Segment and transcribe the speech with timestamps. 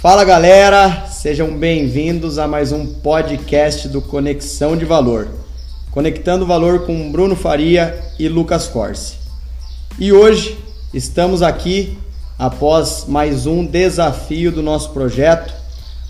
[0.00, 5.28] Fala galera, sejam bem-vindos a mais um podcast do Conexão de Valor.
[5.90, 9.16] Conectando Valor com Bruno Faria e Lucas Corse.
[9.98, 10.56] E hoje
[10.94, 11.98] estamos aqui
[12.38, 15.52] após mais um desafio do nosso projeto,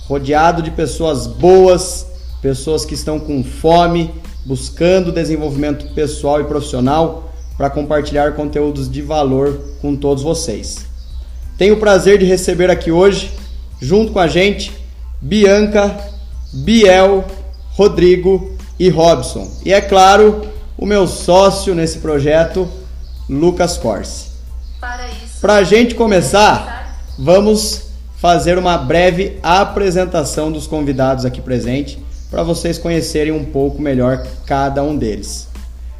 [0.06, 2.06] rodeado de pessoas boas,
[2.40, 4.14] pessoas que estão com fome,
[4.46, 10.86] buscando desenvolvimento pessoal e profissional para compartilhar conteúdos de valor com todos vocês.
[11.58, 13.39] Tenho o prazer de receber aqui hoje,
[13.80, 14.72] junto com a gente,
[15.20, 15.96] Bianca,
[16.52, 17.24] Biel,
[17.70, 19.50] Rodrigo e Robson.
[19.64, 22.68] E é claro, o meu sócio nesse projeto,
[23.28, 24.30] Lucas Corse.
[25.40, 31.98] Para a gente começar, vamos fazer uma breve apresentação dos convidados aqui presentes
[32.30, 35.48] para vocês conhecerem um pouco melhor cada um deles.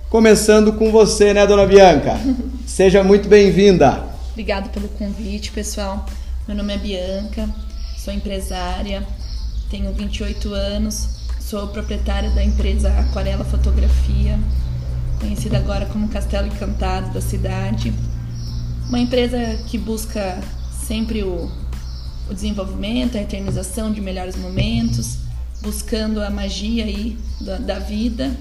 [0.09, 2.19] Começando com você, né, dona Bianca?
[2.66, 4.05] Seja muito bem-vinda.
[4.32, 6.04] Obrigada pelo convite, pessoal.
[6.47, 7.49] Meu nome é Bianca,
[8.02, 9.06] sou empresária,
[9.68, 14.38] tenho 28 anos, sou proprietária da empresa Aquarela Fotografia,
[15.20, 17.92] conhecida agora como Castelo Encantado da cidade.
[18.88, 20.40] Uma empresa que busca
[20.87, 21.51] sempre o,
[22.29, 25.18] o desenvolvimento, a eternização de melhores momentos,
[25.60, 28.35] buscando a magia aí da, da vida.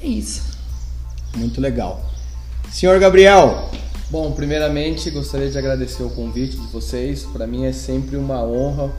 [0.00, 0.42] É isso.
[1.36, 2.02] Muito legal.
[2.70, 3.70] Senhor Gabriel.
[4.10, 7.24] Bom, primeiramente gostaria de agradecer o convite de vocês.
[7.24, 8.90] Para mim é sempre uma honra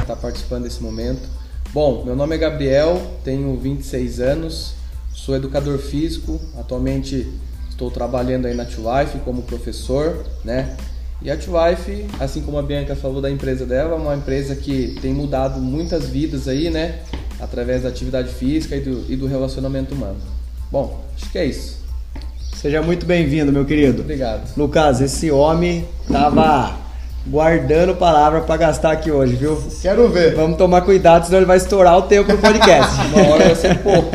[0.00, 1.28] estar participando desse momento.
[1.72, 4.74] Bom, meu nome é Gabriel, tenho 26 anos,
[5.14, 7.32] sou educador físico, atualmente
[7.70, 10.76] estou trabalhando aí na Life como professor, né?
[11.22, 14.98] E a Twife, assim como a Bianca falou da empresa dela, é uma empresa que
[15.00, 16.98] tem mudado muitas vidas aí, né?
[17.38, 20.18] Através da atividade física e do, e do relacionamento humano.
[20.70, 21.85] Bom, acho que é isso.
[22.66, 24.02] Seja muito bem-vindo, meu querido.
[24.02, 24.52] Obrigado.
[24.56, 26.76] Lucas, esse homem tava
[27.24, 29.56] guardando palavra para gastar aqui hoje, viu?
[29.80, 30.34] Quero ver.
[30.34, 32.92] Vamos tomar cuidado, senão ele vai estourar o tempo do podcast.
[33.14, 34.10] uma hora vai ser pouco.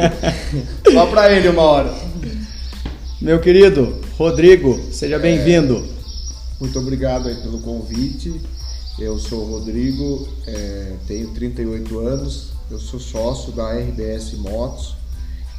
[0.92, 1.94] Só para ele uma hora.
[3.22, 5.88] Meu querido Rodrigo, seja bem-vindo.
[6.60, 8.34] Muito obrigado aí pelo convite.
[9.00, 14.98] Eu sou o Rodrigo, é, tenho 38 anos, eu sou sócio da RBS Motos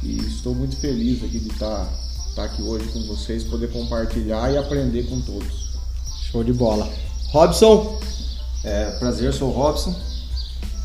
[0.03, 1.91] e estou muito feliz aqui de estar,
[2.33, 5.69] estar aqui hoje com vocês, poder compartilhar e aprender com todos.
[6.31, 6.89] Show de bola.
[7.27, 7.99] Robson?
[8.63, 9.95] É, prazer, sou o Robson,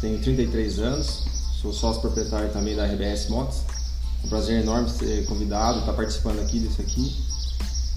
[0.00, 1.22] tenho 33 anos,
[1.62, 3.58] sou sócio proprietário também da RBS Motos.
[4.22, 7.16] É um prazer enorme ser convidado, estar participando aqui desse aqui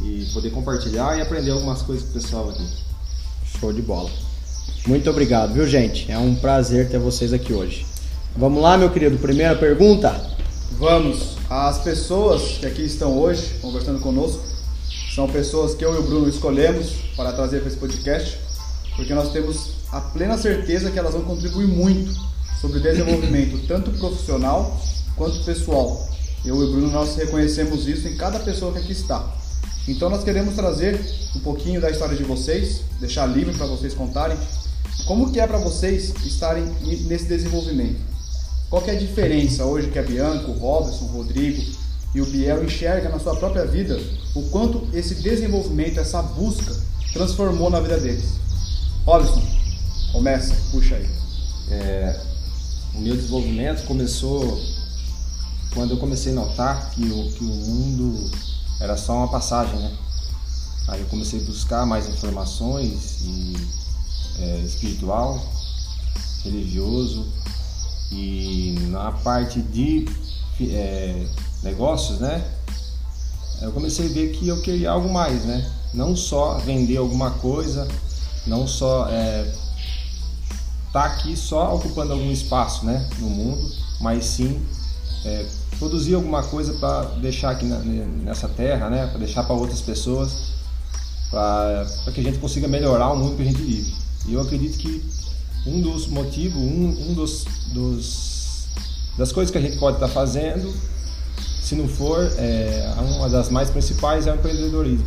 [0.02, 2.66] e poder compartilhar e aprender algumas coisas com o pessoal aqui.
[3.60, 4.10] Show de bola.
[4.88, 6.10] Muito obrigado, viu, gente?
[6.10, 7.86] É um prazer ter vocês aqui hoje.
[8.36, 9.18] Vamos lá, meu querido.
[9.18, 10.31] Primeira pergunta?
[10.82, 11.38] Vamos.
[11.48, 14.42] As pessoas que aqui estão hoje conversando conosco
[15.14, 18.40] são pessoas que eu e o Bruno escolhemos para trazer para esse podcast,
[18.96, 22.12] porque nós temos a plena certeza que elas vão contribuir muito
[22.60, 24.82] sobre o desenvolvimento tanto profissional
[25.16, 26.10] quanto pessoal.
[26.44, 29.24] Eu e o Bruno nós reconhecemos isso em cada pessoa que aqui está.
[29.88, 31.00] Então nós queremos trazer
[31.36, 34.36] um pouquinho da história de vocês, deixar livre para vocês contarem
[35.06, 36.64] como que é para vocês estarem
[37.06, 38.11] nesse desenvolvimento.
[38.72, 41.62] Qual é a diferença hoje que a Bianca, o Robson, o Rodrigo
[42.16, 44.00] e o Biel enxerga na sua própria vida
[44.34, 46.74] o quanto esse desenvolvimento, essa busca
[47.12, 48.36] transformou na vida deles.
[49.06, 49.44] Robson,
[50.14, 51.10] começa, puxa aí.
[51.70, 52.22] É,
[52.96, 54.62] o meu desenvolvimento começou
[55.74, 58.32] quando eu comecei a notar que o, que o mundo
[58.80, 59.92] era só uma passagem, né?
[60.88, 63.54] Aí eu comecei a buscar mais informações e
[64.40, 65.46] é, espiritual,
[66.46, 67.41] religioso
[68.12, 70.06] e na parte de
[70.60, 71.26] é,
[71.64, 72.44] negócios, né?
[73.62, 75.72] Eu comecei a ver que eu queria algo mais, né?
[75.94, 77.88] Não só vender alguma coisa,
[78.46, 79.54] não só é,
[80.92, 84.62] tá aqui só ocupando algum espaço, né, no mundo, mas sim
[85.24, 85.46] é,
[85.78, 89.08] produzir alguma coisa para deixar aqui na, nessa terra, né?
[89.08, 90.54] Para deixar para outras pessoas,
[91.30, 93.94] para que a gente consiga melhorar o mundo que a gente vive.
[94.28, 95.04] E eu acredito que
[95.66, 98.66] um dos motivos, um, um dos, dos,
[99.18, 100.74] das coisas que a gente pode estar tá fazendo,
[101.62, 105.06] se não for, é, uma das mais principais é o empreendedorismo.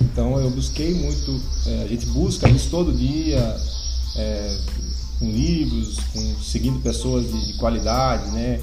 [0.00, 3.56] Então eu busquei muito, é, a gente busca isso todo dia,
[4.16, 4.58] é,
[5.18, 8.60] com livros, com, seguindo pessoas de, de qualidade, né?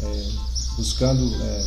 [0.00, 0.28] é,
[0.76, 1.64] buscando é,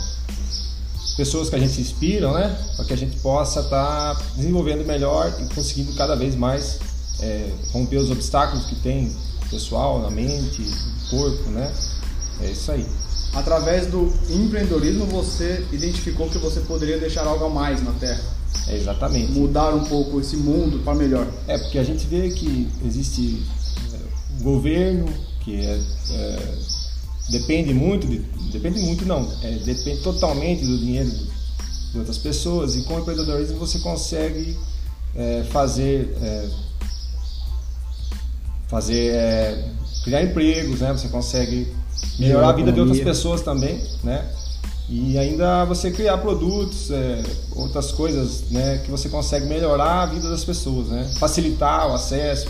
[1.15, 2.57] pessoas que a gente se inspiram, né?
[2.75, 6.79] Para que a gente possa estar tá desenvolvendo melhor e conseguindo cada vez mais
[7.21, 9.11] é, romper os obstáculos que tem
[9.49, 11.73] pessoal na mente, no corpo, né?
[12.41, 12.85] É isso aí.
[13.33, 18.37] Através do empreendedorismo você identificou que você poderia deixar algo a mais na Terra.
[18.67, 19.31] É, exatamente.
[19.31, 21.27] mudar um pouco esse mundo para melhor.
[21.47, 23.41] É, porque a gente vê que existe
[23.93, 23.97] é,
[24.39, 25.05] um governo
[25.41, 25.79] que é,
[26.11, 26.55] é,
[27.29, 28.19] depende muito, de,
[28.51, 31.09] depende muito não, é, depende totalmente do dinheiro
[31.91, 34.57] de outras pessoas e com o empreendedorismo você consegue
[35.15, 36.49] é, fazer é,
[38.67, 39.69] fazer é,
[40.03, 40.91] criar empregos, né?
[40.93, 41.67] Você consegue
[42.19, 44.25] melhorar a vida de outras pessoas também, né?
[44.89, 47.23] E ainda você criar produtos, é,
[47.55, 48.81] outras coisas, né?
[48.85, 51.09] Que você consegue melhorar a vida das pessoas, né?
[51.19, 52.47] Facilitar o acesso,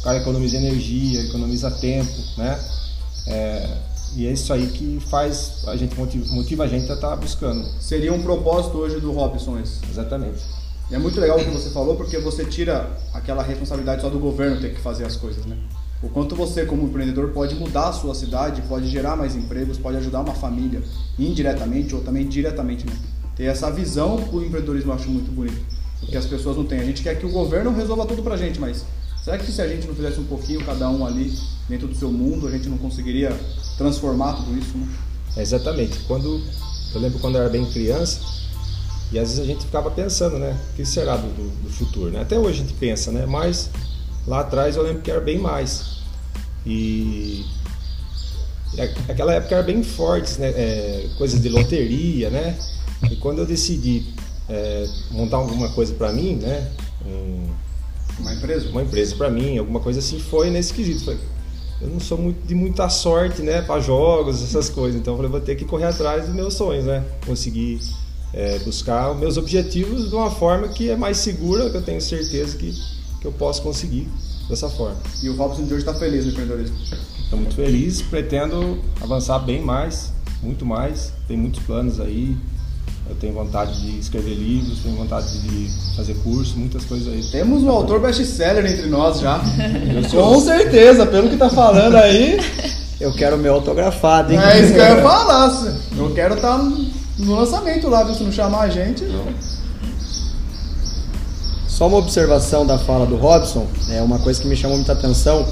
[0.00, 2.58] o cara economiza energia, economiza tempo, né?
[3.26, 3.76] É,
[4.16, 7.16] e é isso aí que faz a gente motiva, motiva a gente a estar tá
[7.16, 7.64] buscando.
[7.80, 9.78] Seria um propósito hoje do Robson esse.
[9.88, 10.40] Exatamente.
[10.90, 14.18] E é muito legal o que você falou, porque você tira aquela responsabilidade só do
[14.18, 15.56] governo ter que fazer as coisas, né?
[16.02, 19.98] O quanto você, como empreendedor, pode mudar a sua cidade, pode gerar mais empregos, pode
[19.98, 20.82] ajudar uma família
[21.18, 22.92] indiretamente ou também diretamente, né?
[23.36, 25.60] Ter essa visão o empreendedorismo eu acho muito bonito.
[26.00, 26.80] Porque as pessoas não têm.
[26.80, 28.84] A gente quer que o governo resolva tudo pra gente, mas
[29.22, 31.32] será que se a gente não fizesse um pouquinho, cada um ali,
[31.68, 33.38] dentro do seu mundo, a gente não conseguiria
[33.76, 34.88] transformar tudo isso, né?
[35.36, 36.00] É exatamente.
[36.08, 36.42] Quando
[36.94, 38.39] eu lembro quando eu era bem criança,
[39.12, 40.58] e às vezes a gente ficava pensando, né?
[40.72, 42.20] O que será do, do, do futuro, né?
[42.20, 43.26] Até hoje a gente pensa, né?
[43.26, 43.70] Mas
[44.26, 46.00] lá atrás eu lembro que era bem mais.
[46.64, 47.44] E
[49.08, 50.48] aquela época era bem fortes, né?
[50.50, 52.56] É, coisas de loteria, né?
[53.10, 54.14] E quando eu decidi
[54.48, 56.70] é, montar alguma coisa para mim, né?
[57.04, 57.48] Um,
[58.20, 58.68] uma empresa?
[58.68, 61.04] Uma empresa para mim, alguma coisa assim, foi nesse quesito.
[61.04, 61.20] Falei,
[61.80, 63.62] eu não sou muito, de muita sorte, né?
[63.62, 65.00] Para jogos, essas coisas.
[65.00, 67.04] Então eu falei, vou ter que correr atrás dos meus sonhos, né?
[67.26, 67.80] Conseguir
[68.32, 72.56] é, buscar meus objetivos de uma forma que é mais segura, que eu tenho certeza
[72.56, 72.72] que,
[73.20, 74.08] que eu posso conseguir
[74.48, 74.96] dessa forma.
[75.22, 76.76] E o Robson de hoje está feliz no empreendedorismo?
[77.22, 80.12] Estou muito feliz, pretendo avançar bem mais,
[80.42, 81.12] muito mais.
[81.28, 82.36] Tem muitos planos aí.
[83.08, 87.24] Eu tenho vontade de escrever livros, tenho vontade de fazer curso, muitas coisas aí.
[87.30, 89.40] Temos um autor best-seller entre nós já.
[90.10, 92.38] Com certeza, pelo que tá falando aí.
[93.00, 94.38] Eu quero meu autografado, hein?
[94.38, 95.76] É isso que eu ia falar.
[95.96, 96.70] Eu quero estar tá
[97.20, 98.14] no lançamento lá, viu?
[98.14, 99.04] Se não chamar a gente.
[99.04, 99.26] Não.
[101.66, 105.46] Só uma observação da fala do Robson, é uma coisa que me chamou muita atenção.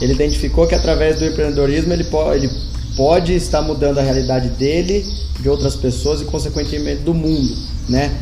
[0.00, 2.54] Ele identificou que através do empreendedorismo ele pode, ele
[2.96, 5.04] pode estar mudando a realidade dele,
[5.40, 7.56] de outras pessoas e consequentemente do mundo,
[7.88, 8.16] né?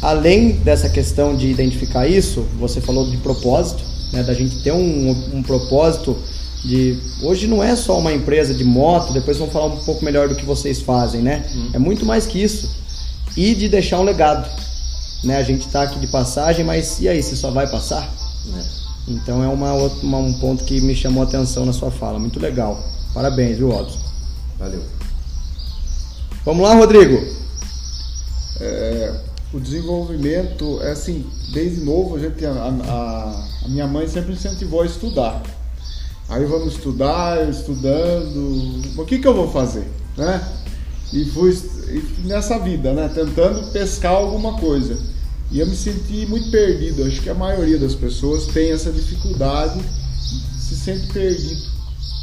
[0.00, 3.82] Além dessa questão de identificar isso, você falou de propósito,
[4.12, 4.22] né?
[4.22, 6.16] Da gente ter um, um propósito
[6.64, 10.28] de hoje não é só uma empresa de moto, depois vamos falar um pouco melhor
[10.28, 11.44] do que vocês fazem, né?
[11.54, 11.70] Hum.
[11.74, 12.74] É muito mais que isso.
[13.36, 14.48] E de deixar um legado.
[15.22, 15.36] Né?
[15.36, 18.02] A gente está aqui de passagem, mas e aí, você só vai passar?
[18.56, 18.84] É.
[19.08, 22.18] Então é uma, uma, um ponto que me chamou a atenção na sua fala.
[22.18, 22.82] Muito legal.
[23.12, 24.00] Parabéns, viu, Robson?
[24.58, 24.82] Valeu.
[26.44, 27.22] Vamos lá, Rodrigo.
[28.60, 29.14] É,
[29.52, 34.82] o desenvolvimento é assim, desde novo a gente a, a, a minha mãe sempre incentivou
[34.82, 35.42] a estudar.
[36.28, 38.82] Aí vamos estudar, estudando.
[38.96, 39.86] O que, que eu vou fazer?
[40.16, 40.42] Né?
[41.12, 41.56] E fui
[42.24, 43.08] nessa vida, né?
[43.14, 44.98] Tentando pescar alguma coisa.
[45.50, 47.04] E eu me senti muito perdido.
[47.04, 49.80] Acho que a maioria das pessoas tem essa dificuldade,
[50.58, 51.74] se sente perdido.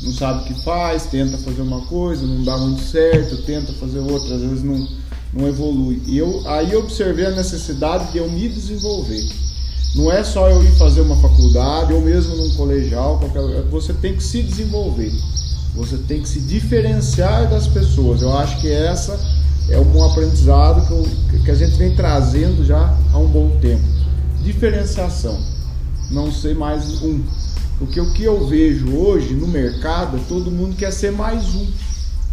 [0.02, 4.00] Não sabe o que faz, tenta fazer uma coisa, não dá muito certo, tenta fazer
[4.00, 4.88] outra, às vezes não,
[5.32, 6.02] não evolui.
[6.08, 9.24] E eu, aí eu observei a necessidade de eu me desenvolver.
[9.94, 14.16] Não é só eu ir fazer uma faculdade ou mesmo num colegial, qualquer, você tem
[14.16, 15.12] que se desenvolver.
[15.76, 18.22] Você tem que se diferenciar das pessoas.
[18.22, 19.20] Eu acho que essa
[19.70, 23.84] é um aprendizado que, eu, que a gente vem trazendo já há um bom tempo.
[24.44, 25.38] Diferenciação.
[26.10, 27.22] Não ser mais um.
[27.78, 31.68] Porque o que eu vejo hoje no mercado, todo mundo quer ser mais um.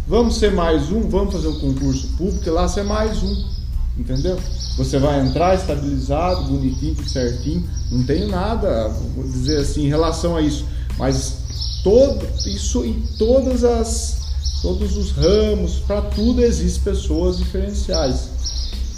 [0.07, 3.58] Vamos ser mais um, vamos fazer um concurso público e lá ser mais um.
[3.99, 4.39] Entendeu?
[4.77, 7.69] Você vai entrar estabilizado, bonitinho, certinho.
[7.91, 10.65] Não tenho nada, vou dizer assim, em relação a isso.
[10.97, 14.19] Mas todo isso em todas as
[14.61, 18.29] todos os ramos, para tudo existe pessoas diferenciais.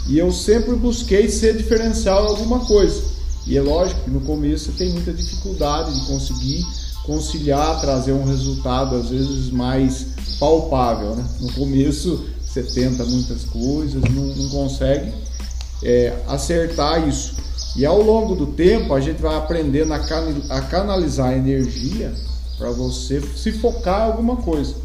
[0.08, 3.04] E eu sempre busquei ser diferencial em alguma coisa.
[3.46, 6.66] E é lógico que no começo você tem muita dificuldade de conseguir
[7.04, 10.08] conciliar, trazer um resultado às vezes mais
[10.40, 11.16] palpável.
[11.16, 11.26] Né?
[11.40, 15.12] No começo você tenta muitas coisas, não, não consegue
[15.84, 17.34] é, acertar isso.
[17.78, 22.14] E ao longo do tempo a gente vai aprendendo a, can a canalizar a energia
[22.58, 24.76] para você se focar em alguma coisa.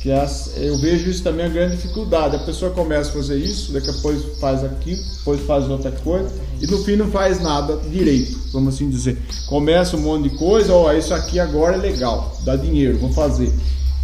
[0.00, 2.36] Que as, eu vejo isso também a grande dificuldade.
[2.36, 3.72] A pessoa começa a fazer isso,
[4.02, 8.74] pouco faz aquilo, depois faz outra coisa e no fim não faz nada direito, vamos
[8.74, 9.16] assim dizer.
[9.48, 13.50] Começa um monte de coisa, ó, isso aqui agora é legal, dá dinheiro, vou fazer.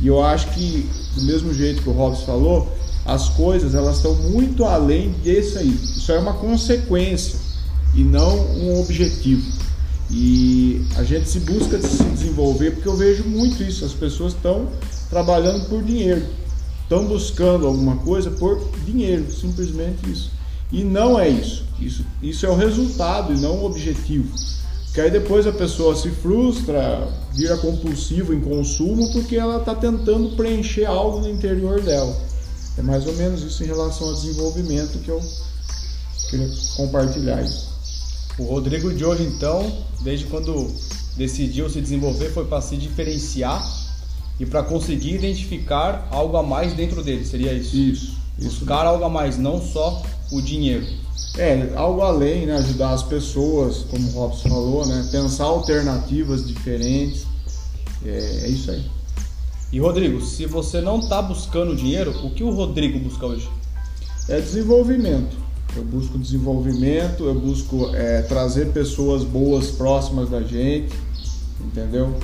[0.01, 2.69] E eu acho que do mesmo jeito que o Robson falou,
[3.05, 5.69] as coisas elas estão muito além disso aí.
[5.69, 7.39] Isso é uma consequência
[7.95, 9.43] e não um objetivo.
[10.11, 13.85] E a gente se busca se desenvolver porque eu vejo muito isso.
[13.85, 14.69] As pessoas estão
[15.09, 16.27] trabalhando por dinheiro,
[16.83, 20.31] estão buscando alguma coisa por dinheiro, simplesmente isso.
[20.73, 21.65] E não é isso.
[21.79, 24.29] Isso, isso é o resultado e não o objetivo.
[24.93, 30.37] Que aí depois a pessoa se frustra, vira compulsivo em consumo porque ela está tentando
[30.37, 32.17] preencher algo no interior dela.
[32.77, 35.23] É mais ou menos isso em relação ao desenvolvimento que eu
[36.29, 37.45] queria compartilhar.
[38.39, 39.71] O Rodrigo de hoje, então,
[40.01, 40.67] desde quando
[41.17, 43.63] decidiu se desenvolver, foi para se diferenciar
[44.41, 47.25] e para conseguir identificar algo a mais dentro dele.
[47.25, 47.77] Seria isso?
[47.77, 48.17] Isso.
[48.39, 50.87] Buscar algo a mais, não só o dinheiro.
[51.37, 52.57] É, algo além, né?
[52.57, 55.09] Ajudar as pessoas, como o Robson falou, né?
[55.11, 57.27] Pensar alternativas diferentes.
[58.05, 58.85] É, é isso aí.
[59.73, 63.49] E Rodrigo, se você não está buscando dinheiro, o que o Rodrigo busca hoje?
[64.29, 65.37] É desenvolvimento.
[65.77, 70.93] Eu busco desenvolvimento, eu busco é, trazer pessoas boas próximas da gente,
[71.61, 72.17] entendeu?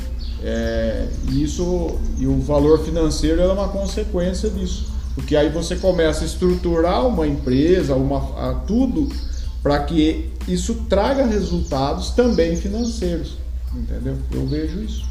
[0.42, 6.26] É, isso e o valor financeiro é uma consequência disso, porque aí você começa a
[6.26, 9.08] estruturar uma empresa, uma, a, tudo
[9.62, 13.38] para que isso traga resultados também financeiros,
[13.75, 14.18] entendeu?
[14.30, 15.06] Eu vejo isso.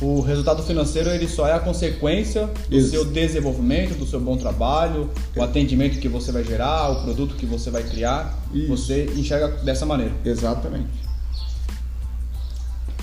[0.00, 2.90] O resultado financeiro ele só é a consequência do Isso.
[2.90, 7.44] seu desenvolvimento, do seu bom trabalho, o atendimento que você vai gerar, o produto que
[7.44, 8.38] você vai criar.
[8.54, 8.68] Isso.
[8.68, 10.12] Você enxerga dessa maneira.
[10.24, 10.86] Exatamente.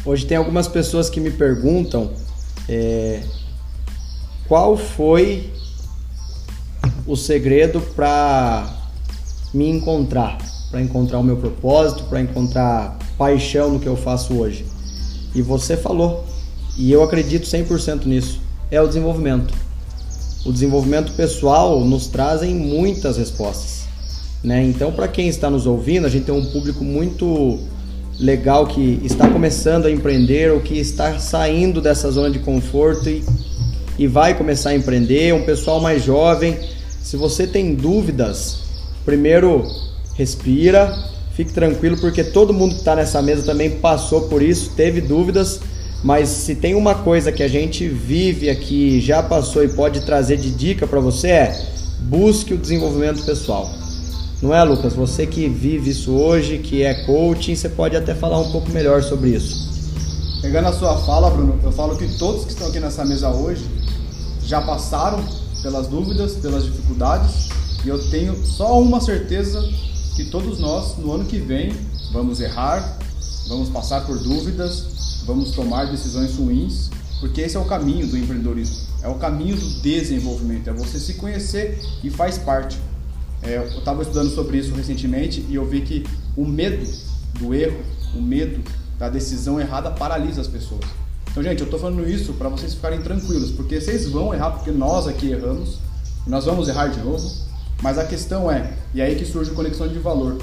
[0.06, 2.14] Hoje tem algumas pessoas que me perguntam
[2.70, 3.22] é,
[4.48, 5.52] qual foi
[7.08, 8.68] o segredo para
[9.54, 10.38] me encontrar,
[10.72, 14.66] para encontrar o meu propósito, para encontrar paixão no que eu faço hoje.
[15.34, 16.26] E você falou,
[16.78, 19.54] e eu acredito 100% nisso, é o desenvolvimento.
[20.46, 23.86] O desenvolvimento pessoal nos trazem muitas respostas.
[24.44, 24.64] Né?
[24.64, 27.60] Então, para quem está nos ouvindo, a gente tem um público muito
[28.20, 33.24] legal que está começando a empreender ou que está saindo dessa zona de conforto e,
[33.98, 36.58] e vai começar a empreender, um pessoal mais jovem.
[37.06, 38.62] Se você tem dúvidas,
[39.06, 39.64] primeiro
[40.16, 40.92] respira,
[41.36, 45.60] fique tranquilo, porque todo mundo que está nessa mesa também passou por isso, teve dúvidas,
[46.04, 50.38] mas se tem uma coisa que a gente vive aqui, já passou e pode trazer
[50.38, 51.66] de dica para você é
[52.00, 53.70] busque o desenvolvimento pessoal.
[54.42, 54.94] Não é, Lucas?
[54.94, 59.04] Você que vive isso hoje, que é coaching, você pode até falar um pouco melhor
[59.04, 59.70] sobre isso.
[60.42, 63.64] Pegando a sua fala, Bruno, eu falo que todos que estão aqui nessa mesa hoje
[64.44, 67.50] já passaram pelas dúvidas, pelas dificuldades,
[67.84, 69.60] e eu tenho só uma certeza
[70.16, 71.74] que todos nós, no ano que vem,
[72.14, 73.00] vamos errar,
[73.48, 78.76] vamos passar por dúvidas, vamos tomar decisões ruins, porque esse é o caminho do empreendedorismo,
[79.02, 82.78] é o caminho do desenvolvimento, é você se conhecer e faz parte.
[83.42, 86.06] É, eu estava estudando sobre isso recentemente e eu vi que
[86.38, 86.86] o medo
[87.40, 87.80] do erro,
[88.16, 88.62] o medo
[89.00, 90.86] da decisão errada paralisa as pessoas.
[91.36, 94.72] Então, gente, eu estou falando isso para vocês ficarem tranquilos, porque vocês vão errar, porque
[94.72, 95.80] nós aqui erramos,
[96.26, 97.30] nós vamos errar de novo,
[97.82, 100.38] mas a questão é, e é aí que surge conexão de valor,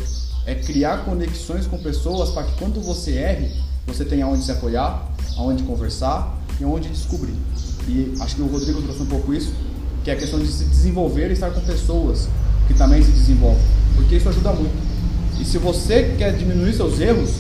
[0.45, 3.51] é criar conexões com pessoas para que quando você erre,
[3.87, 7.37] você tenha onde se apoiar, aonde conversar e onde descobrir.
[7.89, 9.51] E acho que o Rodrigo trouxe um pouco isso,
[10.05, 12.29] que é a questão de se desenvolver e estar com pessoas
[12.69, 13.65] que também se desenvolvem,
[13.97, 14.77] porque isso ajuda muito.
[15.41, 17.31] E se você quer diminuir seus erros,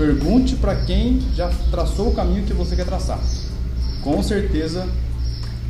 [0.00, 3.20] pergunte para quem já traçou o caminho que você quer traçar.
[4.02, 4.88] Com certeza,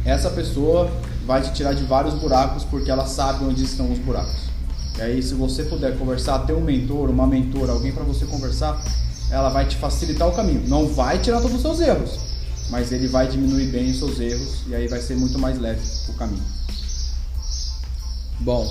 [0.05, 0.89] essa pessoa
[1.27, 4.49] vai te tirar de vários buracos porque ela sabe onde estão os buracos.
[4.99, 8.81] E aí, se você puder conversar, ter um mentor, uma mentora, alguém para você conversar,
[9.33, 10.63] ela vai te facilitar o caminho.
[10.69, 12.17] Não vai tirar todos os seus erros,
[12.71, 15.81] mas ele vai diminuir bem os seus erros e aí vai ser muito mais leve
[16.09, 16.45] o caminho.
[18.39, 18.65] Bom,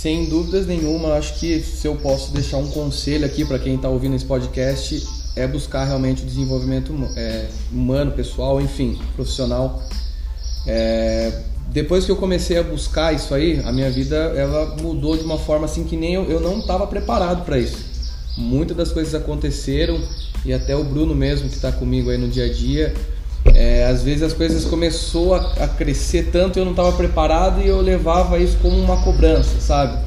[0.00, 3.88] sem dúvidas nenhuma, acho que se eu posso deixar um conselho aqui para quem está
[3.88, 9.82] ouvindo esse podcast é buscar realmente o desenvolvimento é, humano, pessoal, enfim, profissional.
[10.68, 15.24] É, depois que eu comecei a buscar isso aí, a minha vida ela mudou de
[15.24, 17.84] uma forma assim que nem eu, eu não estava preparado para isso.
[18.36, 20.00] Muitas das coisas aconteceram
[20.44, 22.94] e até o Bruno mesmo que está comigo aí no dia a dia,
[23.54, 27.68] é, às vezes as coisas começou a, a crescer tanto eu não estava preparado e
[27.68, 29.98] eu levava isso como uma cobrança, sabe?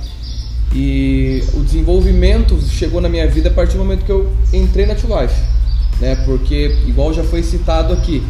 [0.74, 4.96] E o desenvolvimento chegou na minha vida a partir do momento que eu entrei na
[4.96, 5.36] Tio Life,
[6.00, 6.16] né?
[6.26, 8.24] Porque igual já foi citado aqui,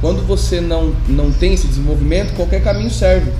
[0.00, 3.30] quando você não não tem esse desenvolvimento, qualquer caminho serve.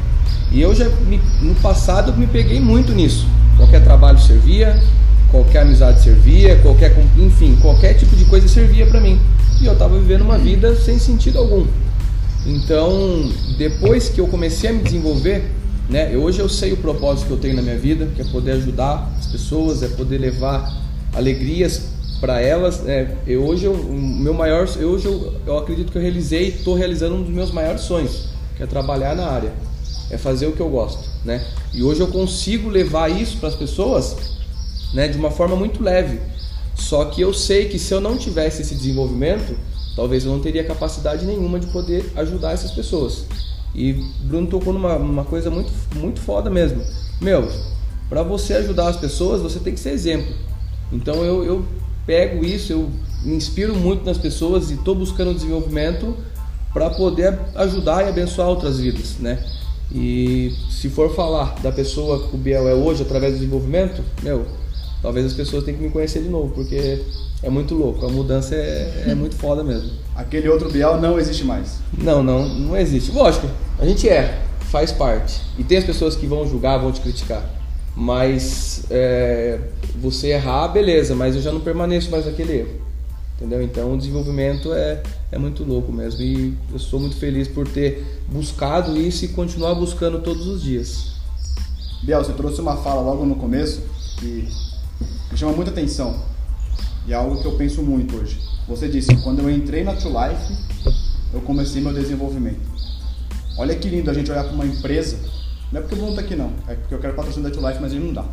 [0.50, 3.26] E eu já me, no passado me peguei muito nisso.
[3.56, 4.78] Qualquer trabalho servia,
[5.30, 9.18] qualquer amizade servia, qualquer enfim, qualquer tipo de coisa servia para mim.
[9.62, 11.64] E eu estava vivendo uma vida sem sentido algum.
[12.44, 15.48] Então, depois que eu comecei a me desenvolver,
[15.88, 16.16] Né?
[16.16, 19.12] Hoje eu sei o propósito que eu tenho na minha vida, que é poder ajudar
[19.18, 20.72] as pessoas, é poder levar
[21.12, 21.82] alegrias
[22.20, 22.86] para elas.
[22.86, 26.48] É, eu, hoje eu, o meu maior, eu, hoje eu, eu acredito que eu realizei,
[26.48, 29.52] estou realizando um dos meus maiores sonhos, que é trabalhar na área,
[30.10, 31.44] é fazer o que eu gosto, né?
[31.74, 34.16] E hoje eu consigo levar isso para as pessoas,
[34.94, 36.20] né, de uma forma muito leve.
[36.92, 39.56] Só que eu sei que se eu não tivesse esse desenvolvimento,
[39.96, 43.24] talvez eu não teria capacidade nenhuma de poder ajudar essas pessoas.
[43.74, 46.82] E Bruno tocou numa, numa coisa muito, muito foda mesmo.
[47.18, 47.50] Meu,
[48.10, 50.34] para você ajudar as pessoas, você tem que ser exemplo.
[50.92, 51.64] Então eu, eu
[52.04, 52.90] pego isso, eu
[53.24, 56.14] me inspiro muito nas pessoas e estou buscando desenvolvimento
[56.74, 59.42] para poder ajudar e abençoar outras vidas, né?
[59.90, 64.44] E se for falar da pessoa que o Biel é hoje através do desenvolvimento, meu,
[65.02, 67.02] talvez as pessoas tenham que me conhecer de novo, porque
[67.42, 69.90] é muito louco, a mudança é, é muito foda mesmo.
[70.14, 71.80] Aquele outro Biel não existe mais.
[71.98, 73.10] Não, não, não existe.
[73.10, 74.40] Lógico, a gente é,
[74.70, 75.40] faz parte.
[75.58, 77.44] E tem as pessoas que vão julgar, vão te criticar.
[77.94, 79.58] Mas é,
[80.00, 82.82] você errar, beleza, mas eu já não permaneço mais naquele erro.
[83.36, 83.60] Entendeu?
[83.60, 86.22] Então o desenvolvimento é, é muito louco mesmo.
[86.22, 91.12] E eu sou muito feliz por ter buscado isso e continuar buscando todos os dias.
[92.02, 93.82] Biel, você trouxe uma fala logo no começo
[94.18, 94.48] que
[95.32, 96.20] me chama muita atenção.
[97.06, 98.40] E é algo que eu penso muito hoje.
[98.68, 100.94] Você disse, quando eu entrei na True Life,
[101.34, 102.60] eu comecei meu desenvolvimento.
[103.58, 105.18] Olha que lindo a gente olhar para uma empresa
[105.72, 107.66] não é porque o Bruno tá aqui não, é porque eu quero patrocínio da Tio
[107.66, 108.24] Life, mas ele não dá.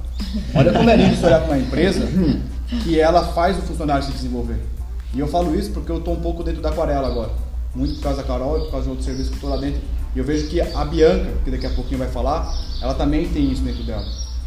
[0.54, 2.06] Olha como é lindo você olhar para uma empresa
[2.84, 4.60] que ela faz o funcionário se desenvolver.
[5.14, 7.32] E eu falo isso porque eu estou um pouco dentro da aquarela agora.
[7.74, 9.80] Muito por causa da Carol e por causa de outro serviço que estou lá dentro.
[10.14, 13.50] E eu vejo que a Bianca, que daqui a pouquinho vai falar, ela também tem
[13.50, 14.06] isso dentro dela.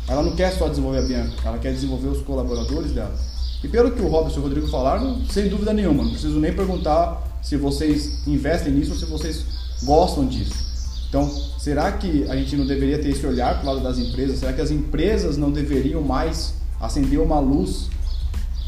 [0.09, 3.15] Ela não quer só desenvolver a Bianca, ela quer desenvolver os colaboradores dela.
[3.63, 6.53] E pelo que o Robson e o Rodrigo falaram, sem dúvida nenhuma, não preciso nem
[6.53, 9.45] perguntar se vocês investem nisso ou se vocês
[9.85, 10.55] gostam disso.
[11.09, 11.29] Então,
[11.59, 14.39] será que a gente não deveria ter esse olhar para o lado das empresas?
[14.39, 17.89] Será que as empresas não deveriam mais acender uma luz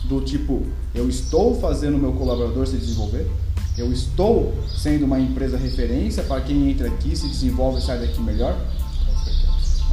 [0.04, 0.62] do tipo,
[0.94, 3.26] eu estou fazendo o meu colaborador se desenvolver?
[3.76, 8.20] Eu estou sendo uma empresa referência para quem entra aqui, se desenvolve e sai daqui
[8.20, 8.56] melhor?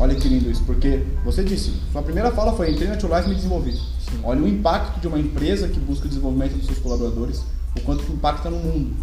[0.02, 3.28] Olha que lindo isso, porque você disse, sua primeira fala foi entrei na Tio Life
[3.28, 3.74] e me desenvolvi.
[3.74, 4.20] Sim.
[4.24, 7.44] Olha o impacto de uma empresa que busca o desenvolvimento dos seus colaboradores,
[7.78, 8.96] o quanto que impacta no mundo.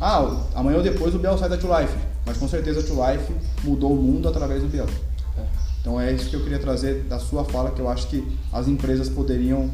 [0.00, 1.92] Ah, amanhã ou depois o Biel sai da Tio Life.
[2.24, 3.32] Mas com certeza a True Life
[3.64, 4.86] mudou o mundo através do Biel.
[5.36, 5.44] É.
[5.80, 8.68] Então é isso que eu queria trazer da sua fala, que eu acho que as
[8.68, 9.68] empresas poderiam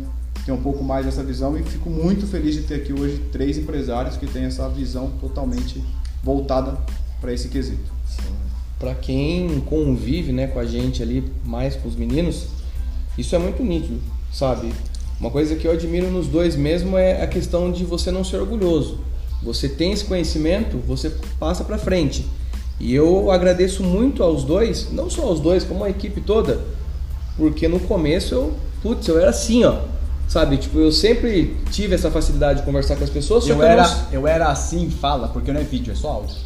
[0.47, 3.59] ter um pouco mais dessa visão e fico muito feliz de ter aqui hoje três
[3.59, 5.85] empresários que têm essa visão totalmente
[6.23, 6.79] voltada
[7.21, 7.93] para esse quesito.
[8.85, 12.49] Para quem convive né, com a gente ali, mais com os meninos,
[13.17, 13.99] isso é muito nítido,
[14.31, 14.71] sabe?
[15.19, 18.37] Uma coisa que eu admiro nos dois mesmo é a questão de você não ser
[18.37, 18.99] orgulhoso.
[19.43, 22.27] Você tem esse conhecimento, você passa para frente.
[22.79, 26.61] E eu agradeço muito aos dois, não só aos dois, como a equipe toda,
[27.39, 29.79] porque no começo eu, putz, eu era assim, ó.
[30.27, 33.47] Sabe, tipo, eu sempre tive essa facilidade de conversar com as pessoas.
[33.47, 34.13] Eu, era, eu, não...
[34.13, 36.37] eu era assim, fala, porque não é vídeo, é só áudio.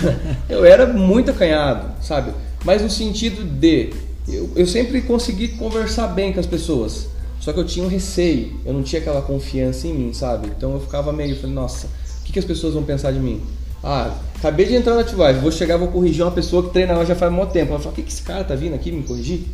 [0.48, 2.32] eu era muito acanhado, sabe?
[2.64, 3.92] Mas no sentido de,
[4.28, 7.08] eu, eu sempre consegui conversar bem com as pessoas.
[7.38, 10.48] Só que eu tinha um receio, eu não tinha aquela confiança em mim, sabe?
[10.56, 13.40] Então eu ficava meio, falei, nossa, o que, que as pessoas vão pensar de mim?
[13.84, 17.04] Ah, acabei de entrar na Ativive, vou chegar, vou corrigir uma pessoa que treina lá
[17.04, 17.70] já faz muito tempo.
[17.70, 19.46] Ela fala, o que, que esse cara tá vindo aqui me corrigir?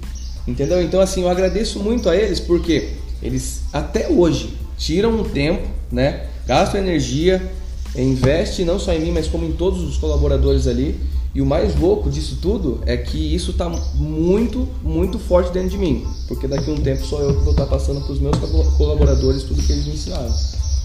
[0.48, 0.82] Entendeu?
[0.82, 6.26] Então, assim, eu agradeço muito a eles porque eles até hoje tiram um tempo, né?
[6.46, 7.52] Gastam energia,
[7.96, 10.98] investe não só em mim, mas como em todos os colaboradores ali.
[11.34, 15.78] E o mais louco disso tudo é que isso está muito, muito forte dentro de
[15.78, 16.06] mim.
[16.28, 18.36] Porque daqui a um tempo sou eu que vou estar tá passando para os meus
[18.76, 20.30] colaboradores tudo que eles me ensinaram.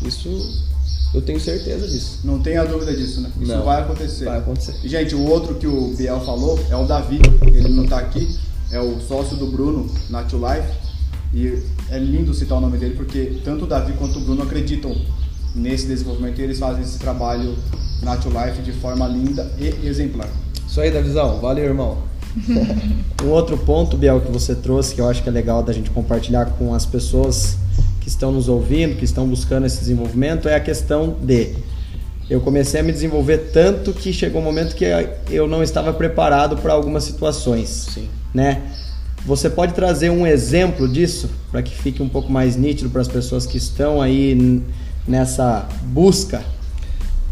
[0.05, 0.29] Isso
[1.13, 2.19] eu tenho certeza disso.
[2.23, 3.31] Não tenha dúvida disso, né?
[3.41, 4.25] Isso não, vai acontecer.
[4.25, 4.75] Vai acontecer.
[4.83, 8.37] E, gente, o outro que o Biel falou é o Davi, ele não está aqui,
[8.71, 10.86] é o sócio do Bruno na Two Life.
[11.33, 14.95] E é lindo citar o nome dele porque tanto o Davi quanto o Bruno acreditam
[15.55, 17.55] nesse desenvolvimento e eles fazem esse trabalho
[18.01, 20.29] na Two Life de forma linda e exemplar.
[20.67, 21.39] Isso aí, Davizão.
[21.39, 21.97] Valeu, irmão.
[23.23, 25.89] um outro ponto, Biel, que você trouxe, que eu acho que é legal da gente
[25.89, 27.57] compartilhar com as pessoas
[27.99, 31.55] que estão nos ouvindo, que estão buscando esse desenvolvimento, é a questão de
[32.29, 34.85] eu comecei a me desenvolver tanto que chegou um momento que
[35.29, 38.07] eu não estava preparado para algumas situações, Sim.
[38.33, 38.61] né?
[39.27, 43.07] Você pode trazer um exemplo disso para que fique um pouco mais nítido para as
[43.07, 44.63] pessoas que estão aí
[45.07, 46.41] nessa busca?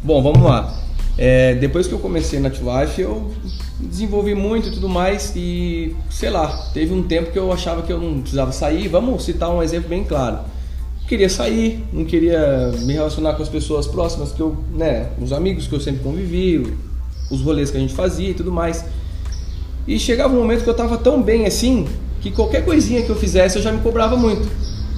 [0.04, 0.78] Bom, vamos lá.
[1.18, 3.32] É, depois que eu comecei na Life, eu
[3.80, 7.94] desenvolvi muito e tudo mais e sei lá, teve um tempo que eu achava que
[7.94, 8.90] eu não precisava sair.
[8.90, 10.40] Vamos citar um exemplo bem claro
[11.08, 15.68] queria sair, não queria me relacionar com as pessoas próximas que eu, né, os amigos
[15.68, 16.74] que eu sempre convivi,
[17.30, 18.84] os rolês que a gente fazia e tudo mais.
[19.88, 21.88] E chegava um momento que eu tava tão bem assim,
[22.22, 24.48] que qualquer coisinha que eu fizesse eu já me cobrava muito.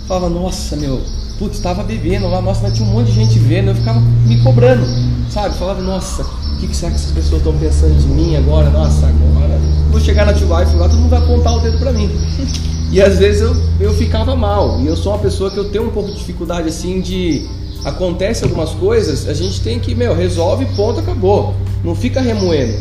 [0.08, 1.02] Falava, nossa, meu,
[1.38, 4.42] putz, tava bebendo lá, nossa, mas tinha um monte de gente vendo, eu ficava me
[4.42, 4.86] cobrando,
[5.30, 5.58] sabe?
[5.58, 8.70] Falava, nossa, o que, que será que essas pessoas estão pensando de mim agora?
[8.70, 9.60] Nossa, agora
[9.98, 12.10] vou chegar na Tio Life lá, todo mundo vai apontar o dedo pra mim.
[12.90, 15.88] E às vezes eu, eu ficava mal, e eu sou uma pessoa que eu tenho
[15.88, 17.46] um pouco de dificuldade assim de.
[17.84, 21.54] Acontece algumas coisas, a gente tem que, meu, resolve, ponto, acabou.
[21.84, 22.74] Não fica remoendo.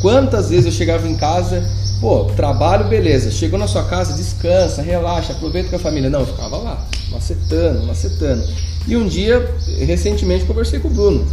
[0.00, 1.64] Quantas vezes eu chegava em casa,
[2.00, 3.30] pô, trabalho, beleza.
[3.30, 6.08] Chegou na sua casa, descansa, relaxa, aproveita com a família.
[6.08, 8.44] Não, eu ficava lá, macetando, macetando.
[8.86, 11.26] E um dia, recentemente, conversei com o Bruno.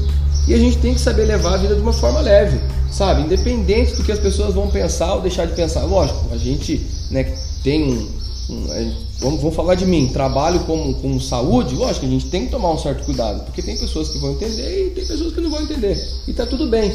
[0.48, 2.60] E a gente tem que saber levar a vida de uma forma leve,
[2.92, 3.22] sabe?
[3.22, 5.84] Independente do que as pessoas vão pensar ou deixar de pensar.
[5.84, 8.10] Lógico, a gente né, tem um.
[8.50, 12.46] um é, vamos, vamos falar de mim, trabalho com, com saúde, lógico, a gente tem
[12.46, 15.42] que tomar um certo cuidado, porque tem pessoas que vão entender e tem pessoas que
[15.42, 15.98] não vão entender.
[16.28, 16.92] E tá tudo bem.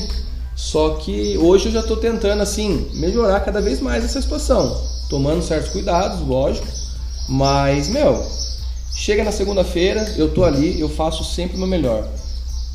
[0.54, 5.42] Só que hoje eu já estou tentando assim melhorar cada vez mais essa situação, tomando
[5.42, 6.66] certos cuidados, lógico.
[7.28, 8.24] Mas meu,
[8.94, 12.06] chega na segunda-feira, eu tô ali, eu faço sempre o meu melhor.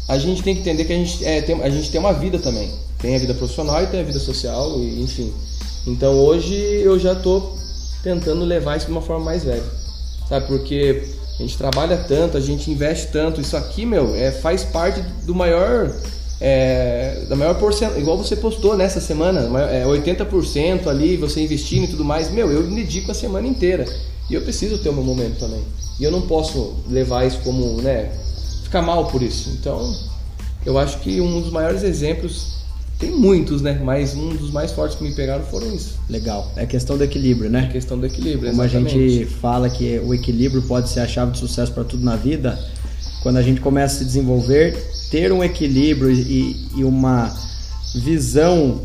[0.08, 2.40] A gente tem que entender que a gente, é, tem, a gente tem uma vida
[2.40, 2.72] também.
[3.00, 5.34] Tem a vida profissional e tem a vida social, e, enfim.
[5.86, 7.56] Então hoje eu já estou
[8.04, 9.68] tentando levar isso de uma forma mais leve.
[10.30, 10.48] Sabe?
[10.48, 11.04] Porque
[11.38, 13.42] a gente trabalha tanto, a gente investe tanto.
[13.42, 15.94] Isso aqui, meu, é, faz parte do maior
[16.40, 21.88] é, da maior porcentagem, igual você postou nessa semana, é, 80% ali, você investindo e
[21.88, 23.86] tudo mais, meu, eu me dedico a semana inteira.
[24.30, 25.64] E eu preciso ter o meu momento também.
[26.00, 28.12] E eu não posso levar isso como, né,
[28.64, 29.50] ficar mal por isso.
[29.60, 29.94] Então,
[30.66, 32.56] eu acho que um dos maiores exemplos,
[33.00, 36.00] tem muitos, né, mas um dos mais fortes que me pegaram foram isso.
[36.10, 36.52] Legal.
[36.56, 37.68] É questão do equilíbrio, né?
[37.70, 38.96] É questão do equilíbrio, Como exatamente.
[38.96, 42.16] a gente fala que o equilíbrio pode ser a chave de sucesso para tudo na
[42.16, 42.60] vida,
[43.22, 44.76] quando a gente começa a se desenvolver,
[45.16, 47.34] ter um equilíbrio e, e uma
[48.04, 48.82] visão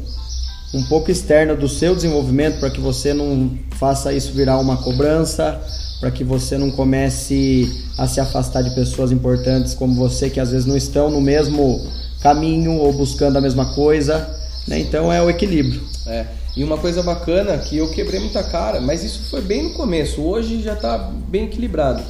[0.73, 5.61] um pouco externa do seu desenvolvimento para que você não faça isso virar uma cobrança,
[5.99, 10.53] para que você não comece a se afastar de pessoas importantes como você que às
[10.53, 11.85] vezes não estão no mesmo
[12.23, 14.31] caminho ou buscando a mesma coisa,
[14.69, 14.79] né?
[14.79, 15.83] Então é o equilíbrio.
[16.07, 16.27] É.
[16.57, 20.23] E uma coisa bacana que eu quebrei muita cara, mas isso foi bem no começo.
[20.23, 20.97] Hoje já está
[21.29, 22.01] bem equilibrado.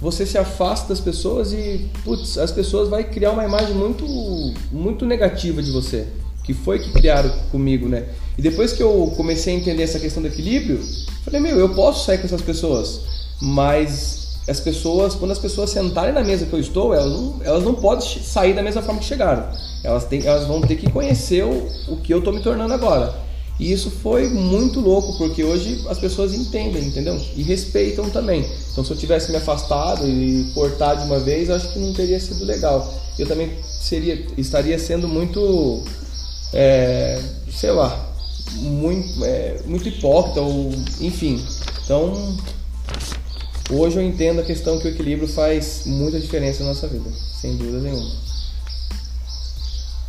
[0.00, 4.04] Você se afasta das pessoas e, putz, as pessoas vai criar uma imagem muito,
[4.70, 6.06] muito negativa de você,
[6.44, 8.06] que foi que criaram comigo, né?
[8.36, 10.78] E depois que eu comecei a entender essa questão do equilíbrio,
[11.24, 13.00] falei, meu, eu posso sair com essas pessoas,
[13.40, 17.64] mas as pessoas, quando as pessoas sentarem na mesa que eu estou, elas não, elas
[17.64, 19.50] não podem sair da mesma forma que chegaram.
[19.82, 23.25] Elas, têm, elas vão ter que conhecer o, o que eu estou me tornando agora.
[23.58, 27.18] E isso foi muito louco, porque hoje as pessoas entendem, entendeu?
[27.34, 28.44] E respeitam também.
[28.70, 32.20] Então, se eu tivesse me afastado e cortado de uma vez, acho que não teria
[32.20, 32.92] sido legal.
[33.18, 35.82] Eu também seria, estaria sendo muito,
[36.52, 37.18] é,
[37.50, 38.14] sei lá,
[38.56, 41.42] muito, é, muito hipócrita, ou, enfim.
[41.82, 42.36] Então,
[43.70, 47.08] hoje eu entendo a questão que o equilíbrio faz muita diferença na nossa vida,
[47.40, 48.10] sem dúvida nenhuma.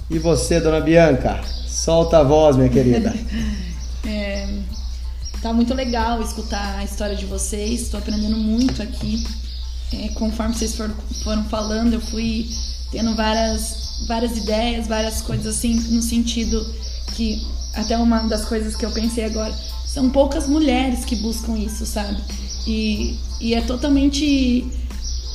[0.10, 1.56] E você, dona Bianca?
[1.88, 3.15] Solta a voz, minha querida.
[4.06, 4.45] é,
[5.41, 7.84] tá muito legal escutar a história de vocês.
[7.84, 9.26] Estou aprendendo muito aqui.
[9.93, 12.50] É, conforme vocês foram, falando, eu fui
[12.91, 16.62] tendo várias, várias ideias, várias coisas assim, no sentido
[17.15, 21.86] que até uma das coisas que eu pensei agora são poucas mulheres que buscam isso,
[21.86, 22.21] sabe?
[22.67, 24.67] E, e é totalmente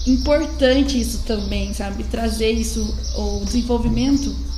[0.06, 2.04] importante isso também, sabe?
[2.04, 4.52] Trazer isso, o desenvolvimento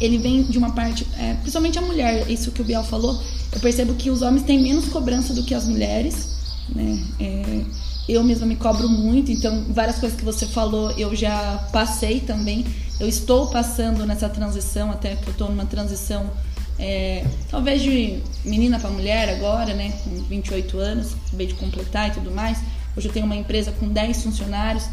[0.00, 3.20] ele vem de uma parte, é, principalmente a mulher, isso que o Biel falou,
[3.52, 6.28] eu percebo que os homens têm menos cobrança do que as mulheres,
[6.74, 7.02] né?
[7.20, 7.64] É,
[8.08, 12.64] eu mesma me cobro muito, então várias coisas que você falou eu já passei também.
[13.00, 16.30] Eu estou passando nessa transição, até que eu estou numa transição,
[16.78, 19.92] é, talvez de menina para mulher agora, né?
[20.04, 22.58] Com 28 anos, acabei de completar e tudo mais.
[22.96, 24.84] Hoje eu tenho uma empresa com 10 funcionários.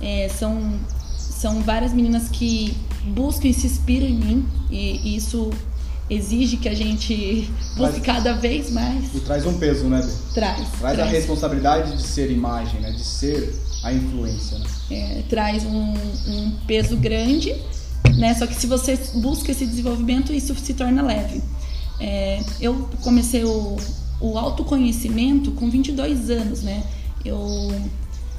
[0.00, 0.78] É, são,
[1.16, 5.50] são várias meninas que buscam e se inspiram em mim e, e isso
[6.08, 9.14] exige que a gente busque cada vez mais.
[9.14, 10.12] E traz um peso, né, Bê?
[10.34, 10.56] Traz.
[10.56, 10.98] Traz, traz.
[11.00, 12.90] a responsabilidade de ser imagem, né?
[12.92, 14.66] De ser a influência, né?
[14.90, 15.94] É, traz um,
[16.28, 17.54] um, peso grande,
[18.18, 18.34] né?
[18.34, 21.42] Só que se você busca esse desenvolvimento, isso se torna leve.
[21.98, 23.76] É, eu comecei o,
[24.20, 26.84] o autoconhecimento com 22 anos, né?
[27.24, 27.72] Eu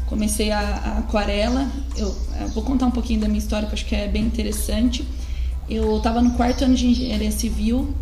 [0.08, 1.70] comecei a, a aquarela.
[1.96, 5.08] Eu, eu, vou contar um pouquinho da minha história que acho que é bem interessante.
[5.70, 7.94] Eu estava no quarto ano de engenharia civil.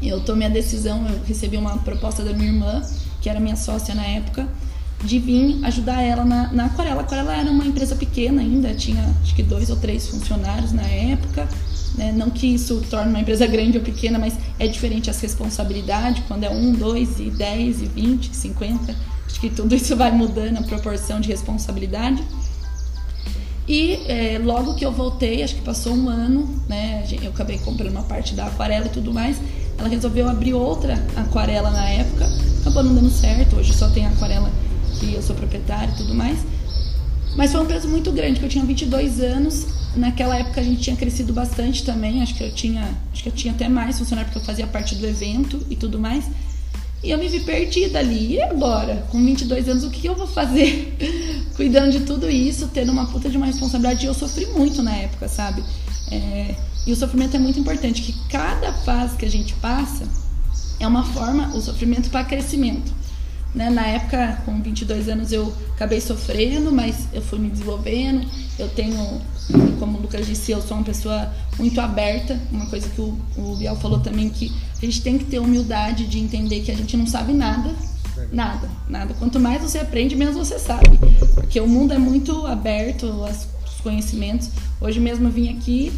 [0.00, 2.82] Eu tomei a decisão, eu recebi uma proposta da minha irmã,
[3.20, 4.48] que era minha sócia na época,
[5.04, 7.02] de vir ajudar ela na, na aquarela.
[7.02, 10.82] A aquarela era uma empresa pequena ainda, tinha acho que dois ou três funcionários na
[10.82, 11.48] época.
[11.96, 12.10] Né?
[12.10, 16.44] Não que isso torne uma empresa grande ou pequena, mas é diferente as responsabilidades, quando
[16.44, 18.94] é um, dois, e dez, e vinte, cinquenta.
[19.42, 22.22] Que tudo isso vai mudando a proporção de responsabilidade.
[23.66, 27.04] E é, logo que eu voltei, acho que passou um ano, né?
[27.20, 29.38] Eu acabei comprando uma parte da aquarela e tudo mais.
[29.76, 32.24] Ela resolveu abrir outra aquarela na época,
[32.60, 33.56] acabou não dando certo.
[33.56, 34.48] Hoje só tem aquarela
[35.00, 36.38] que eu sou proprietária e tudo mais.
[37.34, 39.66] Mas foi um peso muito grande, porque eu tinha 22 anos.
[39.96, 42.22] Naquela época a gente tinha crescido bastante também.
[42.22, 44.94] Acho que eu tinha, acho que eu tinha até mais funcionário porque eu fazia parte
[44.94, 46.26] do evento e tudo mais.
[47.02, 48.34] E eu me vi perdida ali.
[48.34, 49.04] E agora?
[49.10, 50.96] Com 22 anos, o que eu vou fazer?
[51.56, 54.04] Cuidando de tudo isso, tendo uma puta de uma responsabilidade.
[54.04, 55.64] E eu sofri muito na época, sabe?
[56.10, 56.54] É...
[56.86, 60.06] E o sofrimento é muito importante, que cada fase que a gente passa
[60.80, 62.92] é uma forma, o sofrimento para crescimento.
[63.54, 63.70] Né?
[63.70, 68.26] Na época, com 22 anos, eu acabei sofrendo, mas eu fui me desenvolvendo.
[68.58, 69.20] Eu tenho,
[69.78, 72.38] como o Lucas disse, eu sou uma pessoa muito aberta.
[72.50, 76.06] Uma coisa que o, o Biel falou também, que a gente tem que ter humildade
[76.06, 77.74] de entender que a gente não sabe nada.
[78.30, 79.14] Nada, nada.
[79.14, 80.98] Quanto mais você aprende, menos você sabe.
[81.34, 84.50] Porque o mundo é muito aberto, os conhecimentos.
[84.80, 85.92] Hoje mesmo eu vim aqui,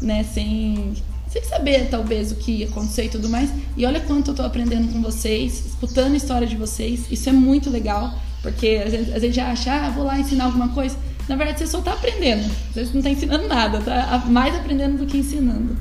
[0.00, 0.94] né, sem
[1.30, 3.50] sem saber talvez o que ia acontecer e tudo mais.
[3.76, 7.06] E olha quanto eu tô aprendendo com vocês, escutando a história de vocês.
[7.08, 10.46] Isso é muito legal, porque às vezes, a gente já acha, ah, vou lá ensinar
[10.46, 10.96] alguma coisa.
[11.30, 12.50] Na verdade, você só tá aprendendo.
[12.74, 15.76] Você não tá ensinando nada, tá mais aprendendo do que ensinando.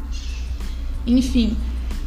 [1.08, 1.58] Enfim.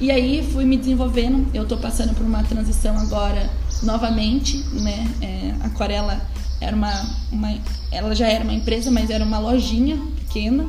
[0.00, 1.48] E aí fui me desenvolvendo.
[1.52, 3.50] Eu tô passando por uma transição agora
[3.82, 5.08] novamente, né?
[5.20, 6.24] É, Aquarela
[6.60, 6.92] era uma,
[7.32, 7.52] uma,
[7.90, 10.64] ela já era uma empresa, mas era uma lojinha pequena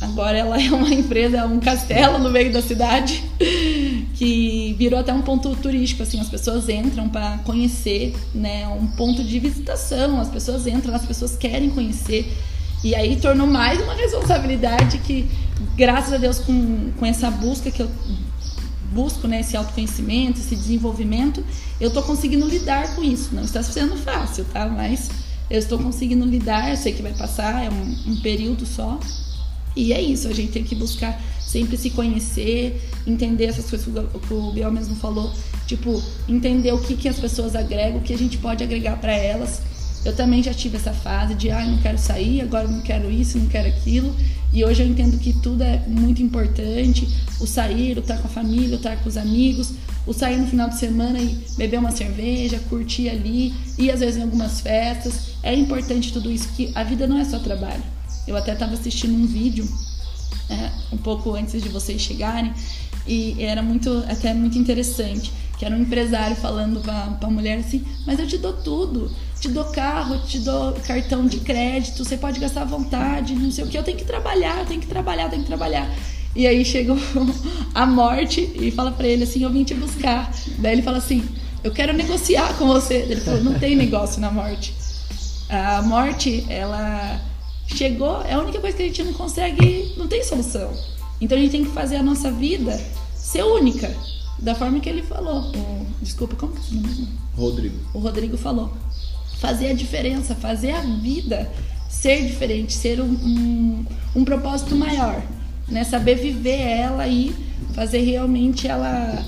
[0.00, 3.22] Agora ela é uma empresa, é um castelo no meio da cidade
[4.86, 9.40] virou até um ponto turístico, assim, as pessoas entram para conhecer, né, um ponto de
[9.40, 12.32] visitação, as pessoas entram, as pessoas querem conhecer.
[12.84, 15.28] E aí tornou mais uma responsabilidade que,
[15.76, 17.90] graças a Deus, com, com essa busca que eu
[18.92, 21.44] busco, né, esse autoconhecimento, esse desenvolvimento,
[21.80, 23.34] eu estou conseguindo lidar com isso.
[23.34, 24.68] Não está sendo fácil, tá?
[24.68, 25.10] Mas
[25.50, 29.00] eu estou conseguindo lidar, eu sei que vai passar, é um, um período só,
[29.74, 33.86] e é isso, a gente tem que buscar sempre se conhecer, entender essas coisas
[34.26, 35.32] que o Biel mesmo falou,
[35.66, 39.12] tipo, entender o que, que as pessoas agregam, o que a gente pode agregar para
[39.12, 39.62] elas.
[40.04, 43.38] Eu também já tive essa fase de, ah, não quero sair, agora não quero isso,
[43.38, 44.14] não quero aquilo.
[44.52, 47.08] E hoje eu entendo que tudo é muito importante.
[47.40, 49.72] O sair, o estar com a família, o estar com os amigos,
[50.06, 54.18] o sair no final de semana e beber uma cerveja, curtir ali, e às vezes
[54.18, 55.32] em algumas festas.
[55.42, 57.82] É importante tudo isso, que a vida não é só trabalho.
[58.28, 59.68] Eu até estava assistindo um vídeo
[60.48, 62.52] é, um pouco antes de vocês chegarem.
[63.06, 67.82] E era muito até muito interessante que era um empresário falando para a mulher assim
[68.06, 69.10] mas eu te dou tudo
[69.40, 73.64] te dou carro te dou cartão de crédito você pode gastar à vontade não sei
[73.64, 75.88] o que eu tenho que trabalhar eu tenho que trabalhar eu tenho que trabalhar.
[76.36, 76.98] E aí chegou
[77.74, 80.30] a morte e fala para ele assim eu vim te buscar.
[80.58, 81.26] Daí ele fala assim
[81.64, 82.94] eu quero negociar com você.
[82.94, 84.74] Ele falou não tem negócio na morte.
[85.48, 87.18] A morte ela
[87.66, 90.72] chegou, é a única coisa que a gente não consegue, não tem solução.
[91.20, 92.78] Então a gente tem que fazer a nossa vida
[93.14, 93.94] ser única,
[94.38, 95.50] da forma que ele falou.
[95.50, 97.06] O, desculpa, como que é?
[97.36, 97.76] Rodrigo.
[97.92, 98.72] O Rodrigo falou.
[99.38, 101.50] Fazer a diferença, fazer a vida
[101.88, 105.22] ser diferente, ser um, um, um propósito maior.
[105.68, 105.84] Né?
[105.84, 107.34] Saber viver ela e
[107.74, 109.24] fazer realmente ela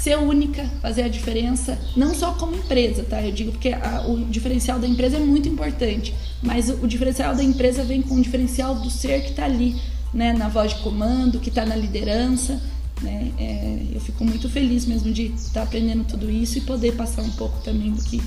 [0.00, 3.22] ser única, fazer a diferença, não só como empresa, tá?
[3.22, 7.36] Eu digo porque a, o diferencial da empresa é muito importante, mas o, o diferencial
[7.36, 9.76] da empresa vem com o diferencial do ser que está ali,
[10.12, 10.32] né?
[10.32, 12.58] Na voz de comando, que está na liderança,
[13.02, 13.30] né?
[13.38, 17.20] É, eu fico muito feliz mesmo de estar tá aprendendo tudo isso e poder passar
[17.20, 18.22] um pouco também do que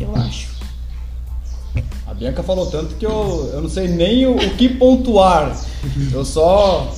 [0.00, 0.48] eu acho.
[2.06, 5.62] A Bianca falou tanto que eu, eu não sei nem o, o que pontuar.
[6.10, 6.90] Eu só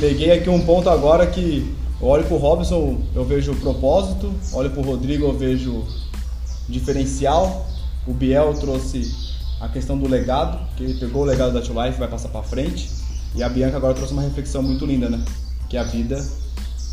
[0.00, 4.80] peguei aqui um ponto agora que eu olho pro Robson, eu vejo propósito, olho pro
[4.80, 5.84] Rodrigo, eu vejo
[6.68, 7.66] diferencial.
[8.06, 9.14] O Biel trouxe
[9.60, 12.42] a questão do legado, que ele pegou o legado da Tio Life vai passar para
[12.42, 12.88] frente.
[13.34, 15.22] E a Bianca agora trouxe uma reflexão muito linda, né?
[15.68, 16.26] Que a vida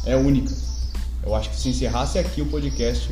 [0.05, 0.53] é única.
[1.23, 3.09] Eu acho que se encerrasse aqui o podcast,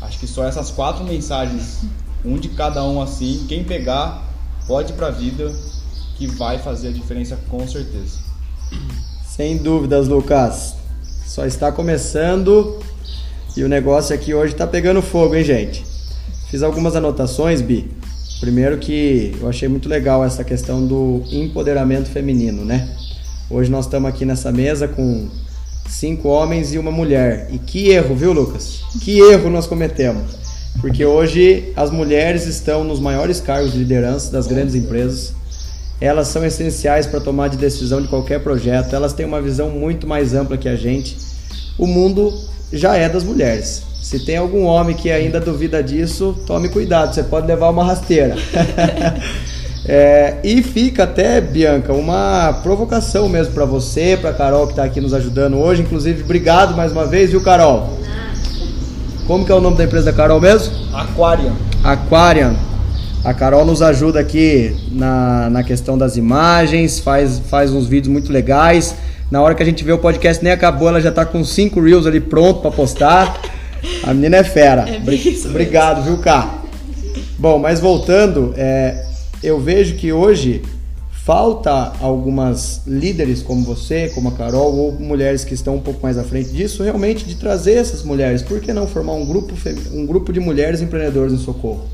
[0.00, 1.80] acho que só essas quatro mensagens,
[2.24, 4.26] um de cada um assim, quem pegar
[4.66, 5.54] pode ir pra vida
[6.16, 8.18] que vai fazer a diferença com certeza.
[9.24, 10.77] Sem dúvidas, Lucas.
[11.38, 12.80] Só está começando
[13.56, 15.84] e o negócio aqui hoje está pegando fogo, hein, gente?
[16.50, 17.88] Fiz algumas anotações, Bi.
[18.40, 22.92] Primeiro que eu achei muito legal essa questão do empoderamento feminino, né?
[23.48, 25.28] Hoje nós estamos aqui nessa mesa com
[25.88, 27.46] cinco homens e uma mulher.
[27.52, 28.80] E que erro, viu, Lucas?
[29.00, 30.36] Que erro nós cometemos.
[30.80, 35.34] Porque hoje as mulheres estão nos maiores cargos de liderança das grandes empresas.
[36.00, 38.92] elas são essenciais para tomar de decisão de qualquer projeto.
[38.92, 41.27] Elas têm uma visão muito mais ampla que a gente.
[41.78, 42.34] O mundo
[42.72, 43.82] já é das mulheres.
[44.02, 48.36] Se tem algum homem que ainda duvida disso, tome cuidado, você pode levar uma rasteira.
[49.86, 55.00] é, e fica até, Bianca, uma provocação mesmo para você, para Carol que está aqui
[55.00, 55.82] nos ajudando hoje.
[55.82, 57.98] Inclusive, obrigado mais uma vez, viu, Carol?
[59.26, 60.74] Como que é o nome da empresa da Carol mesmo?
[60.92, 61.52] Aquarium.
[61.84, 62.56] Aquarium.
[63.22, 68.32] A Carol nos ajuda aqui na, na questão das imagens, faz, faz uns vídeos muito
[68.32, 68.94] legais.
[69.30, 71.80] Na hora que a gente vê o podcast nem acabou, ela já tá com cinco
[71.80, 73.40] reels ali pronto para postar.
[74.02, 74.86] A menina é fera.
[74.88, 76.62] É isso Obrigado, viu, Cá?
[77.38, 79.04] Bom, mas voltando, é,
[79.42, 80.62] eu vejo que hoje
[81.28, 86.16] falta algumas líderes como você, como a Carol, ou mulheres que estão um pouco mais
[86.16, 88.40] à frente disso, realmente de trazer essas mulheres.
[88.40, 89.54] Por que não formar um grupo,
[89.92, 91.84] um grupo de mulheres empreendedoras em Socorro?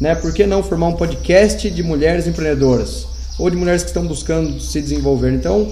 [0.00, 0.14] Né?
[0.14, 3.06] Por que não formar um podcast de mulheres empreendedoras?
[3.38, 5.34] Ou de mulheres que estão buscando se desenvolver?
[5.34, 5.70] Então,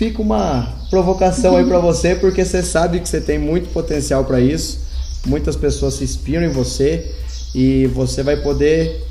[0.00, 4.40] fica uma provocação aí para você, porque você sabe que você tem muito potencial para
[4.40, 4.78] isso.
[5.26, 7.14] Muitas pessoas se inspiram em você
[7.54, 9.04] e você vai poder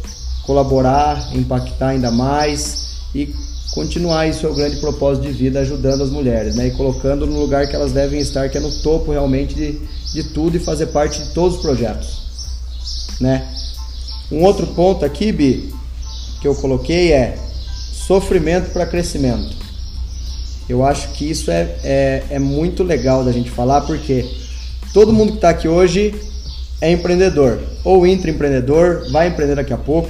[0.47, 3.31] colaborar, impactar ainda mais e
[3.75, 6.69] continuar isso o grande propósito de vida, ajudando as mulheres, né?
[6.69, 9.79] E colocando no lugar que elas devem estar, que é no topo realmente de,
[10.11, 12.23] de tudo e fazer parte de todos os projetos,
[13.21, 13.47] né?
[14.31, 15.71] Um outro ponto aqui, Bi,
[16.41, 17.37] que eu coloquei é
[18.07, 19.58] sofrimento para crescimento.
[20.69, 24.23] Eu acho que isso é, é, é muito legal da gente falar, porque
[24.93, 26.13] todo mundo que está aqui hoje
[26.79, 30.09] é empreendedor, ou intraempreendedor, vai empreender daqui a pouco.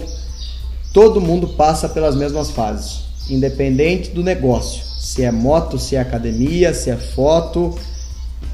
[0.93, 4.83] Todo mundo passa pelas mesmas fases, independente do negócio.
[4.99, 7.73] Se é moto, se é academia, se é foto,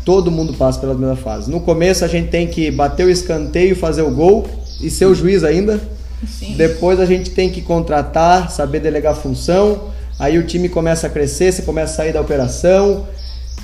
[0.05, 1.47] todo mundo passa pelas mesmas fases.
[1.47, 4.45] No começo a gente tem que bater o escanteio, fazer o gol
[4.79, 5.81] e ser o juiz ainda.
[6.27, 6.53] Sim.
[6.55, 9.94] Depois a gente tem que contratar, saber delegar função.
[10.17, 13.08] Aí o time começa a crescer, você começa a sair da operação.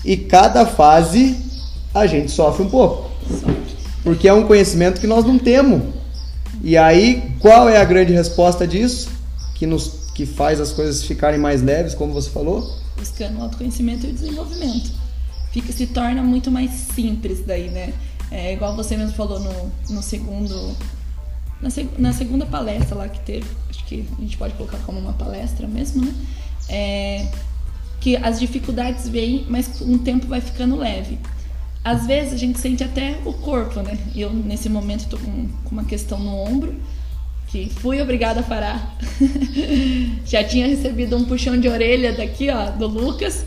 [0.03, 1.37] E cada fase
[1.93, 3.11] a gente sofre um pouco.
[4.03, 5.81] Porque é um conhecimento que nós não temos.
[6.63, 9.09] E aí, qual é a grande resposta disso?
[9.55, 12.81] Que nos que faz as coisas ficarem mais leves, como você falou?
[13.01, 14.91] buscando o autoconhecimento e o desenvolvimento.
[15.51, 17.93] Fica, se torna muito mais simples daí, né?
[18.29, 20.75] É igual você mesmo falou no, no segundo.
[21.61, 24.99] Na, seg- na segunda palestra lá que teve, acho que a gente pode colocar como
[24.99, 26.13] uma palestra mesmo, né?
[26.69, 27.27] É,
[27.99, 31.19] que as dificuldades vêm, mas com o tempo vai ficando leve.
[31.83, 33.97] Às vezes a gente sente até o corpo, né?
[34.15, 36.75] Eu, nesse momento, tô com, com uma questão no ombro,
[37.47, 38.97] que fui obrigada a parar.
[40.25, 43.45] Já tinha recebido um puxão de orelha daqui, ó, do Lucas.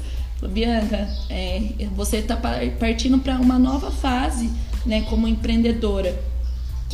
[0.50, 1.62] Bianca, é,
[1.96, 4.50] você está partindo para uma nova fase,
[4.84, 6.14] né, como empreendedora.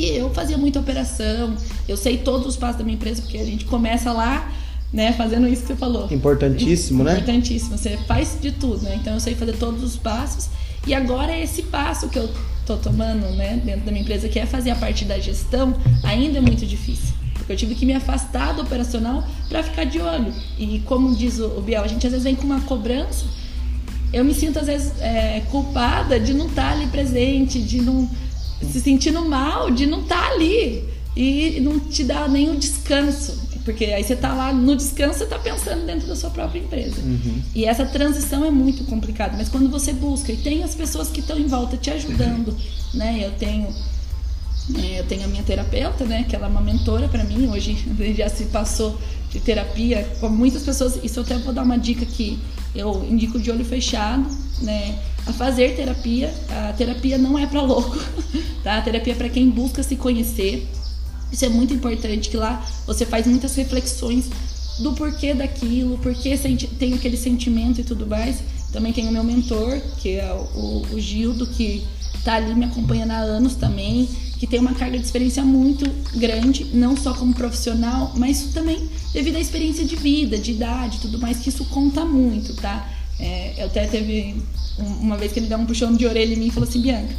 [0.00, 1.54] Que eu fazia muita operação,
[1.86, 4.50] eu sei todos os passos da minha empresa, porque a gente começa lá,
[4.90, 6.08] né, fazendo isso que você falou.
[6.10, 7.12] Importantíssimo, né?
[7.12, 7.76] Importantíssimo.
[7.76, 8.96] Você faz de tudo, né?
[8.98, 10.48] Então eu sei fazer todos os passos.
[10.86, 12.30] E agora é esse passo que eu
[12.64, 16.38] tô tomando, né, dentro da minha empresa, que é fazer a parte da gestão, ainda
[16.38, 17.14] é muito difícil.
[17.34, 20.32] Porque eu tive que me afastar do operacional para ficar de olho.
[20.58, 23.26] E como diz o o Biel, a gente às vezes vem com uma cobrança.
[24.14, 28.08] Eu me sinto às vezes é, culpada de não estar ali presente, de não
[28.62, 30.85] se sentindo mal, de não estar ali
[31.16, 33.49] e não te dar nem o descanso.
[33.64, 36.96] Porque aí você tá lá no descanso, você tá pensando dentro da sua própria empresa.
[37.55, 39.37] E essa transição é muito complicada.
[39.37, 42.57] Mas quando você busca e tem as pessoas que estão em volta te ajudando,
[42.94, 43.20] né?
[43.23, 43.68] Eu tenho
[44.79, 46.25] é, eu tenho a minha terapeuta, né?
[46.29, 47.49] Que ela é uma mentora para mim.
[47.49, 47.77] Hoje
[48.16, 48.99] já se passou
[49.31, 50.99] de terapia com muitas pessoas.
[51.03, 52.38] Isso eu até vou dar uma dica que
[52.75, 54.27] eu indico de olho fechado,
[54.62, 54.99] né?
[55.26, 56.33] A fazer terapia.
[56.50, 57.98] A terapia não é para louco,
[58.64, 58.78] tá?
[58.78, 60.66] A terapia é para quem busca se conhecer.
[61.33, 64.28] Isso é muito importante, que lá você faz muitas reflexões
[64.80, 66.37] do porquê daquilo, porquê
[66.78, 68.38] tem aquele sentimento e tudo mais.
[68.72, 71.87] Também tem o meu mentor, que é o, o Gildo, que
[72.24, 76.64] tá ali me acompanhando há anos também, que tem uma carga de experiência muito grande,
[76.72, 81.38] não só como profissional, mas também devido à experiência de vida, de idade tudo mais,
[81.38, 82.88] que isso conta muito, tá?
[83.21, 84.37] É, eu até teve
[84.79, 86.81] um- uma vez que ele deu um puxão de orelha em mim e falou assim,
[86.81, 87.14] Bianca,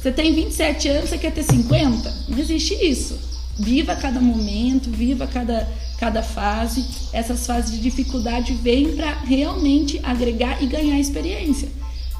[0.00, 2.12] você tem 27 anos, você quer ter 50?
[2.28, 3.18] Não existe isso.
[3.58, 6.84] Viva cada momento, viva cada, cada fase.
[7.12, 11.68] Essas fases de dificuldade vêm para realmente agregar e ganhar experiência.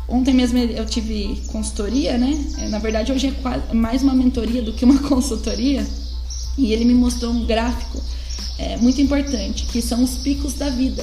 [0.09, 2.38] Ontem mesmo eu tive consultoria, né?
[2.59, 5.86] É, Na verdade, hoje é quase mais uma mentoria do que uma consultoria.
[6.59, 7.99] E ele me mostrou um gráfico
[8.59, 11.03] é, muito importante, que são os picos da vida.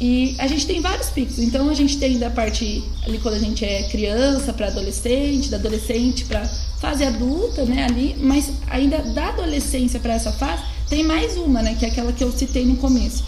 [0.00, 1.38] E a gente tem vários picos.
[1.38, 5.58] Então a gente tem da parte ali quando a gente é criança para adolescente, da
[5.58, 6.44] adolescente para
[6.80, 11.76] fase adulta, né, ali, mas ainda da adolescência para essa fase tem mais uma, né?
[11.78, 13.24] Que é aquela que eu citei no começo.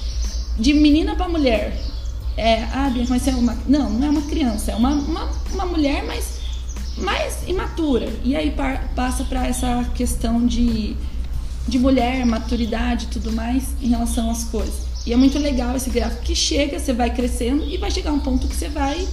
[0.59, 1.79] De menina para mulher.
[2.37, 3.57] É, ah, Bianca, mas você é uma.
[3.68, 6.41] Não, não é uma criança, é uma, uma, uma mulher mais,
[6.97, 8.09] mais imatura.
[8.25, 10.97] E aí par, passa para essa questão de,
[11.68, 14.91] de mulher, maturidade tudo mais em relação às coisas.
[15.07, 18.14] E é muito legal esse gráfico que chega, você vai crescendo e vai chegar a
[18.14, 19.07] um ponto que você vai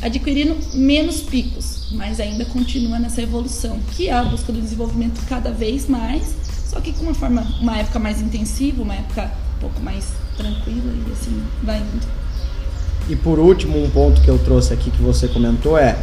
[0.00, 5.50] adquirindo menos picos, mas ainda continua nessa evolução, que é a busca do desenvolvimento cada
[5.50, 6.36] vez mais,
[6.70, 10.04] só que com uma forma, uma época mais intensiva, uma época um pouco mais
[10.36, 12.06] tranquila e assim vai indo.
[13.08, 15.96] E por último, um ponto que eu trouxe aqui que você comentou é: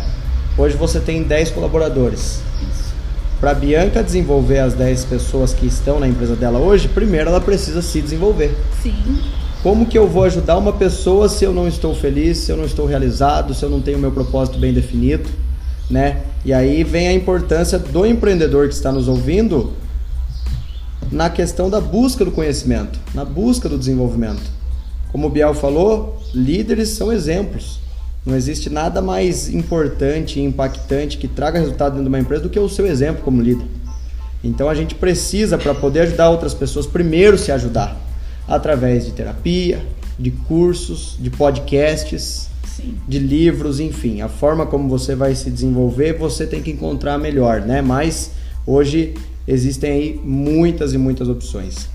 [0.57, 2.41] hoje você tem 10 colaboradores.
[3.39, 7.41] Para a Bianca desenvolver as 10 pessoas que estão na empresa dela hoje, primeiro ela
[7.41, 8.55] precisa se desenvolver.
[8.81, 8.95] Sim.
[9.61, 12.65] Como que eu vou ajudar uma pessoa se eu não estou feliz, se eu não
[12.65, 15.29] estou realizado, se eu não tenho meu propósito bem definido,
[15.89, 16.21] né?
[16.45, 19.73] E aí vem a importância do empreendedor que está nos ouvindo
[21.11, 24.43] na questão da busca do conhecimento, na busca do desenvolvimento.
[25.11, 27.79] Como o Biel falou, líderes são exemplos.
[28.25, 32.49] Não existe nada mais importante e impactante que traga resultado dentro de uma empresa do
[32.49, 33.67] que o seu exemplo como líder.
[34.43, 37.95] Então a gente precisa, para poder ajudar outras pessoas, primeiro se ajudar
[38.47, 39.83] através de terapia,
[40.17, 42.95] de cursos, de podcasts, Sim.
[43.07, 44.21] de livros, enfim.
[44.21, 47.81] A forma como você vai se desenvolver, você tem que encontrar melhor, né?
[47.81, 48.31] Mas
[48.65, 49.13] hoje
[49.47, 51.89] existem aí muitas e muitas opções.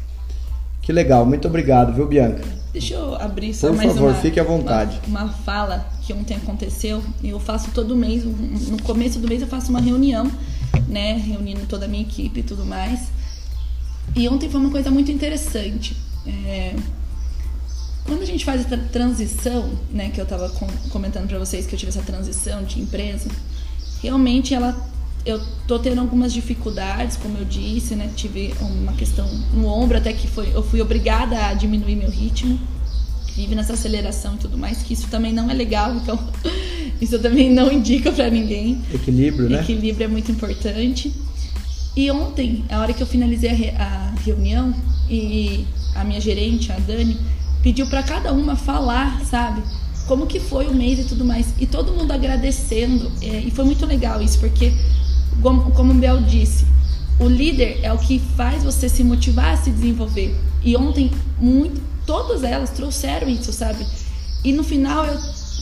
[0.82, 2.42] Que legal, muito obrigado, viu, Bianca?
[2.72, 5.00] Deixa eu abrir só Por mais favor, uma, fique à vontade.
[5.06, 7.02] Uma, uma fala que ontem aconteceu.
[7.22, 10.30] Eu faço todo mês, no começo do mês eu faço uma reunião,
[10.88, 13.08] né, reunindo toda a minha equipe e tudo mais.
[14.16, 15.96] E ontem foi uma coisa muito interessante.
[16.26, 16.74] É,
[18.04, 20.48] quando a gente faz essa transição, né, que eu estava
[20.90, 23.30] comentando para vocês que eu tive essa transição de empresa,
[24.02, 24.88] realmente ela
[25.24, 25.38] eu
[25.68, 28.10] tô tendo algumas dificuldades, como eu disse, né?
[28.16, 32.58] Tive uma questão no ombro, até que foi, eu fui obrigada a diminuir meu ritmo.
[33.40, 36.18] Vive nessa aceleração e tudo mais, que isso também não é legal, então
[37.00, 38.82] isso eu também não indico para ninguém.
[38.92, 39.60] Equilíbrio, né?
[39.62, 41.10] Equilíbrio é muito importante.
[41.96, 44.74] E ontem, a hora que eu finalizei a, re a reunião,
[45.08, 47.16] e a minha gerente, a Dani,
[47.62, 49.62] pediu para cada uma falar, sabe?
[50.06, 51.46] Como que foi o mês e tudo mais.
[51.58, 53.10] E todo mundo agradecendo.
[53.22, 54.72] É, e foi muito legal isso, porque
[55.40, 56.66] como, como o Bel disse,
[57.18, 60.34] o líder é o que faz você se motivar a se desenvolver.
[60.62, 61.80] E ontem, muito,
[62.10, 63.86] todas elas trouxeram isso, sabe?
[64.42, 65.16] E no final eu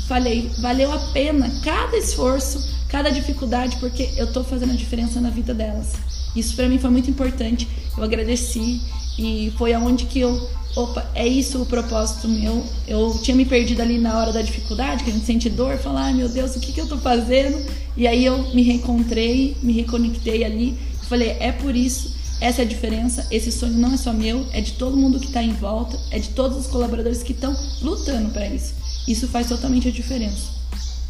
[0.09, 5.29] falei, valeu a pena cada esforço, cada dificuldade, porque eu tô fazendo a diferença na
[5.29, 5.93] vida delas.
[6.35, 7.69] Isso para mim foi muito importante.
[7.95, 8.81] Eu agradeci
[9.19, 12.65] e foi aonde que eu, opa, é isso o propósito meu.
[12.87, 16.05] Eu tinha me perdido ali na hora da dificuldade, que a gente sente dor, falar,
[16.05, 17.63] ai meu Deus, o que que eu tô fazendo?
[17.95, 20.79] E aí eu me reencontrei, me reconectei ali
[21.09, 24.61] falei, é por isso, essa é a diferença, esse sonho não é só meu, é
[24.61, 28.31] de todo mundo que está em volta, é de todos os colaboradores que estão lutando
[28.31, 28.75] para isso.
[29.09, 30.59] Isso faz totalmente a diferença.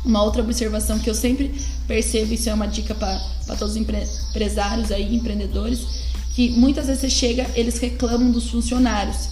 [0.05, 1.53] Uma outra observação que eu sempre
[1.87, 3.21] percebo, isso é uma dica para
[3.59, 5.81] todos os empresários aí, empreendedores,
[6.35, 9.29] que muitas vezes você chega, eles reclamam dos funcionários.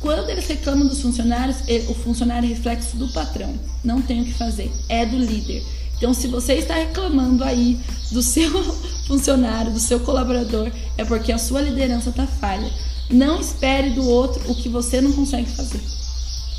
[0.00, 1.56] Quando eles reclamam dos funcionários,
[1.88, 3.52] o funcionário é reflexo do patrão.
[3.84, 5.62] Não tem o que fazer, é do líder.
[5.98, 7.78] Então, se você está reclamando aí
[8.10, 8.50] do seu
[9.06, 12.72] funcionário, do seu colaborador, é porque a sua liderança está falha.
[13.10, 15.80] Não espere do outro o que você não consegue fazer.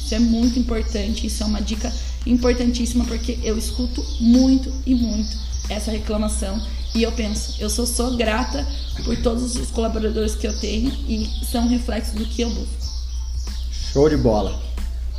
[0.03, 1.91] Isso é muito importante, isso é uma dica
[2.25, 5.37] importantíssima porque eu escuto muito e muito
[5.69, 6.61] essa reclamação
[6.93, 8.67] e eu penso, eu sou só grata
[9.03, 12.89] por todos os colaboradores que eu tenho e são reflexos do que eu busco.
[13.93, 14.59] Show de bola.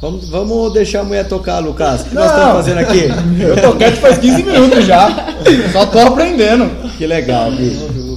[0.00, 2.00] Vamos, vamos deixar a mulher tocar, Lucas.
[2.00, 3.02] O que nós estamos fazendo aqui?
[3.38, 5.36] Eu tô quieto faz 15 minutos já.
[5.72, 6.70] Só tô aprendendo.
[6.96, 7.70] Que legal, Bi.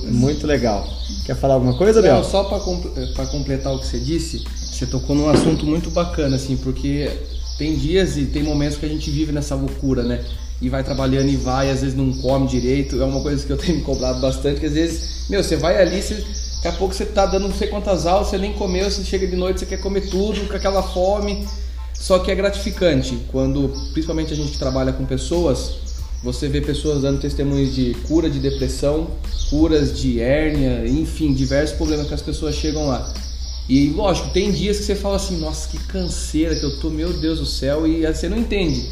[0.05, 0.87] Muito legal.
[1.25, 2.15] Quer falar alguma coisa, Bel?
[2.15, 6.55] Não, só para completar o que você disse, você tocou num assunto muito bacana, assim,
[6.55, 7.11] porque
[7.57, 10.23] tem dias e tem momentos que a gente vive nessa loucura, né?
[10.61, 13.01] E vai trabalhando e vai, às vezes não come direito.
[13.01, 15.81] É uma coisa que eu tenho me cobrado bastante, que às vezes, meu, você vai
[15.81, 18.89] ali, você, daqui a pouco você tá dando não sei quantas aulas, você nem comeu,
[18.89, 21.45] você chega de noite, você quer comer tudo, com aquela fome.
[22.03, 25.75] Só que é gratificante quando, principalmente a gente que trabalha com pessoas,
[26.21, 29.07] você vê pessoas dando testemunhos de cura de depressão,
[29.49, 33.13] curas de hérnia, enfim, diversos problemas que as pessoas chegam lá.
[33.69, 37.13] E lógico, tem dias que você fala assim, nossa, que canseira que eu tô, meu
[37.13, 38.85] Deus do céu, e você não entende.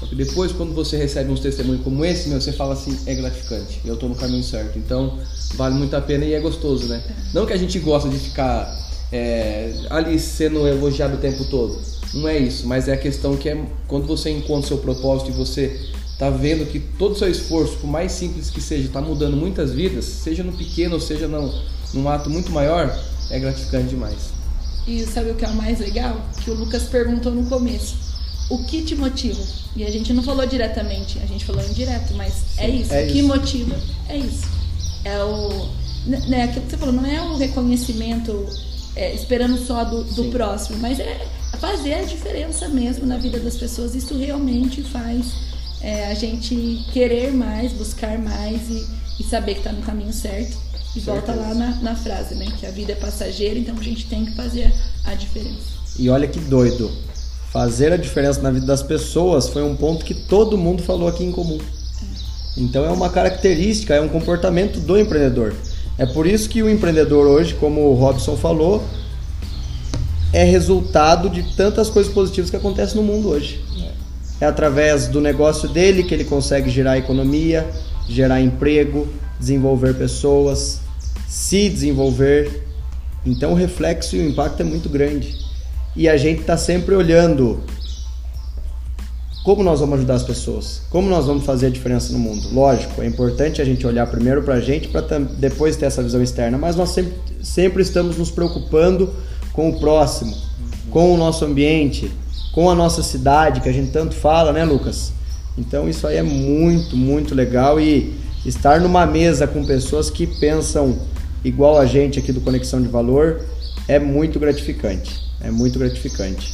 [0.00, 3.14] Só que depois, quando você recebe uns testemunhos como esse, meu, você fala assim, é
[3.14, 4.78] gratificante, eu tô no caminho certo.
[4.78, 5.18] Então,
[5.56, 7.04] vale muito a pena e é gostoso, né?
[7.34, 8.74] Não que a gente gosta de ficar
[9.12, 11.78] é, ali sendo elogiado o tempo todo.
[12.14, 15.30] Não é isso, mas é a questão que é quando você encontra o seu propósito
[15.30, 15.80] e você
[16.18, 19.72] tá vendo que todo o seu esforço, por mais simples que seja, está mudando muitas
[19.72, 21.52] vidas, seja no pequeno ou seja no,
[21.92, 22.96] num ato muito maior,
[23.30, 24.32] é gratificante demais.
[24.86, 26.20] E sabe o que é o mais legal?
[26.42, 27.96] Que o Lucas perguntou no começo.
[28.50, 29.42] O que te motiva?
[29.74, 32.92] E a gente não falou diretamente, a gente falou indireto, mas é isso.
[32.92, 33.28] é o que isso.
[33.28, 33.76] motiva
[34.08, 34.46] é isso.
[35.04, 35.68] É o.
[36.06, 38.46] Né, aquilo que você falou, não é o reconhecimento
[38.94, 41.26] é, esperando só do, do próximo, mas é
[41.64, 43.94] fazer a diferença mesmo na vida das pessoas.
[43.94, 45.32] Isso realmente faz
[45.80, 48.86] é, a gente querer mais, buscar mais e,
[49.18, 50.58] e saber que está no caminho certo.
[50.94, 52.46] E volta lá na, na frase, né?
[52.60, 54.72] Que a vida é passageira, então a gente tem que fazer
[55.04, 55.74] a diferença.
[55.98, 56.90] E olha que doido.
[57.50, 61.24] Fazer a diferença na vida das pessoas foi um ponto que todo mundo falou aqui
[61.24, 61.58] em comum.
[62.56, 65.54] Então é uma característica, é um comportamento do empreendedor.
[65.96, 68.84] É por isso que o empreendedor hoje, como o Robson falou,
[70.34, 73.64] é resultado de tantas coisas positivas que acontecem no mundo hoje.
[74.40, 77.64] É através do negócio dele que ele consegue gerar economia,
[78.08, 79.06] gerar emprego,
[79.38, 80.80] desenvolver pessoas,
[81.28, 82.66] se desenvolver.
[83.24, 85.38] Então o reflexo e o impacto é muito grande.
[85.94, 87.62] E a gente está sempre olhando
[89.44, 92.48] como nós vamos ajudar as pessoas, como nós vamos fazer a diferença no mundo.
[92.52, 95.02] Lógico, é importante a gente olhar primeiro para a gente para
[95.38, 99.14] depois ter essa visão externa, mas nós sempre, sempre estamos nos preocupando
[99.54, 100.36] com o próximo,
[100.90, 102.12] com o nosso ambiente,
[102.52, 105.12] com a nossa cidade, que a gente tanto fala, né, Lucas?
[105.56, 110.98] Então isso aí é muito, muito legal e estar numa mesa com pessoas que pensam
[111.44, 113.40] igual a gente aqui do Conexão de Valor
[113.88, 115.22] é muito gratificante.
[115.40, 116.52] É muito gratificante.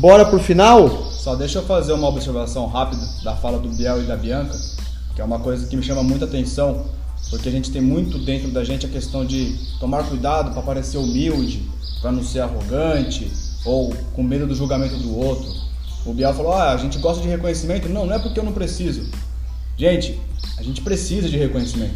[0.00, 1.10] Bora pro final?
[1.10, 4.58] Só deixa eu fazer uma observação rápida da fala do Biel e da Bianca,
[5.14, 6.84] que é uma coisa que me chama muita atenção,
[7.30, 10.98] porque a gente tem muito dentro da gente a questão de tomar cuidado para parecer
[10.98, 11.62] humilde,
[12.00, 13.30] para não ser arrogante
[13.64, 15.50] ou com medo do julgamento do outro.
[16.04, 17.88] O Biel falou: "Ah, a gente gosta de reconhecimento".
[17.88, 19.08] Não, não é porque eu não preciso.
[19.76, 20.18] Gente,
[20.58, 21.94] a gente precisa de reconhecimento.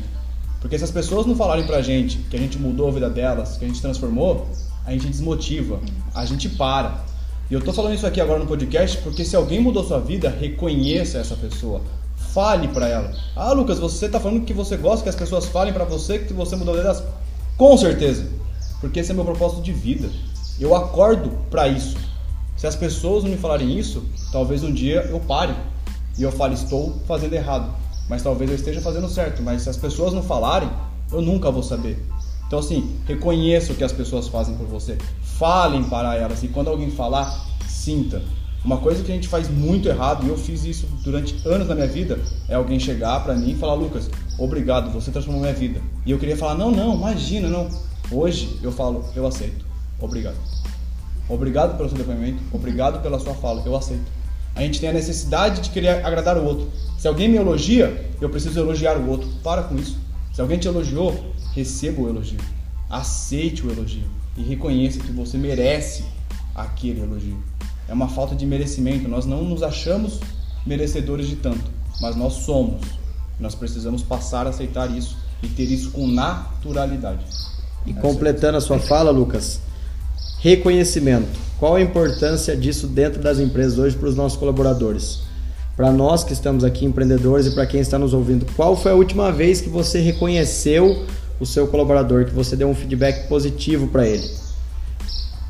[0.61, 3.57] Porque se as pessoas não falarem pra gente que a gente mudou a vida delas,
[3.57, 4.49] que a gente transformou,
[4.85, 5.81] a gente desmotiva,
[6.15, 7.05] a gente para.
[7.51, 10.29] E eu tô falando isso aqui agora no podcast porque se alguém mudou sua vida,
[10.29, 11.81] reconheça essa pessoa.
[12.37, 13.11] Fale pra ela.
[13.35, 16.35] Ah, Lucas, você tá falando que você gosta que as pessoas falem pra você que
[16.35, 17.03] você mudou a vida delas?
[17.57, 18.29] Com certeza.
[18.79, 20.11] Porque esse é meu propósito de vida.
[20.61, 21.97] Eu acordo pra isso.
[22.55, 25.55] Se as pessoas não me falarem isso, talvez um dia eu pare
[26.19, 27.75] e eu fale, estou fazendo errado.
[28.07, 29.43] Mas talvez eu esteja fazendo certo.
[29.43, 30.69] Mas se as pessoas não falarem,
[31.11, 32.07] eu nunca vou saber.
[32.47, 34.99] Então, assim, reconheça o que as pessoas fazem por você.
[35.23, 36.43] Falem para elas.
[36.43, 38.23] E quando alguém falar, sinta.
[38.65, 41.75] Uma coisa que a gente faz muito errado, e eu fiz isso durante anos na
[41.75, 45.81] minha vida, é alguém chegar para mim e falar: Lucas, obrigado, você transformou minha vida.
[46.05, 47.69] E eu queria falar: não, não, imagina, não.
[48.11, 49.65] Hoje eu falo: eu aceito.
[50.01, 50.37] Obrigado.
[51.29, 54.05] Obrigado pelo seu depoimento, obrigado pela sua fala, eu aceito.
[54.55, 56.71] A gente tem a necessidade de querer agradar o outro.
[56.99, 59.29] Se alguém me elogia, eu preciso elogiar o outro.
[59.43, 59.99] Para com isso.
[60.33, 62.39] Se alguém te elogiou, receba o elogio.
[62.89, 64.05] Aceite o elogio
[64.37, 66.05] e reconheça que você merece
[66.55, 67.37] aquele elogio.
[67.89, 69.09] É uma falta de merecimento.
[69.09, 70.21] Nós não nos achamos
[70.67, 71.65] merecedores de tanto,
[72.01, 72.83] mas nós somos.
[73.39, 77.25] Nós precisamos passar a aceitar isso e ter isso com naturalidade.
[77.87, 79.61] E completando a sua fala, Lucas,
[80.41, 81.39] reconhecimento.
[81.59, 85.21] Qual a importância disso dentro das empresas hoje para os nossos colaboradores?
[85.77, 88.95] Para nós que estamos aqui empreendedores e para quem está nos ouvindo, qual foi a
[88.95, 91.07] última vez que você reconheceu
[91.39, 94.29] o seu colaborador, que você deu um feedback positivo para ele?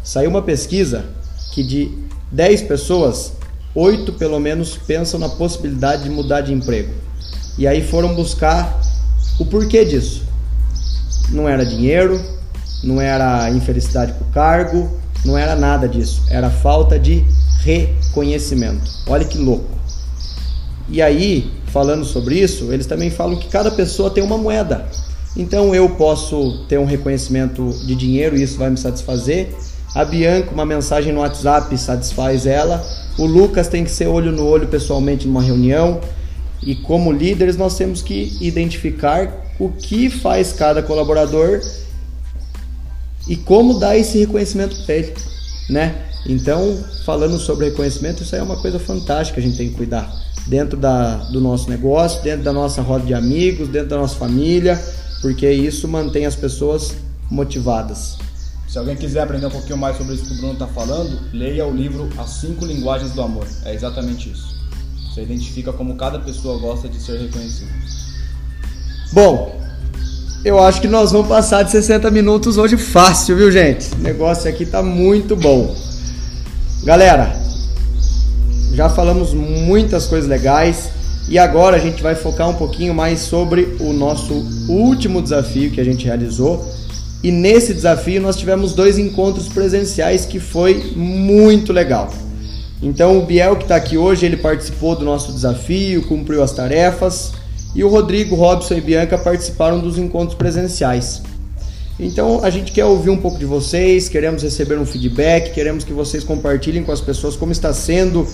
[0.02, 1.04] Saiu uma pesquisa
[1.52, 3.32] que de 10 pessoas,
[3.74, 6.92] 8 pelo menos pensam na possibilidade de mudar de emprego.
[7.58, 8.80] E aí foram buscar
[9.38, 10.24] o porquê disso.
[11.30, 12.20] Não era dinheiro,
[12.82, 16.22] não era infelicidade com o cargo, não era nada disso.
[16.30, 17.24] Era falta de
[17.62, 18.88] reconhecimento.
[19.06, 19.76] Olha que louco.
[20.88, 24.86] E aí, falando sobre isso, eles também falam que cada pessoa tem uma moeda.
[25.36, 29.52] Então eu posso ter um reconhecimento de dinheiro e isso vai me satisfazer.
[29.96, 32.86] A Bianca, uma mensagem no WhatsApp satisfaz ela.
[33.16, 36.02] O Lucas tem que ser olho no olho pessoalmente numa reunião.
[36.62, 41.62] E como líderes, nós temos que identificar o que faz cada colaborador
[43.26, 45.14] e como dar esse reconhecimento para ele,
[45.70, 45.94] né?
[46.26, 50.12] Então, falando sobre reconhecimento, isso aí é uma coisa fantástica, a gente tem que cuidar
[50.46, 54.78] dentro da, do nosso negócio, dentro da nossa roda de amigos, dentro da nossa família,
[55.22, 56.94] porque isso mantém as pessoas
[57.30, 58.15] motivadas.
[58.68, 61.66] Se alguém quiser aprender um pouquinho mais sobre isso que o Bruno está falando, leia
[61.66, 63.46] o livro As Cinco Linguagens do Amor.
[63.64, 64.56] É exatamente isso.
[65.08, 67.70] Você identifica como cada pessoa gosta de ser reconhecida.
[69.12, 69.60] Bom,
[70.44, 73.94] eu acho que nós vamos passar de 60 minutos hoje fácil, viu, gente?
[73.94, 75.74] O negócio aqui tá muito bom.
[76.84, 77.34] Galera,
[78.72, 80.90] já falamos muitas coisas legais
[81.28, 84.34] e agora a gente vai focar um pouquinho mais sobre o nosso
[84.68, 86.64] último desafio que a gente realizou,
[87.22, 92.12] E nesse desafio nós tivemos dois encontros presenciais que foi muito legal.
[92.82, 97.32] Então o Biel que está aqui hoje, ele participou do nosso desafio, cumpriu as tarefas
[97.74, 101.22] e o Rodrigo, Robson e Bianca participaram dos encontros presenciais.
[101.98, 105.92] Então a gente quer ouvir um pouco de vocês, queremos receber um feedback, queremos que
[105.92, 108.26] vocês compartilhem com as pessoas como está sendo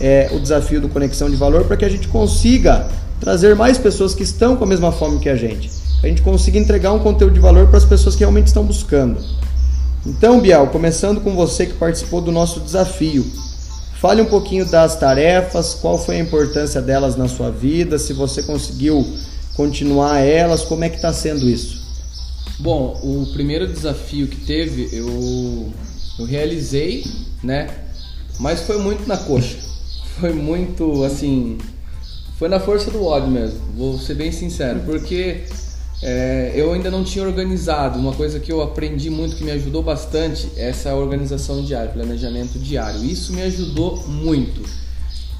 [0.00, 2.88] é, o desafio do Conexão de Valor para que a gente consiga
[3.20, 5.87] trazer mais pessoas que estão com a mesma fome que a gente.
[6.02, 9.20] A gente consiga entregar um conteúdo de valor para as pessoas que realmente estão buscando.
[10.06, 13.26] Então, Biel, começando com você que participou do nosso desafio.
[14.00, 18.44] Fale um pouquinho das tarefas, qual foi a importância delas na sua vida, se você
[18.44, 19.04] conseguiu
[19.56, 21.82] continuar elas, como é que está sendo isso?
[22.60, 25.72] Bom, o primeiro desafio que teve, eu,
[26.20, 27.04] eu realizei,
[27.42, 27.70] né?
[28.38, 29.56] Mas foi muito na coxa.
[30.18, 31.58] Foi muito, assim,
[32.38, 35.44] foi na força do ódio mesmo, vou ser bem sincero, porque
[36.02, 37.98] é, eu ainda não tinha organizado.
[37.98, 42.58] Uma coisa que eu aprendi muito, que me ajudou bastante, é essa organização diária, planejamento
[42.58, 43.04] diário.
[43.04, 44.62] Isso me ajudou muito.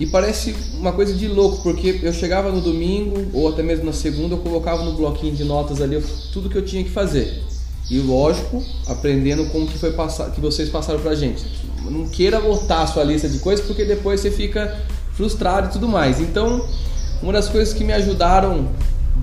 [0.00, 3.92] E parece uma coisa de louco, porque eu chegava no domingo ou até mesmo na
[3.92, 6.00] segunda, eu colocava no bloquinho de notas ali
[6.32, 7.42] tudo que eu tinha que fazer.
[7.90, 11.44] E lógico, aprendendo com o que foi passar, que vocês passaram pra gente.
[11.84, 14.78] Não queira botar a sua lista de coisas, porque depois você fica
[15.14, 16.20] frustrado e tudo mais.
[16.20, 16.64] Então,
[17.22, 18.68] uma das coisas que me ajudaram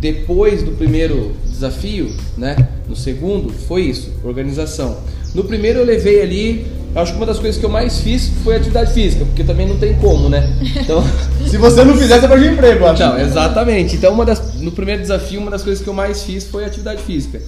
[0.06, 2.56] depois do primeiro desafio, né,
[2.88, 4.98] no segundo, foi isso, organização.
[5.34, 8.56] No primeiro eu levei ali, acho que uma das coisas que eu mais fiz foi
[8.56, 10.48] atividade física, porque também não tem como, né?
[10.80, 11.04] Então,
[11.50, 13.02] se você não fizer, você perde emprego, acho.
[13.02, 13.96] Não, exatamente.
[13.96, 17.02] Então, uma das, no primeiro desafio, uma das coisas que eu mais fiz foi atividade
[17.02, 17.42] física.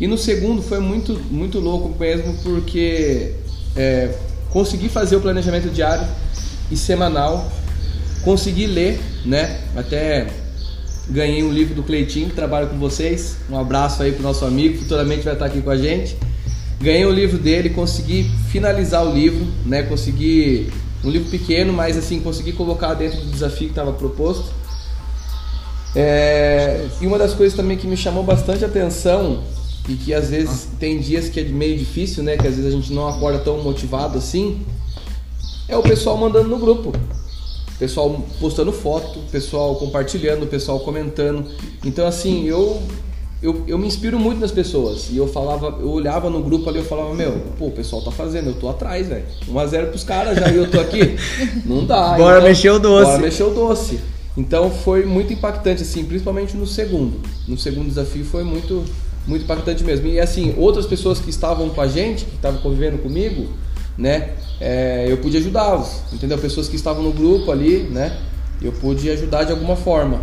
[0.00, 3.32] E no segundo foi muito, muito louco mesmo, porque
[3.74, 4.10] é,
[4.50, 6.06] consegui fazer o planejamento diário
[6.70, 7.50] e semanal,
[8.22, 9.58] consegui ler, né?
[9.74, 10.28] Até
[11.08, 13.36] ganhei um livro do Cleitinho, que trabalha com vocês.
[13.50, 16.16] Um abraço aí pro nosso amigo, futuramente vai estar aqui com a gente.
[16.80, 19.82] Ganhei o livro dele, consegui finalizar o livro, né?
[19.82, 20.70] Consegui
[21.04, 24.52] um livro pequeno, mas assim consegui colocar dentro do desafio que estava proposto.
[25.94, 29.42] É, e uma das coisas também que me chamou bastante atenção
[29.88, 32.36] e que às vezes tem dias que é meio difícil, né?
[32.36, 34.60] Que às vezes a gente não acorda tão motivado assim,
[35.68, 36.92] é o pessoal mandando no grupo
[37.78, 41.46] pessoal postando foto, pessoal compartilhando, pessoal comentando.
[41.84, 42.82] Então assim, eu
[43.42, 45.08] eu, eu me inspiro muito nas pessoas.
[45.10, 48.10] E eu falava, eu olhava no grupo ali, eu falava, meu, pô, o pessoal tá
[48.10, 49.24] fazendo, eu tô atrás, velho.
[49.48, 51.16] 1x0 pros caras já e eu tô aqui.
[51.64, 52.16] Não dá.
[52.16, 53.10] Bora então, mexer o doce.
[53.10, 54.00] Bora mexer o doce.
[54.36, 57.20] Então foi muito impactante, assim, principalmente no segundo.
[57.46, 58.84] No segundo desafio foi muito,
[59.26, 60.06] muito impactante mesmo.
[60.08, 63.48] E assim, outras pessoas que estavam com a gente, que estavam convivendo comigo,
[63.96, 64.30] né?
[64.60, 66.38] É, eu pude ajudá-los, entendeu?
[66.38, 68.18] Pessoas que estavam no grupo ali, né?
[68.60, 70.20] Eu pude ajudar de alguma forma.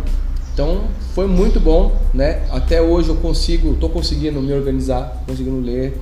[0.52, 2.42] Então foi muito bom, né?
[2.50, 5.98] Até hoje eu consigo, tô conseguindo me organizar, conseguindo ler,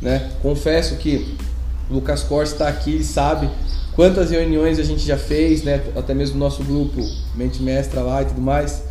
[0.00, 0.30] né?
[0.42, 1.34] Confesso que
[1.90, 3.48] o Lucas Corsa está aqui, e sabe
[3.94, 5.82] quantas reuniões a gente já fez, né?
[5.96, 7.00] Até mesmo nosso grupo
[7.34, 8.82] Mente Mestra lá e tudo mais.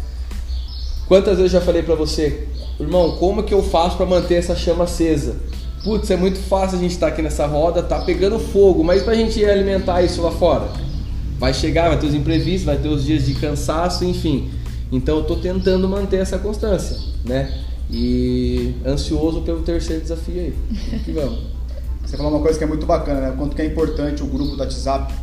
[1.07, 2.47] Quantas vezes eu já falei para você,
[2.79, 5.36] irmão, como que eu faço para manter essa chama acesa?
[5.84, 9.03] Putz, é muito fácil a gente estar tá aqui nessa roda, tá pegando fogo, mas
[9.03, 10.69] pra gente alimentar isso lá fora,
[11.38, 14.49] vai chegar, vai ter os imprevistos, vai ter os dias de cansaço, enfim.
[14.91, 17.61] Então eu tô tentando manter essa constância, né?
[17.91, 20.53] E ansioso pelo terceiro desafio aí.
[21.03, 21.39] Que vamos.
[22.05, 23.34] Você falou uma coisa que é muito bacana, né?
[23.38, 25.13] Quanto que é importante o grupo do WhatsApp,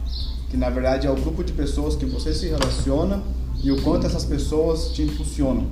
[0.51, 3.23] que na verdade é o grupo de pessoas que você se relaciona
[3.63, 5.67] e o quanto essas pessoas te impulsionam.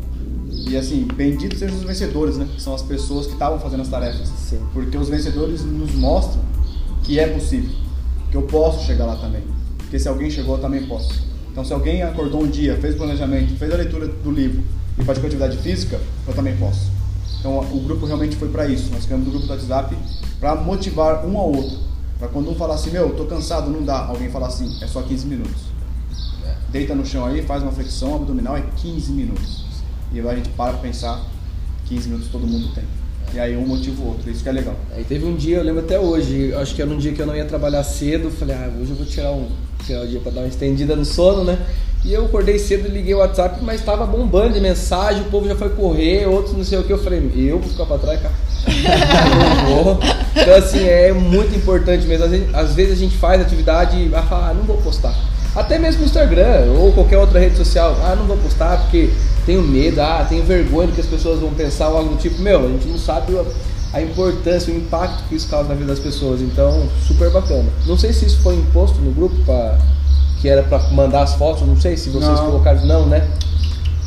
[0.51, 2.49] E assim, benditos sejam os vencedores, né?
[2.55, 4.28] Que são as pessoas que estavam fazendo as tarefas.
[4.28, 4.61] Sim.
[4.72, 6.42] Porque os vencedores nos mostram
[7.05, 7.70] que é possível,
[8.30, 9.42] que eu posso chegar lá também.
[9.78, 11.22] Porque se alguém chegou, eu também posso.
[11.51, 14.62] Então, se alguém acordou um dia, fez o planejamento, fez a leitura do livro
[14.99, 16.90] e praticou atividade física, eu também posso.
[17.40, 18.90] Então, o grupo realmente foi para isso.
[18.92, 19.96] Nós criamos o grupo do WhatsApp
[20.40, 21.78] para motivar um ao outro.
[22.18, 24.07] Para quando um falar assim, meu, tô cansado, não dá.
[24.07, 25.62] Alguém falar assim, é só 15 minutos.
[26.44, 26.55] É.
[26.70, 29.68] Deita no chão aí, faz uma flexão abdominal, é 15 minutos.
[30.12, 31.20] E agora a gente para pra pensar,
[31.86, 32.84] 15 minutos todo mundo tem.
[33.34, 34.74] E aí um motiva o outro, isso que é legal.
[34.94, 37.26] Aí teve um dia, eu lembro até hoje, acho que era um dia que eu
[37.26, 39.48] não ia trabalhar cedo, falei, ah, hoje eu vou tirar um,
[39.84, 41.59] tirar o dia pra dar uma estendida no sono, né?
[42.04, 45.56] E eu acordei cedo, liguei o WhatsApp, mas tava bombando de mensagem, o povo já
[45.56, 46.92] foi correr, outros não sei o que.
[46.92, 48.34] Eu falei, eu vou ficar pra trás, cara.
[50.40, 52.24] Então, assim, é muito importante mesmo.
[52.24, 55.12] Às vezes, às vezes a gente faz atividade e vai falar, ah, não vou postar.
[55.59, 59.11] Até mesmo no Instagram ou qualquer outra rede social, ah, não vou postar porque
[59.44, 62.40] tenho medo, ah, tenho vergonha do que as pessoas vão pensar ou algo do tipo.
[62.40, 63.36] Meu, a gente não sabe
[63.92, 66.40] a importância, o impacto que isso causa na vida das pessoas.
[66.40, 67.64] Então, super bacana.
[67.86, 69.78] Não sei se isso foi imposto no grupo pra,
[70.40, 72.46] que era para mandar as fotos, não sei se vocês não.
[72.46, 72.84] colocaram.
[72.86, 73.26] Não, né?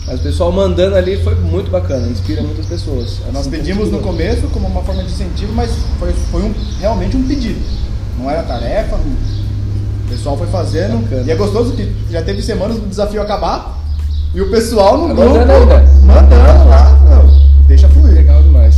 [0.07, 3.17] Mas o pessoal mandando ali foi muito bacana, inspira muitas pessoas.
[3.33, 7.15] Nós Assim, pedimos no começo como uma forma de incentivo, mas foi, foi um- realmente
[7.17, 7.59] um pedido.
[8.17, 9.40] Não era tarefa, não-
[10.11, 11.01] pessoal foi fazendo.
[11.03, 11.23] Bacana.
[11.23, 13.79] E é gostoso que já teve semanas do desafio acabar
[14.33, 15.83] e o pessoal no grupo mandando ainda?
[16.03, 16.99] mandando lá.
[17.01, 18.13] meu, deixa fluir.
[18.13, 18.75] Legal demais.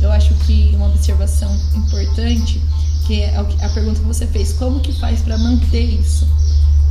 [0.00, 2.60] Eu acho que uma observação importante,
[3.06, 6.26] que é a pergunta que você fez, como que faz para manter isso?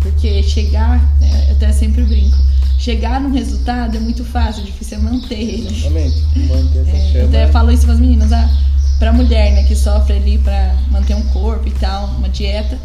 [0.01, 2.37] Porque chegar, né, eu até sempre brinco,
[2.77, 5.67] chegar num resultado é muito fácil, difícil é manter ele.
[5.67, 6.23] Exatamente.
[6.35, 8.49] Manter essa É, eu até falo isso para as meninas, ah,
[8.97, 12.77] pra mulher, né, que sofre ali para manter um corpo e tal, uma dieta,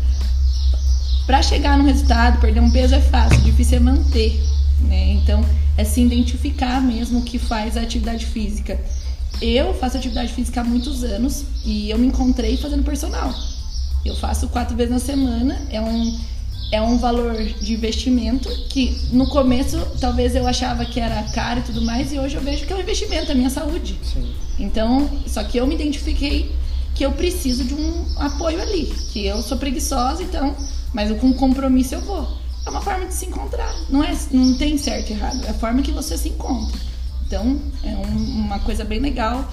[1.26, 4.42] para chegar num resultado, perder um peso é fácil, difícil é manter,
[4.80, 5.12] né?
[5.12, 5.44] Então,
[5.76, 8.78] é se identificar mesmo o que faz a atividade física.
[9.40, 13.34] Eu faço atividade física há muitos anos e eu me encontrei fazendo personal.
[14.04, 16.34] Eu faço quatro vezes na semana, é um
[16.72, 21.62] é um valor de investimento que no começo talvez eu achava que era caro e
[21.62, 23.96] tudo mais e hoje eu vejo que é um investimento, é a minha saúde.
[24.58, 26.50] Então, só que eu me identifiquei
[26.94, 30.56] que eu preciso de um apoio ali, que eu sou preguiçosa, então,
[30.94, 32.26] mas com compromisso eu vou.
[32.66, 35.54] É uma forma de se encontrar, não é, não tem certo e errado, é a
[35.54, 36.80] forma que você se encontra.
[37.26, 39.44] Então, é um- uma coisa bem legal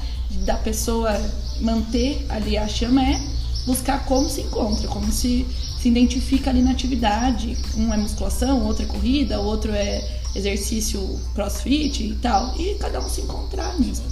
[0.46, 1.12] da pessoa
[1.60, 3.20] manter ali a chama é
[3.66, 5.46] buscar como se encontra, como se
[5.82, 7.58] se identifica ali na atividade.
[7.76, 12.56] Um é musculação, outro é corrida, outro é exercício crossfit e tal.
[12.56, 14.06] E cada um se encontrar mesmo.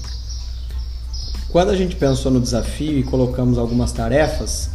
[1.50, 4.72] Quando a gente pensou no desafio e colocamos algumas tarefas,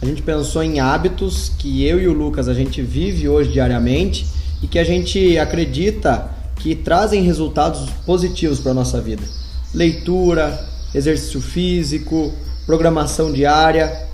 [0.00, 4.26] a gente pensou em hábitos que eu e o Lucas a gente vive hoje diariamente
[4.62, 9.22] e que a gente acredita que trazem resultados positivos para a nossa vida.
[9.74, 12.32] Leitura, exercício físico,
[12.64, 14.06] programação diária.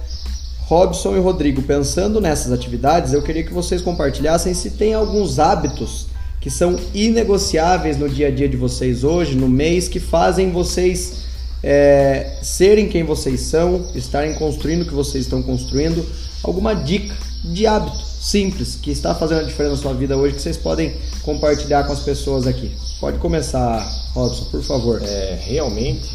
[0.67, 6.07] Robson e Rodrigo, pensando nessas atividades, eu queria que vocês compartilhassem se tem alguns hábitos
[6.41, 11.24] que são inegociáveis no dia a dia de vocês hoje, no mês, que fazem vocês
[11.67, 16.07] é, serem quem vocês são, estarem construindo o que vocês estão construindo.
[16.43, 20.43] Alguma dica de hábito simples que está fazendo a diferença na sua vida hoje que
[20.43, 22.71] vocês podem compartilhar com as pessoas aqui.
[23.01, 25.03] Pode começar, Robson, por favor.
[25.03, 26.11] É, realmente,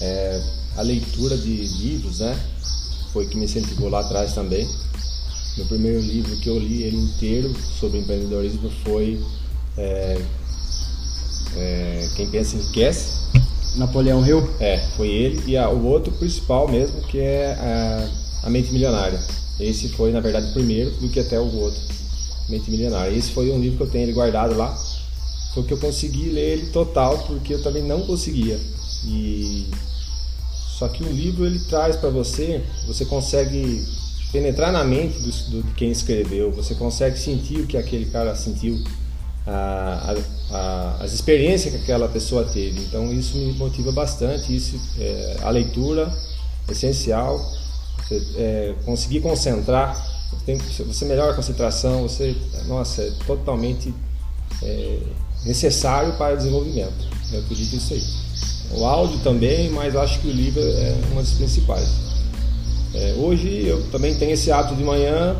[0.00, 0.40] é,
[0.76, 2.38] a leitura de livros, né?
[3.12, 4.68] Foi que me incentivou lá atrás também.
[5.56, 9.20] Meu primeiro livro que eu li ele inteiro sobre empreendedorismo foi
[9.76, 10.22] é,
[11.56, 13.21] é, Quem Pensa Enriquece.
[13.76, 14.48] Napoleão Hill.
[14.60, 15.42] É, foi ele.
[15.52, 17.52] E o outro principal mesmo, que é
[18.42, 19.18] a, a Mente Milionária.
[19.60, 21.80] Esse foi, na verdade, o primeiro do que até o outro.
[22.48, 23.16] Mente Milionária.
[23.16, 24.76] Esse foi um livro que eu tenho ele guardado lá.
[25.54, 28.58] Foi que eu consegui ler ele total, porque eu também não conseguia.
[29.04, 29.66] E
[30.78, 33.84] só que o livro ele traz para você, você consegue
[34.32, 38.34] penetrar na mente do, do- de quem escreveu, você consegue sentir o que aquele cara
[38.34, 38.82] sentiu,
[39.46, 40.14] a-
[40.50, 42.80] a- as experiências que aquela pessoa teve.
[42.80, 44.54] Então isso me motiva bastante.
[44.54, 46.12] Isso, é, a leitura
[46.68, 47.38] é essencial.
[48.06, 49.96] Você é, conseguir concentrar,
[50.44, 52.02] tem, você melhora a concentração.
[52.02, 52.36] Você,
[52.66, 53.92] nossa, é totalmente
[54.62, 54.98] é,
[55.44, 57.06] necessário para o desenvolvimento.
[57.32, 58.02] Eu acredito nisso aí.
[58.78, 61.88] O áudio também, mas acho que o livro é uma das principais.
[62.94, 65.36] É, hoje eu também tenho esse hábito de manhã,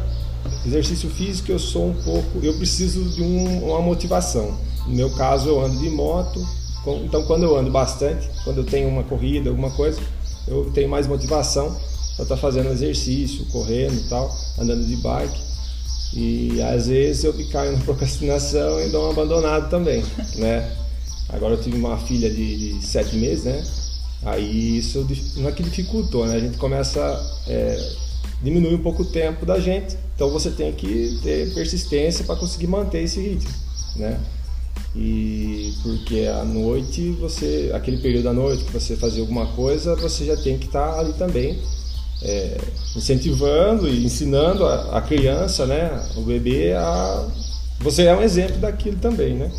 [0.67, 4.57] exercício físico, eu sou um pouco, eu preciso de um- uma motivação.
[4.87, 6.45] No meu caso, eu ando de moto,
[7.05, 10.01] então quando eu ando bastante, quando eu tenho uma corrida, alguma coisa,
[10.49, 11.77] eu tenho mais motivação
[12.17, 15.41] para estar fazendo exercício, correndo e tal, andando de bike.
[16.15, 20.05] E às vezes eu caio na procrastinação e dou um abandonado também,
[20.37, 20.77] né?
[21.29, 23.65] Agora eu tive uma filha de, de sete meses, né?
[24.25, 25.07] Aí isso
[25.37, 26.37] não é que dificultou, né?
[26.37, 27.01] A gente começa
[27.49, 27.93] é,
[28.43, 32.67] diminuir um pouco o tempo da gente, então você tem que ter persistência para conseguir
[32.67, 33.51] manter esse ritmo,
[33.97, 34.21] né?
[34.95, 40.27] E porque à noite você, aquele período da noite que você fazia alguma coisa, você
[40.27, 41.59] já tem que estar ali também
[42.23, 42.59] é,
[42.95, 47.27] incentivando e ensinando a, a criança, né, o bebê a
[47.81, 49.51] você é um exemplo daquilo também, né?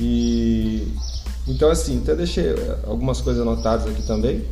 [0.00, 0.88] E
[1.46, 4.42] então assim, até deixei algumas coisas anotadas aqui também.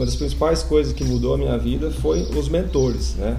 [0.00, 3.38] Uma das principais coisas que mudou a minha vida foi os mentores, né?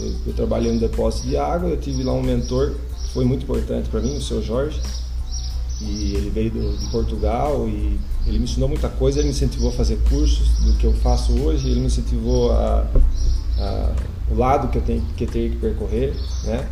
[0.00, 2.72] Eu, eu trabalhei no depósito de água, eu tive lá um mentor
[3.04, 4.80] que foi muito importante para mim, o seu Jorge.
[5.78, 9.68] E ele veio do, de Portugal e ele me ensinou muita coisa, ele me incentivou
[9.68, 12.86] a fazer cursos do que eu faço hoje, ele me incentivou a,
[13.58, 13.92] a
[14.30, 16.66] o lado que eu tenho que ter que percorrer, né?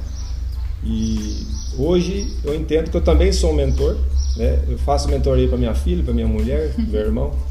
[0.82, 3.94] E hoje eu entendo que eu também sou um mentor,
[4.38, 4.64] né?
[4.66, 7.47] Eu faço mentoria para minha filha, para minha mulher, meu irmão.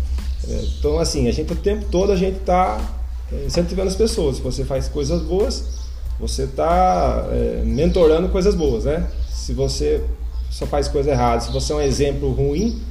[0.50, 2.80] É, Então assim, a gente o tempo todo a gente está
[3.46, 4.38] incentivando as pessoas.
[4.38, 5.64] Se você faz coisas boas,
[6.20, 7.28] você está
[7.66, 9.08] mentorando coisas boas, né?
[9.30, 10.04] Se você
[10.50, 11.42] só faz coisa errada.
[11.42, 12.82] Se você é um exemplo ruim,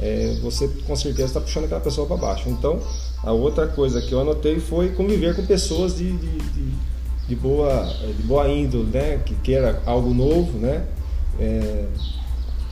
[0.00, 2.48] é, você com certeza está puxando aquela pessoa para baixo.
[2.48, 2.80] Então,
[3.22, 6.72] a outra coisa que eu anotei foi conviver com pessoas de, de, de,
[7.28, 9.20] de boa, de boa índole, né?
[9.24, 10.84] Que queira algo novo, né?
[11.38, 11.84] É,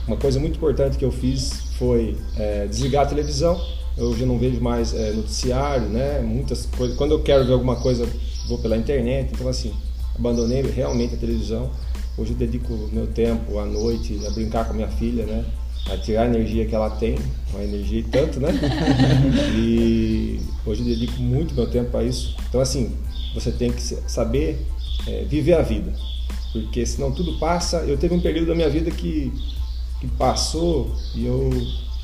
[0.07, 3.59] uma coisa muito importante que eu fiz foi é, desligar a televisão.
[3.97, 6.21] Eu já não vejo mais é, noticiário, né?
[6.21, 6.97] Muitas coisas.
[6.97, 8.07] Quando eu quero ver alguma coisa,
[8.47, 9.31] vou pela internet.
[9.33, 9.73] Então, assim,
[10.15, 11.69] abandonei realmente a televisão.
[12.17, 15.45] Hoje eu dedico meu tempo à noite a brincar com a minha filha, né?
[15.89, 17.17] A tirar a energia que ela tem,
[17.51, 18.49] uma energia e tanto, né?
[19.57, 22.35] e hoje eu dedico muito meu tempo a isso.
[22.47, 22.95] Então, assim,
[23.33, 24.59] você tem que saber
[25.07, 25.93] é, viver a vida,
[26.51, 27.77] porque senão tudo passa.
[27.77, 29.31] Eu teve um período da minha vida que,
[29.99, 31.49] que passou e eu,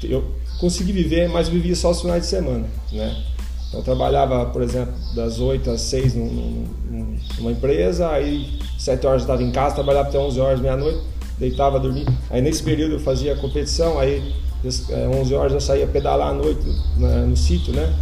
[0.04, 0.24] eu
[0.60, 3.24] consegui viver, mas vivia só os finais de semana, né?
[3.68, 9.26] Então, eu trabalhava, por exemplo, das 8 às 6 numa empresa, aí 7 horas eu
[9.26, 11.02] estava em casa, trabalhava até 11 horas, meia-noite,
[11.38, 12.08] deitava, dormir.
[12.30, 14.34] Aí nesse período eu fazia competição, aí
[14.64, 16.66] 11 é, horas eu saía pedalar à noite
[16.98, 17.94] né, no sítio, né?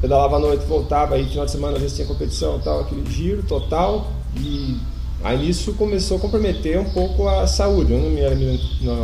[0.00, 3.42] Pedalava à noite, voltava, aí final de semana às vezes tinha competição tal, aquele giro
[3.42, 4.12] total.
[4.36, 4.76] E
[5.24, 8.24] aí nisso começou a comprometer um pouco a saúde, eu não me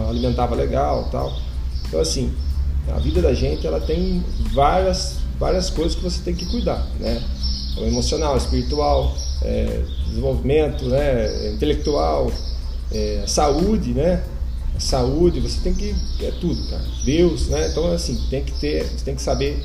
[0.08, 1.32] alimentava legal tal.
[1.88, 2.32] Então assim,
[2.88, 4.22] a vida da gente ela tem
[4.52, 7.22] várias várias coisas que você tem que cuidar, né?
[7.78, 9.12] O emocional, espiritual,
[9.42, 11.52] é, desenvolvimento, né?
[11.52, 12.30] Intelectual,
[12.92, 14.22] é, saúde, né?
[14.78, 16.84] Saúde, você tem que é tudo, cara.
[17.04, 17.68] Deus, né?
[17.68, 19.60] Então assim tem que ter, você tem que saber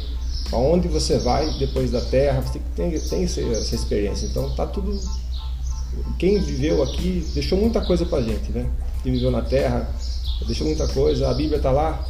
[0.52, 4.26] aonde você vai depois da Terra, você tem que tem essa experiência.
[4.26, 5.00] Então tá tudo
[6.18, 8.70] quem viveu aqui deixou muita coisa pra gente, né?
[9.04, 9.90] Quem viveu na Terra
[10.46, 11.30] deixou muita coisa.
[11.30, 12.06] A Bíblia está lá.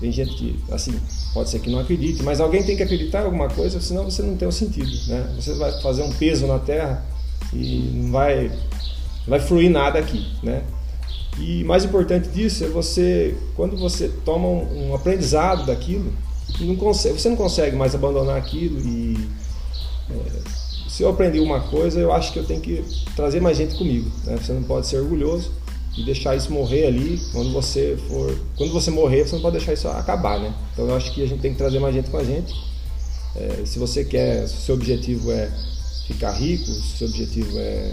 [0.00, 0.94] Tem gente que, assim,
[1.34, 4.22] pode ser que não acredite, mas alguém tem que acreditar em alguma coisa, senão você
[4.22, 5.34] não tem o um sentido, né?
[5.36, 7.04] Você vai fazer um peso na terra
[7.52, 10.62] e não vai, não vai fluir nada aqui, né?
[11.40, 16.12] E mais importante disso é você, quando você toma um, aprendizado daquilo,
[16.60, 19.16] não consegue, você não consegue mais abandonar aquilo e
[20.10, 22.84] é, se eu aprendi uma coisa, eu acho que eu tenho que
[23.14, 24.36] trazer mais gente comigo, né?
[24.36, 25.52] Você não pode ser orgulhoso,
[25.98, 27.20] e deixar isso morrer ali.
[27.32, 30.54] Quando você for, quando você morrer, você não pode deixar isso acabar, né?
[30.72, 32.54] Então eu acho que a gente tem que trazer mais gente com a gente.
[33.34, 35.50] É, se você quer, se o seu objetivo é
[36.06, 37.92] ficar rico, se o seu objetivo é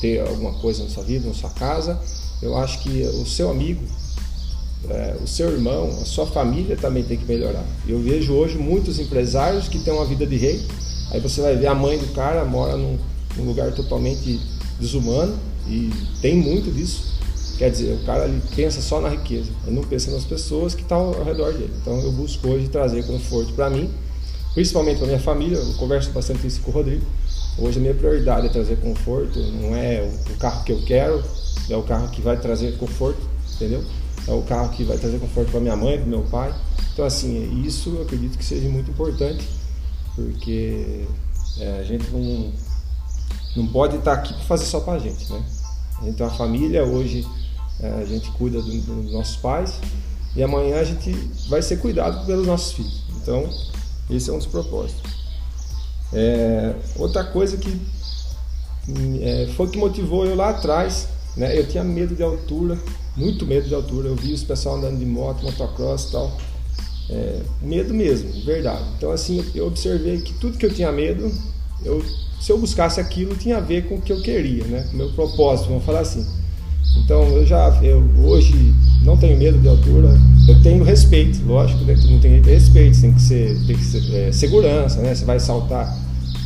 [0.00, 2.00] ter alguma coisa na sua vida, na sua casa,
[2.40, 3.82] eu acho que o seu amigo,
[4.88, 7.64] é, o seu irmão, a sua família também tem que melhorar.
[7.86, 10.60] Eu vejo hoje muitos empresários que têm uma vida de rei.
[11.10, 12.98] Aí você vai ver a mãe do cara mora num,
[13.36, 14.40] num lugar totalmente
[14.80, 15.38] desumano
[15.68, 15.90] e
[16.20, 17.11] tem muito disso.
[17.62, 20.82] Quer dizer, o cara ele pensa só na riqueza, ele não pensa nas pessoas que
[20.82, 21.72] estão ao redor dele.
[21.80, 23.88] Então eu busco hoje trazer conforto para mim,
[24.52, 25.58] principalmente para minha família.
[25.58, 27.06] Eu converso bastante isso com o Rodrigo.
[27.56, 31.22] Hoje a minha prioridade é trazer conforto, não é o carro que eu quero,
[31.70, 33.20] é o carro que vai trazer conforto,
[33.54, 33.84] entendeu?
[34.26, 36.52] É o carro que vai trazer conforto para minha mãe, para meu pai.
[36.92, 39.48] Então assim, isso eu acredito que seja muito importante,
[40.16, 41.04] porque
[41.60, 42.52] é, a gente não,
[43.54, 45.40] não pode estar aqui para fazer só para a gente, né?
[46.00, 47.41] A gente tem uma família hoje é,
[47.80, 49.78] a gente cuida do, dos nossos pais
[50.34, 51.12] e amanhã a gente
[51.48, 53.02] vai ser cuidado pelos nossos filhos.
[53.20, 53.48] Então,
[54.10, 55.02] esse é um dos propósitos.
[56.12, 57.80] É, outra coisa que
[59.20, 61.58] é, foi que motivou eu lá atrás, né?
[61.58, 62.78] Eu tinha medo de altura,
[63.16, 64.08] muito medo de altura.
[64.08, 66.36] Eu vi os pessoal andando de moto, motocross e tal.
[67.10, 68.84] É, medo mesmo, verdade.
[68.96, 71.30] Então assim, eu observei que tudo que eu tinha medo,
[71.84, 72.04] eu,
[72.40, 74.86] se eu buscasse aquilo, tinha a ver com o que eu queria, né?
[74.88, 76.26] Com o meu propósito, vamos falar assim.
[76.96, 80.08] Então eu já eu hoje não tenho medo de altura,
[80.48, 81.94] eu tenho respeito, lógico, né?
[82.08, 85.14] não tem respeito, tem que ser, tem que ser é, segurança, né?
[85.14, 85.96] Você vai saltar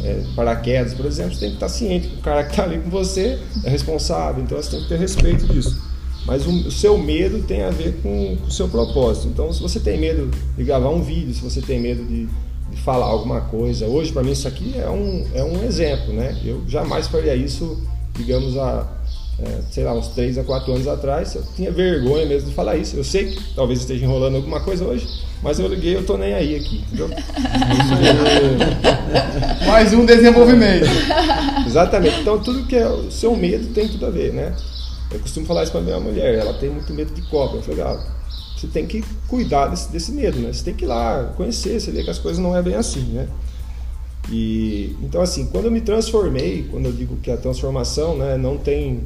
[0.03, 2.79] é, paraquedas, por exemplo, você tem que estar ciente que o cara que está ali
[2.79, 5.81] com você é responsável, então você tem que ter respeito disso.
[6.27, 9.29] Mas o, o seu medo tem a ver com, com, o seu propósito.
[9.29, 12.81] Então, se você tem medo de gravar um vídeo, se você tem medo de, de
[12.83, 16.37] falar alguma coisa, hoje para mim isso aqui é um, é um exemplo, né?
[16.45, 17.81] Eu jamais faria isso,
[18.17, 18.96] digamos, a
[19.39, 22.77] é, sei lá, uns 3 a 4 anos atrás, eu tinha vergonha mesmo de falar
[22.77, 22.97] isso.
[22.97, 25.07] Eu sei que talvez esteja enrolando alguma coisa hoje,
[25.43, 27.11] mas eu liguei, eu tô nem aí aqui, entendeu?
[29.67, 30.87] Mais um desenvolvimento.
[31.67, 32.21] Exatamente.
[32.21, 34.57] Então tudo que é o seu medo tem tudo a ver, né?
[35.11, 37.59] Eu costumo falar isso pra minha mulher, ela tem muito medo de cobra.
[37.59, 38.07] Eu falei, ah,
[38.57, 40.51] você tem que cuidar desse, desse medo, né?
[40.51, 43.03] Você tem que ir lá conhecer, você vê que as coisas não é bem assim,
[43.13, 43.29] né?
[44.31, 48.57] E então assim, quando eu me transformei, quando eu digo que a transformação, né, não
[48.57, 49.05] tem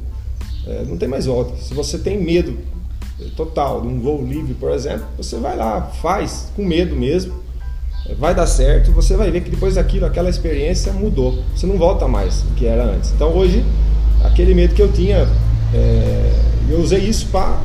[0.67, 1.55] é, não tem mais volta.
[1.57, 2.57] Se você tem medo
[3.35, 7.33] total de um voo livre, por exemplo, você vai lá, faz com medo mesmo,
[8.07, 11.43] é, vai dar certo, você vai ver que depois daquilo, aquela experiência mudou.
[11.55, 13.11] Você não volta mais do que era antes.
[13.11, 13.63] Então hoje,
[14.23, 15.27] aquele medo que eu tinha,
[15.73, 16.33] é,
[16.69, 17.61] eu usei isso para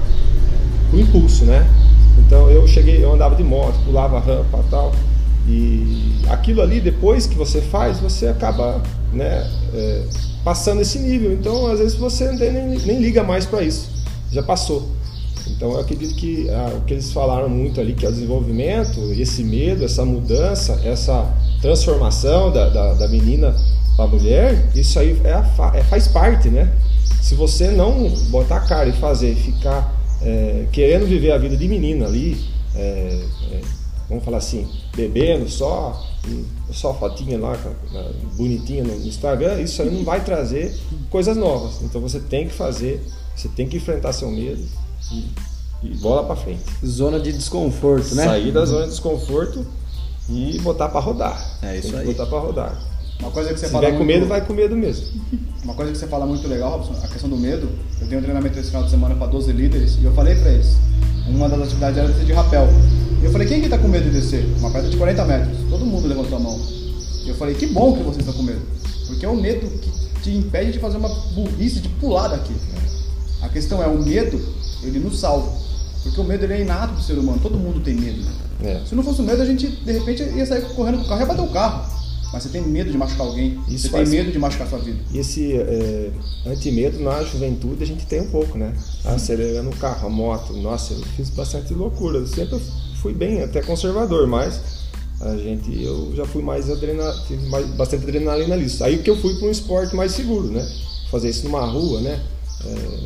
[0.93, 1.67] o impulso, né?
[2.19, 4.93] Então eu cheguei, eu andava de moto, pulava rampa tal.
[5.49, 8.83] E aquilo ali, depois que você faz, você acaba
[9.13, 10.03] né, é,
[10.47, 11.33] passando esse nível.
[11.33, 13.91] Então, às vezes, você nem, nem liga mais para isso.
[14.31, 14.89] Já passou.
[15.49, 19.01] Então, eu acredito que ah, o que eles falaram muito ali, que é o desenvolvimento,
[19.19, 23.57] esse medo, essa mudança, essa transformação da, da, da menina
[23.97, 26.73] para mulher, isso aí é, a, é, faz parte, né?
[27.21, 29.93] Se você não botar a cara e fazer, ficar
[30.23, 32.41] é, querendo viver a vida de menina ali,
[32.73, 33.21] é,
[33.51, 33.61] é
[34.09, 36.01] vamos falar assim, bebendo só,
[36.72, 37.57] só fotinha lá,
[38.37, 40.74] bonitinha no Instagram, isso aí não vai trazer
[41.11, 41.83] coisas novas.
[41.83, 43.03] Então você tem que fazer,
[43.35, 44.62] você tem que enfrentar seu medo
[45.12, 45.24] e,
[45.83, 46.62] e bola para frente.
[46.85, 48.24] Zona de desconforto, né?
[48.24, 49.66] Sair da zona de desconforto
[50.29, 51.59] e botar para rodar.
[51.62, 52.07] É isso tem aí.
[52.07, 52.83] botar para rodar.
[53.20, 55.07] Uma coisa que você Se fala tiver com muito- medo, vai com medo mesmo.
[55.64, 57.68] Uma coisa que você fala muito legal, Robson, a questão do medo.
[58.01, 60.51] Eu tenho um treinamento esse final de semana para 12 líderes e eu falei para
[60.51, 60.77] eles.
[61.29, 62.68] Uma das atividades era de rapel.
[63.27, 64.45] Eu falei, quem que tá com medo de descer?
[64.59, 65.59] Uma pedra de 40 metros.
[65.68, 66.59] Todo mundo levantou a mão.
[67.24, 68.61] E eu falei, que bom que vocês estão com medo.
[69.07, 72.55] Porque é o medo que te impede de fazer uma burrice, de pular daqui.
[73.43, 74.41] A questão é, o medo,
[74.83, 75.53] ele nos salva.
[76.03, 78.24] Porque o medo ele é inato do ser humano, todo mundo tem medo.
[78.62, 78.81] É.
[78.89, 81.20] Se não fosse o medo, a gente de repente ia sair correndo com o carro
[81.20, 81.97] e ia bater o carro.
[82.33, 84.70] Mas você tem medo de machucar alguém, Isso você faz- tem medo de machucar a
[84.70, 84.99] sua vida.
[85.12, 86.11] E esse é,
[86.47, 88.72] antimedo na juventude a gente tem um pouco, né?
[89.05, 90.53] Acelerando o carro, a moto.
[90.55, 92.18] Nossa, eu fiz bastante loucura.
[92.18, 92.59] Eu sempre
[92.97, 94.61] fui bem, até conservador, mas
[95.21, 98.85] a gente, eu já fui mais adrenalina, tive mais, bastante adrenalina nisso.
[98.85, 100.67] Aí que eu fui para um esporte mais seguro, né?
[101.11, 102.21] Fazer isso numa rua, né?
[102.65, 102.99] É,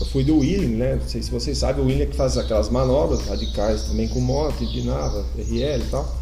[0.00, 0.94] eu fui do wheeling, né?
[0.96, 4.20] Não sei se vocês sabem, o wheeling é que faz aquelas manobras radicais também com
[4.20, 6.16] moto, empinava, RL e tal.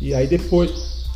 [0.00, 0.70] E aí depois,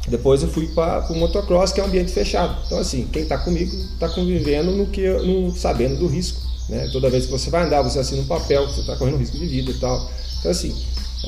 [0.09, 2.57] depois eu fui para o motocross, que é um ambiente fechado.
[2.67, 6.89] Então assim, quem está comigo está convivendo no que eu- no, sabendo do risco, né?
[6.93, 9.47] Toda vez que você vai andar, você assina um papel você está correndo risco de
[9.47, 10.11] vida e tal.
[10.41, 10.75] Então assim,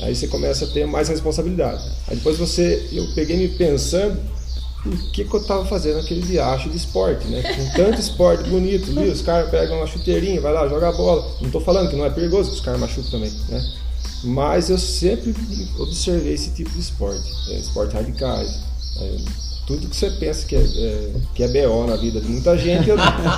[0.01, 1.83] aí você começa a ter mais responsabilidade.
[2.07, 4.19] Aí depois você, eu peguei me pensando
[4.85, 7.41] o que, que eu estava fazendo naquele viagem de esporte, né?
[7.41, 9.11] Com tanto esporte bonito, viu?
[9.11, 11.25] Os caras pegam uma chuteirinha, vai lá, joga a bola.
[11.39, 13.63] Não estou falando que não é perigoso, que os caras machucam também, né?
[14.25, 15.33] Mas eu sempre
[15.79, 18.59] observei esse tipo de esporte, é, esporte radicais.
[19.65, 22.89] Tudo que você pensa que é, é, que é BO na vida de muita gente,
[22.89, 22.97] eu,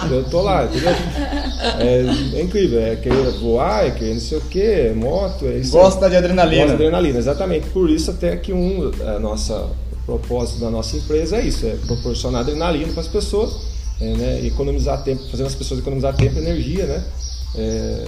[0.09, 0.89] eu tô lá, entendeu?
[1.80, 5.57] É, é incrível, é querer voar, é querer não sei o que, é moto, é
[5.57, 5.71] isso.
[5.71, 6.63] Gosta de adrenalina.
[6.63, 7.69] Gosta de adrenalina, exatamente.
[7.69, 11.76] Por isso até que um, a nossa, o propósito da nossa empresa é isso, é
[11.86, 13.55] proporcionar adrenalina para as pessoas,
[14.01, 17.03] é, né, economizar tempo, fazendo as pessoas economizar tempo e energia, né?
[17.55, 18.05] É,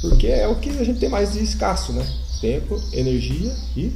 [0.00, 2.06] porque é o que a gente tem mais de escasso, né?
[2.40, 3.92] Tempo, energia e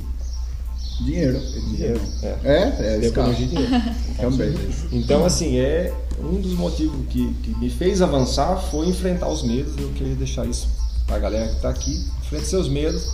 [1.01, 1.40] Dinheiro.
[1.70, 2.01] dinheiro.
[2.22, 2.36] É.
[2.45, 3.28] É, é Tempo, escasso.
[3.28, 3.84] energia e dinheiro.
[4.20, 4.55] Também.
[4.93, 9.74] Então, assim, é um dos motivos que, que me fez avançar foi enfrentar os medos.
[9.78, 10.68] Eu queria deixar isso
[11.07, 12.05] para a galera que está aqui.
[12.24, 13.12] Enfrente seus medos.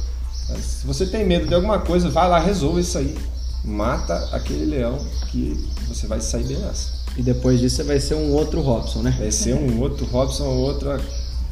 [0.48, 3.16] Mas Se você tem medo de alguma coisa, vai lá, resolva isso aí.
[3.64, 4.98] Mata aquele leão
[5.30, 6.98] que você vai sair bem nessa.
[7.16, 9.14] E depois disso você vai ser um outro Robson, né?
[9.18, 11.00] Vai ser um outro Robson, outra.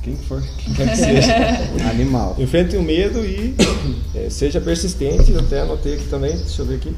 [0.07, 1.35] Quem for, quem quer que seja.
[1.91, 2.37] Animal.
[2.39, 3.57] Enfrente o medo e
[4.15, 5.33] é, seja persistente.
[5.33, 6.95] Eu até anotei aqui também, deixa eu ver aqui.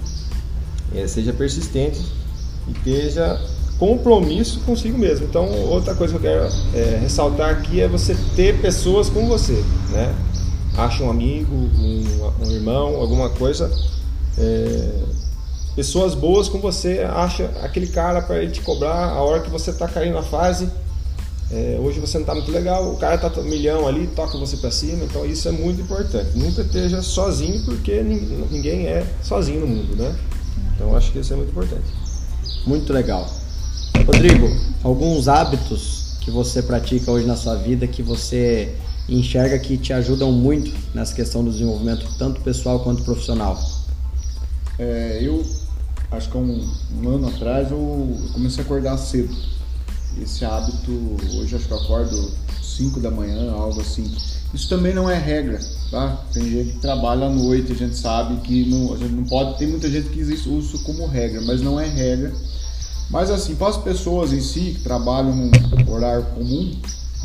[0.95, 1.99] É, seja persistente
[2.69, 3.41] e tenha
[3.79, 5.25] compromisso consigo mesmo.
[5.25, 9.65] Então, outra coisa que eu quero é, ressaltar aqui é você ter pessoas com você,
[9.89, 10.15] né?
[10.77, 13.73] Acha um amigo, um, um irmão, alguma coisa.
[14.37, 14.91] é,
[15.75, 19.71] pessoas boas com você, acha aquele cara para ele te cobrar a hora que você
[19.71, 20.69] está caindo na fase.
[21.51, 24.57] É, hoje você não está muito legal, o cara está um milhão ali, toca você
[24.59, 26.37] para cima, então isso é muito importante.
[26.37, 30.15] Nunca esteja sozinho, porque nin- ninguém é sozinho no mundo, né?
[30.75, 31.87] Então acho que isso é muito importante.
[32.67, 33.27] Muito legal.
[34.07, 34.47] Rodrigo,
[34.85, 38.75] alguns hábitos que você pratica hoje na sua vida que você
[39.09, 43.59] enxerga que te ajudam muito nessa questão do desenvolvimento, tanto pessoal quanto profissional?
[44.79, 45.43] É, eu
[46.11, 46.71] acho que há um,
[47.03, 49.35] um ano atrás eu comecei a acordar cedo.
[50.21, 50.91] Esse hábito,
[51.37, 52.33] hoje acho que eu acordo
[52.63, 54.11] 5 da manhã, algo assim.
[54.55, 56.25] Isso também não é regra, tá?
[56.33, 59.59] Tem gente que trabalha à noite, a gente sabe que não, a gente não pode.
[59.59, 62.33] Tem muita gente que usa isso como regra, mas não é regra.
[63.11, 65.51] Mas assim, para as pessoas em si que trabalham num
[65.91, 66.79] horário comum,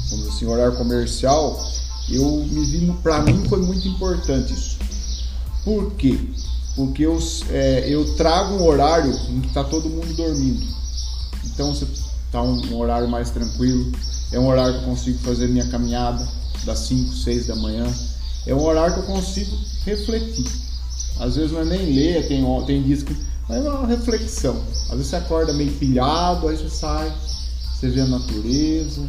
[0.09, 1.61] vamos assim, horário comercial,
[2.09, 4.77] eu me vi, para mim foi muito importante isso.
[5.63, 6.19] Por quê?
[6.75, 7.17] Porque eu,
[7.49, 10.65] é, eu trago um horário em que está todo mundo dormindo.
[11.45, 11.85] Então você
[12.33, 13.91] está um, um horário mais tranquilo.
[14.31, 16.27] É um horário que eu consigo fazer minha caminhada
[16.65, 17.85] das 5, 6 da manhã.
[18.47, 19.55] É um horário que eu consigo
[19.85, 20.47] refletir.
[21.19, 23.15] Às vezes não é nem ler, tem, tem dias que.
[23.47, 24.63] Mas é uma reflexão.
[24.85, 27.13] Às vezes você acorda meio pilhado, aí você sai,
[27.75, 29.07] você vê a natureza,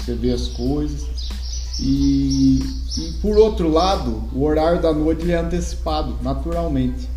[0.00, 1.02] você vê as coisas.
[1.78, 2.58] E,
[2.98, 7.08] e por outro lado, o horário da noite ele é antecipado, naturalmente.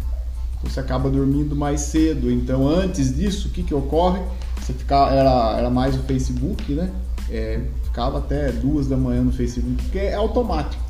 [0.64, 2.30] Você acaba dormindo mais cedo.
[2.30, 4.22] Então, antes disso, o que, que ocorre?
[4.62, 6.92] Você ficava, era, era mais o Facebook, né?
[7.30, 10.82] É, ficava até duas da manhã no Facebook, porque é automático.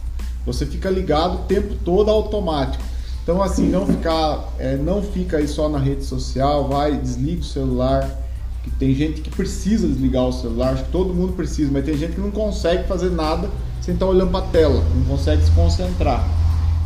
[0.45, 2.83] Você fica ligado o tempo todo automático.
[3.23, 7.43] Então, assim, não ficar, é, não fica aí só na rede social, vai, desliga o
[7.43, 8.09] celular.
[8.63, 11.97] Que tem gente que precisa desligar o celular, acho que todo mundo precisa, mas tem
[11.97, 13.49] gente que não consegue fazer nada
[13.81, 16.25] sem estar olhando para a tela, não consegue se concentrar.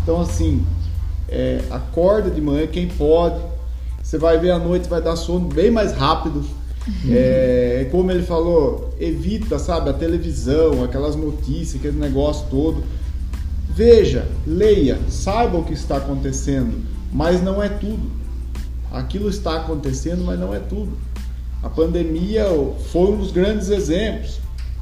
[0.04, 0.66] Então, assim,
[1.30, 3.40] é, acorda de manhã quem pode.
[4.02, 6.44] Você vai ver à noite, vai dar sono bem mais rápido.
[7.10, 12.84] É, como ele falou, evita, sabe, a televisão, aquelas notícias, aquele negócio todo.
[13.70, 18.12] Veja, leia, saiba o que está acontecendo, mas não é tudo.
[18.92, 20.92] Aquilo está acontecendo, mas não é tudo.
[21.64, 22.46] A pandemia
[22.92, 24.40] foi um dos grandes exemplos,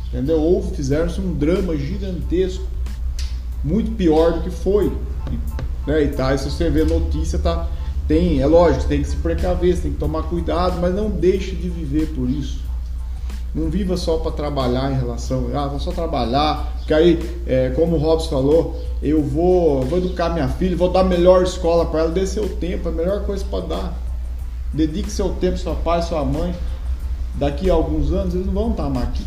[0.08, 0.40] entendeu?
[0.40, 2.66] Houve, fizeram-se um drama gigantesco,
[3.64, 4.92] muito pior do que foi.
[5.86, 6.06] Né?
[6.06, 7.68] E tá, se você vê notícia, tá,
[8.10, 11.70] tem, é lógico, tem que se precaver, tem que tomar cuidado, mas não deixe de
[11.70, 12.60] viver por isso.
[13.54, 17.98] Não viva só para trabalhar em relação, ah, vou só trabalhar, porque aí, é, como
[17.98, 22.00] o Robson falou, eu vou, vou educar minha filha, vou dar a melhor escola para
[22.00, 23.94] ela, dê seu tempo, a melhor coisa para dar.
[24.74, 26.56] Dedique seu tempo, seu pai, sua mãe.
[27.36, 29.26] Daqui a alguns anos eles não vão estar mais aqui.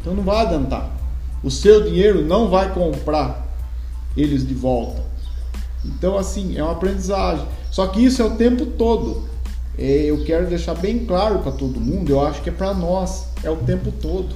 [0.00, 0.90] Então não vai adiantar.
[1.44, 3.46] O seu dinheiro não vai comprar
[4.16, 5.02] eles de volta.
[5.84, 7.46] Então, assim, é uma aprendizagem.
[7.76, 9.24] Só que isso é o tempo todo.
[9.78, 13.26] É, eu quero deixar bem claro para todo mundo, eu acho que é para nós,
[13.44, 14.34] é o tempo todo.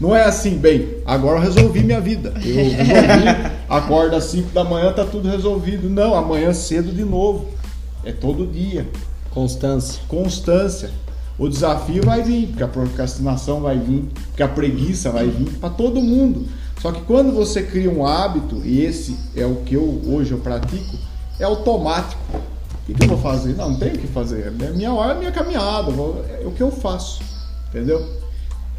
[0.00, 2.34] Não é assim, bem, agora eu resolvi minha vida.
[2.44, 5.88] Eu resolvi, acorda às 5 da manhã, tá tudo resolvido.
[5.88, 7.46] Não, amanhã cedo de novo.
[8.04, 8.88] É todo dia.
[9.30, 10.02] Constância.
[10.08, 10.90] Constância.
[11.38, 15.70] O desafio vai vir, porque a procrastinação vai vir, porque a preguiça vai vir para
[15.70, 16.48] todo mundo.
[16.82, 20.38] Só que quando você cria um hábito, e esse é o que eu hoje eu
[20.38, 20.96] pratico,
[21.38, 22.50] é automático.
[22.90, 23.54] O que, eu vou fazer?
[23.54, 24.46] Não, não tenho o que fazer.
[24.46, 27.22] É minha hora é minha caminhada, é o que eu faço.
[27.68, 28.04] Entendeu?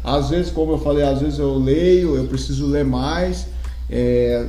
[0.04, 3.46] Às vezes, como eu falei, às vezes eu leio, eu preciso ler mais.
[3.88, 4.46] É,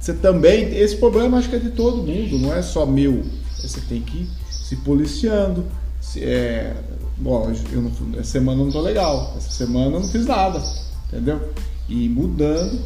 [0.00, 3.22] você, também, esse problema acho que é de todo mundo, não é só meu.
[3.56, 5.64] Você tem que ir se policiando.
[6.00, 6.74] Se, é,
[7.18, 10.62] bom, eu não, essa semana eu não tô legal, essa semana eu não fiz nada,
[11.08, 11.40] entendeu?
[11.88, 12.80] E mudando.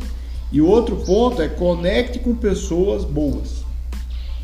[0.52, 3.63] E outro ponto é conecte com pessoas boas,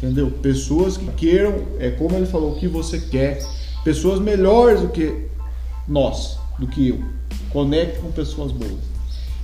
[0.03, 0.31] entendeu?
[0.31, 3.41] Pessoas que queiram, é como ele falou, o que você quer,
[3.85, 5.27] pessoas melhores do que
[5.87, 7.01] nós, do que eu
[7.51, 8.79] Conecte com pessoas boas.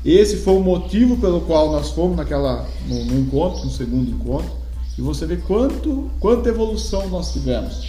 [0.04, 4.52] Esse foi o motivo pelo qual nós fomos naquela no, no encontro, no segundo encontro,
[4.96, 7.84] e você vê quanto quanta evolução nós tivemos.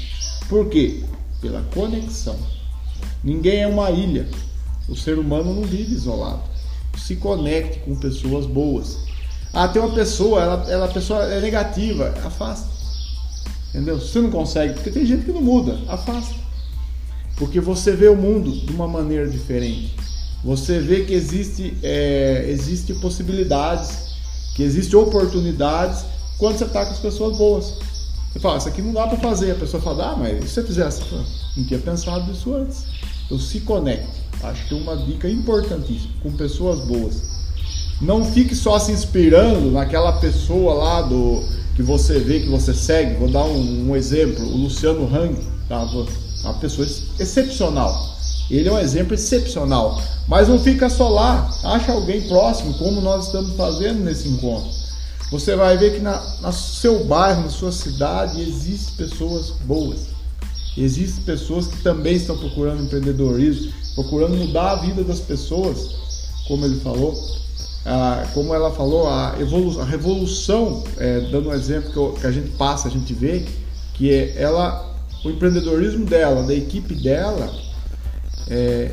[0.50, 1.04] Por quê?
[1.40, 2.36] Pela conexão.
[3.24, 4.28] Ninguém é uma ilha.
[4.90, 6.42] O ser humano não vive isolado.
[6.98, 8.98] Se conecte com pessoas boas.
[9.58, 12.70] Ah, tem uma pessoa, ela, ela a pessoa é negativa, afasta.
[13.70, 14.00] Entendeu?
[14.00, 16.36] Você não consegue, porque tem gente que não muda, afasta.
[17.38, 19.96] Porque você vê o mundo de uma maneira diferente
[20.44, 24.16] você vê que existe, é, existe possibilidades,
[24.56, 26.06] que existe oportunidades
[26.38, 27.74] quando você está com as pessoas boas.
[28.32, 29.52] Você fala, isso aqui não dá para fazer.
[29.52, 31.02] A pessoa fala, ah, mas se você fizesse,
[31.56, 32.86] não tinha pensado nisso antes.
[33.26, 34.22] Então se conecte.
[34.44, 37.22] Acho que é uma dica importantíssima com pessoas boas.
[38.00, 41.44] Não fique só se inspirando naquela pessoa lá do
[41.76, 43.16] que você vê, que você segue.
[43.16, 45.36] Vou dar um, um exemplo, o Luciano Hang,
[45.68, 45.84] tá?
[46.44, 46.88] uma pessoa
[47.20, 48.16] excepcional.
[48.50, 50.02] Ele é um exemplo excepcional.
[50.28, 54.70] Mas não fica só lá, acha alguém próximo, como nós estamos fazendo nesse encontro.
[55.32, 60.08] Você vai ver que na, no seu bairro, na sua cidade, existem pessoas boas.
[60.78, 65.90] Existem pessoas que também estão procurando empreendedorismo, procurando mudar a vida das pessoas,
[66.48, 67.14] como ele falou.
[67.90, 72.32] Ah, como ela falou, a, a revolução, é, dando um exemplo que, eu, que, a
[72.32, 73.46] gente passa, a gente vê,
[73.94, 74.94] que é ela,
[75.24, 77.50] o empreendedorismo dela, da equipe dela,
[78.50, 78.92] é,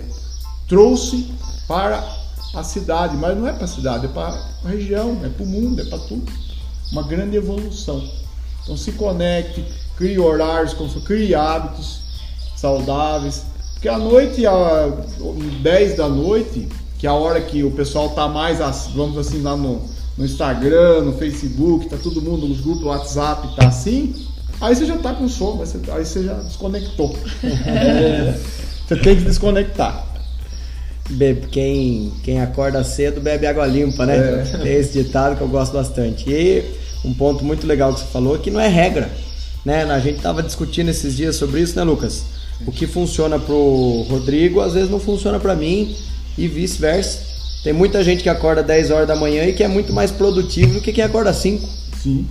[0.68, 1.28] trouxe
[1.66, 2.08] para
[2.54, 4.28] a cidade, mas não é para a cidade, é para
[4.64, 6.32] a região, é para o mundo, é para tudo.
[6.92, 8.08] Uma grande evolução.
[8.62, 9.64] Então se conecte,
[9.96, 10.72] crie horários,
[11.04, 11.98] crie hábitos
[12.54, 13.44] saudáveis.
[13.72, 14.94] Porque à noite, às
[15.62, 16.68] 10 da noite,
[17.04, 18.60] que é a hora que o pessoal está mais,
[18.94, 19.82] vamos assim, lá no,
[20.16, 24.14] no Instagram, no Facebook, tá todo mundo nos grupos do WhatsApp, tá assim,
[24.58, 27.14] aí você já está com sono, aí você já desconectou.
[28.88, 30.06] Você tem que desconectar.
[31.10, 34.16] Bebe, quem, quem acorda cedo bebe água limpa, né?
[34.16, 34.58] É.
[34.62, 36.28] Tem esse ditado que eu gosto bastante.
[36.30, 36.64] E
[37.04, 39.10] um ponto muito legal que você falou é que não é regra.
[39.62, 39.84] Né?
[39.84, 42.24] A gente estava discutindo esses dias sobre isso, né, Lucas?
[42.66, 45.94] O que funciona pro Rodrigo às vezes não funciona para mim
[46.36, 47.20] e vice-versa.
[47.62, 50.74] Tem muita gente que acorda 10 horas da manhã e que é muito mais produtivo
[50.74, 51.66] do que quem acorda 5.
[52.02, 52.26] Sim,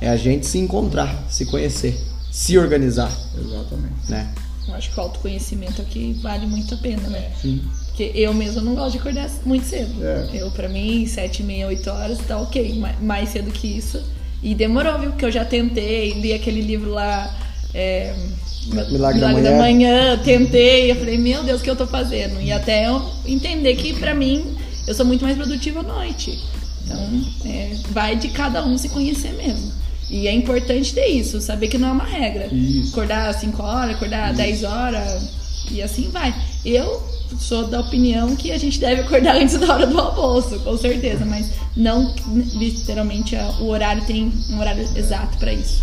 [0.00, 1.98] É a gente se encontrar, se conhecer,
[2.30, 3.94] se organizar, exatamente.
[4.10, 4.28] né?
[4.68, 7.30] Eu acho que o autoconhecimento aqui vale muito a pena, né?
[7.40, 7.62] Sim.
[7.86, 10.04] Porque eu mesma não gosto de acordar muito cedo.
[10.04, 10.28] É.
[10.34, 12.74] Eu, pra mim, sete e meia, oito horas tá ok.
[12.78, 14.02] Ma- Mais cedo que isso.
[14.42, 15.10] E demorou, viu?
[15.10, 17.34] Porque eu já tentei, li aquele livro lá.
[17.76, 18.14] É,
[18.90, 19.58] Milagre da Manhã.
[19.58, 20.90] Manhã, tentei.
[20.90, 22.40] Eu falei, meu Deus, o que eu tô fazendo?
[22.40, 26.42] E até eu entender que pra mim, eu sou muito mais produtiva à noite.
[26.84, 29.72] Então, é, vai de cada um se conhecer mesmo.
[30.08, 32.48] E é importante ter isso, saber que não é uma regra.
[32.52, 32.92] Isso.
[32.92, 35.30] Acordar 5 horas, acordar 10 horas
[35.70, 36.34] e assim vai.
[36.64, 37.02] Eu
[37.40, 41.24] sou da opinião que a gente deve acordar antes da hora do almoço, com certeza,
[41.24, 42.14] mas não
[42.54, 45.82] literalmente o horário tem um horário exato pra isso.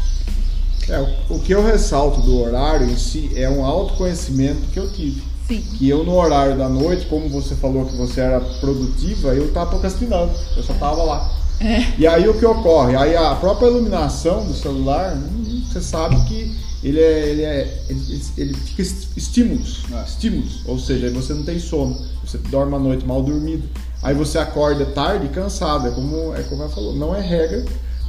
[0.89, 0.99] É,
[1.29, 5.21] o- que eu ressalto do horário em si é um autoconhecimento que eu tive.
[5.47, 5.61] Sim.
[5.77, 9.71] Que eu no horário da noite, como você falou que você era produtiva, eu tava
[9.71, 10.31] procrastinando.
[10.55, 11.31] Eu só tava lá.
[11.59, 11.93] É.
[11.97, 12.95] E aí o que ocorre?
[12.95, 18.21] Aí a própria iluminação do celular, hum, você sabe que ele é, ele é, ele,
[18.37, 20.03] ele fica est- estímulos, É.
[20.03, 20.61] estímulos.
[20.65, 23.63] Ou seja, aí você não tem sono, você dorme a noite mal dormido.
[24.01, 27.63] Aí você acorda tarde e cansado, é como, é como ela falou, não é regra.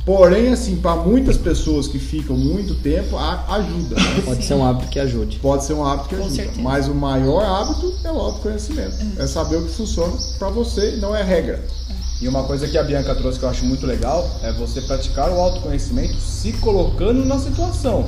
[0.05, 3.97] Porém, assim, para muitas pessoas que ficam muito tempo, a- ajuda.
[3.97, 4.23] né?
[4.23, 5.39] Pode ser um hábito que ajude.
[5.39, 6.37] Pode ser um hábito que Com ajuda.
[6.43, 6.61] certeza.
[6.63, 8.97] Mas o maior hábito é o autoconhecimento.
[9.19, 11.65] É saber o que funciona para você e não é regra.
[12.21, 15.31] E uma coisa que a Bianca trouxe que eu acho muito legal é você praticar
[15.31, 18.05] o autoconhecimento se colocando na situação.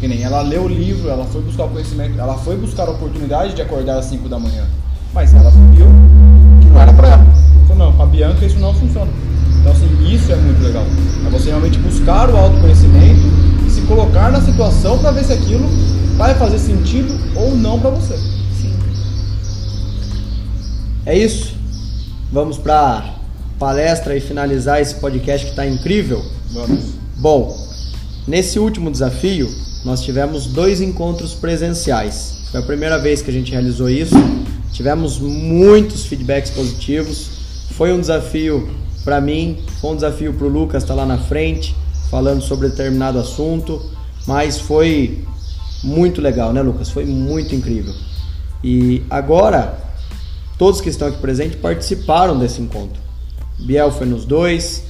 [0.00, 2.90] Que nem ela leu o livro, ela foi buscar o conhecimento, ela foi buscar a
[2.92, 4.66] oportunidade de acordar às 5 da manhã.
[5.12, 5.86] Mas ela viu
[6.60, 7.24] que não era pra ela.
[7.68, 9.10] Falou, não, com a Bianca isso não funciona.
[9.64, 10.84] Então, assim, isso é muito legal.
[11.26, 13.22] É você realmente buscar o autoconhecimento
[13.66, 15.66] e se colocar na situação pra ver se aquilo
[16.18, 18.14] vai fazer sentido ou não pra você.
[18.60, 18.76] Sim.
[21.06, 21.54] É isso.
[22.30, 23.14] Vamos para
[23.58, 26.22] palestra e finalizar esse podcast que está incrível.
[26.52, 26.84] Vamos.
[27.16, 27.56] Bom,
[28.28, 29.48] nesse último desafio,
[29.82, 32.34] nós tivemos dois encontros presenciais.
[32.50, 34.14] Foi a primeira vez que a gente realizou isso.
[34.74, 37.30] Tivemos muitos feedbacks positivos.
[37.70, 41.76] Foi um desafio para mim, foi um desafio para o Lucas estar lá na frente,
[42.10, 43.80] falando sobre determinado assunto.
[44.26, 45.22] Mas foi
[45.82, 46.88] muito legal, né, Lucas?
[46.90, 47.92] Foi muito incrível.
[48.62, 49.78] E agora,
[50.58, 53.02] todos que estão aqui presentes participaram desse encontro.
[53.58, 54.82] Biel foi nos dois,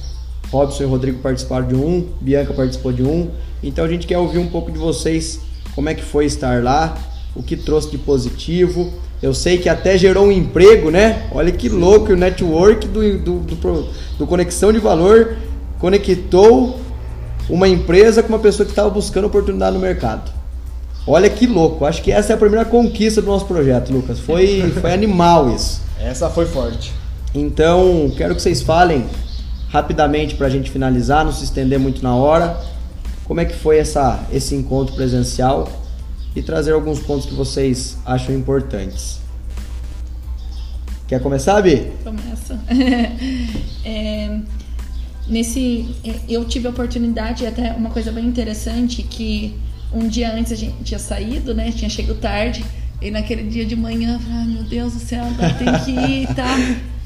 [0.49, 3.29] Robson e Rodrigo participaram de um, Bianca participou de um.
[3.61, 5.41] Então a gente quer ouvir um pouco de vocês,
[5.73, 6.97] como é que foi estar lá,
[7.35, 8.93] o que trouxe de positivo.
[9.21, 11.27] Eu sei que até gerou um emprego, né?
[11.31, 13.89] Olha que louco, o network do, do, do,
[14.19, 15.37] do Conexão de Valor
[15.79, 16.79] conectou
[17.49, 20.31] uma empresa com uma pessoa que estava buscando oportunidade no mercado.
[21.07, 24.19] Olha que louco, acho que essa é a primeira conquista do nosso projeto, Lucas.
[24.19, 25.81] Foi, foi animal isso.
[25.99, 26.91] Essa foi forte.
[27.33, 29.05] Então, quero que vocês falem
[29.69, 32.57] rapidamente para a gente finalizar, não se estender muito na hora.
[33.25, 35.67] Como é que foi essa, esse encontro presencial
[36.35, 39.19] e trazer alguns pontos que vocês acham importantes.
[41.07, 41.91] Quer começar, Bi?
[42.03, 42.59] Começa.
[43.87, 44.39] É,
[45.27, 49.55] nesse, é, eu tive a oportunidade, até uma coisa bem interessante, que
[49.93, 51.71] um dia antes a gente tinha saído, né?
[51.71, 52.65] Tinha chegado tarde.
[52.99, 55.91] E naquele dia de manhã, eu falei, ai meu Deus do céu, agora tem que
[55.91, 56.57] ir, tá?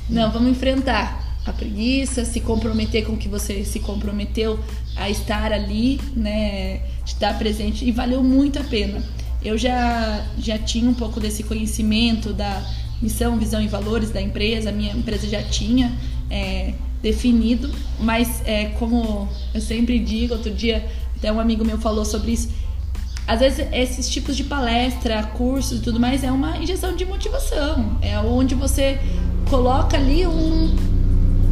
[0.10, 4.57] Não, vamos enfrentar a preguiça, se comprometer com o que você se comprometeu
[4.95, 6.81] a estar ali, né?
[7.06, 7.84] Estar presente.
[7.84, 9.03] E valeu muito a pena.
[9.44, 12.61] Eu já, já tinha um pouco desse conhecimento da
[13.02, 15.98] missão, visão e valores da empresa, a minha empresa já tinha
[16.30, 20.86] é, definido, mas é, como eu sempre digo, outro dia
[21.16, 22.49] até um amigo meu falou sobre isso,
[23.26, 27.98] às vezes esses tipos de palestra, cursos e tudo mais é uma injeção de motivação,
[28.02, 28.99] é onde você
[29.49, 30.76] coloca ali um,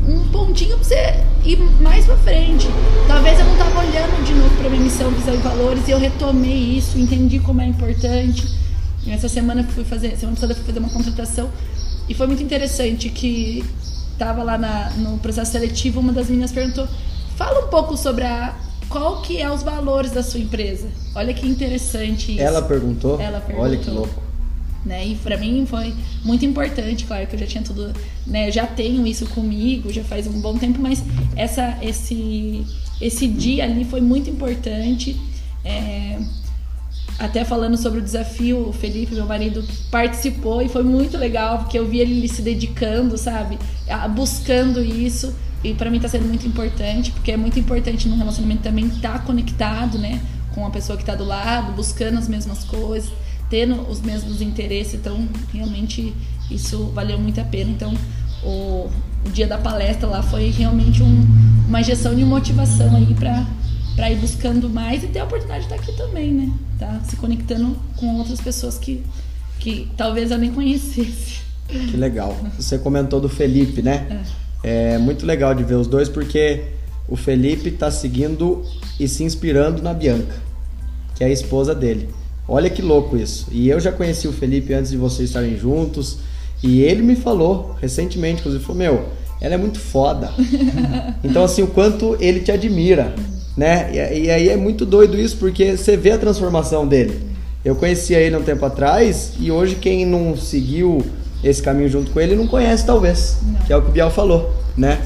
[0.08, 2.68] um pontinho pra você ir mais pra frente.
[3.08, 6.00] Talvez eu não tava olhando de novo pra minha missão, visão e valores e eu
[6.00, 8.48] retomei isso, entendi como é importante.
[9.08, 11.50] Essa semana fui fazer, semana passada eu fui fazer uma contratação
[12.10, 13.64] e foi muito interessante que
[14.18, 16.88] tava lá na, no processo seletivo, uma das meninas perguntou:
[17.38, 18.54] "Fala um pouco sobre a
[18.90, 20.90] qual que é os valores da sua empresa".
[21.16, 22.42] Olha que interessante isso.
[22.42, 23.20] Ela perguntou.
[23.20, 23.94] Ela Olha que perguntou.
[23.94, 24.27] louco.
[24.88, 25.06] Né?
[25.06, 25.94] E pra mim foi
[26.24, 27.94] muito importante, claro que eu já tinha tudo,
[28.26, 28.48] né?
[28.48, 31.04] Eu já tenho isso comigo, já faz um bom tempo, mas
[31.36, 32.66] essa, esse,
[33.00, 35.16] esse dia ali foi muito importante.
[35.64, 36.18] É,
[37.20, 41.78] até falando sobre o desafio, o Felipe, meu marido, participou e foi muito legal, porque
[41.78, 43.58] eu vi ele se dedicando, sabe?
[44.16, 45.36] Buscando isso.
[45.64, 49.26] E pra mim tá sendo muito importante, porque é muito importante no relacionamento também estar
[49.26, 50.22] conectado, né?
[50.54, 53.12] Com a pessoa que tá do lado, buscando as mesmas coisas,
[53.50, 54.96] tendo os mesmos interesses.
[54.96, 56.14] Então, realmente,
[56.50, 57.72] isso valeu muito a pena.
[57.72, 57.94] Então,
[58.44, 58.90] o,
[59.26, 61.26] o dia da palestra lá foi realmente um,
[61.68, 63.46] uma injeção de motivação aí para
[63.98, 66.54] para ir buscando mais e ter a oportunidade de estar aqui também, né?
[66.78, 69.04] Tá se conectando com outras pessoas que,
[69.60, 71.40] que talvez eu nem conhecesse.
[71.68, 72.38] Que legal.
[72.58, 74.24] Você comentou do Felipe, né?
[74.64, 74.94] É.
[74.94, 76.66] é muito legal de ver os dois porque
[77.08, 78.64] o Felipe está seguindo
[79.00, 80.36] e se inspirando na Bianca,
[81.16, 82.08] que é a esposa dele.
[82.48, 83.48] Olha que louco isso.
[83.52, 86.20] E eu já conheci o Felipe antes de vocês estarem juntos.
[86.64, 89.06] E ele me falou recentemente, inclusive, falou: Meu,
[89.42, 90.32] ela é muito foda.
[91.24, 93.14] então, assim, o quanto ele te admira
[93.58, 93.90] né?
[93.92, 97.20] E, e, aí é muito doido isso porque você vê a transformação dele.
[97.66, 101.04] Eu conhecia ele um tempo atrás e hoje quem não seguiu
[101.44, 103.66] esse caminho junto com ele não conhece talvez, não.
[103.66, 105.00] que é o que o Biel falou, né?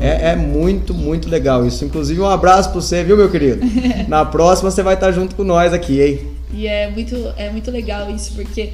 [0.00, 1.84] É, é, muito, muito legal isso.
[1.84, 3.60] Inclusive um abraço para você, viu, meu querido?
[4.06, 6.37] Na próxima você vai estar junto com nós aqui, hein?
[6.52, 8.72] E é muito, é muito legal isso porque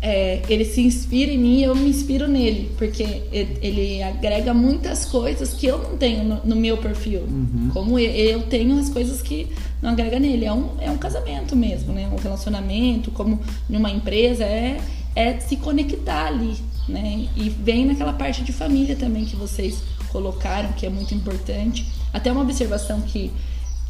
[0.00, 3.02] é, ele se inspira em mim e eu me inspiro nele, porque
[3.32, 7.22] ele agrega muitas coisas que eu não tenho no, no meu perfil.
[7.22, 7.70] Uhum.
[7.72, 9.48] Como eu, eu, tenho as coisas que
[9.80, 10.44] não agrega nele.
[10.44, 12.08] É um, é um casamento mesmo, né?
[12.12, 14.78] Um relacionamento, como numa empresa, é,
[15.14, 16.56] é se conectar ali,
[16.88, 17.26] né?
[17.34, 19.82] E vem naquela parte de família também que vocês
[20.12, 21.86] colocaram, que é muito importante.
[22.12, 23.32] Até uma observação que,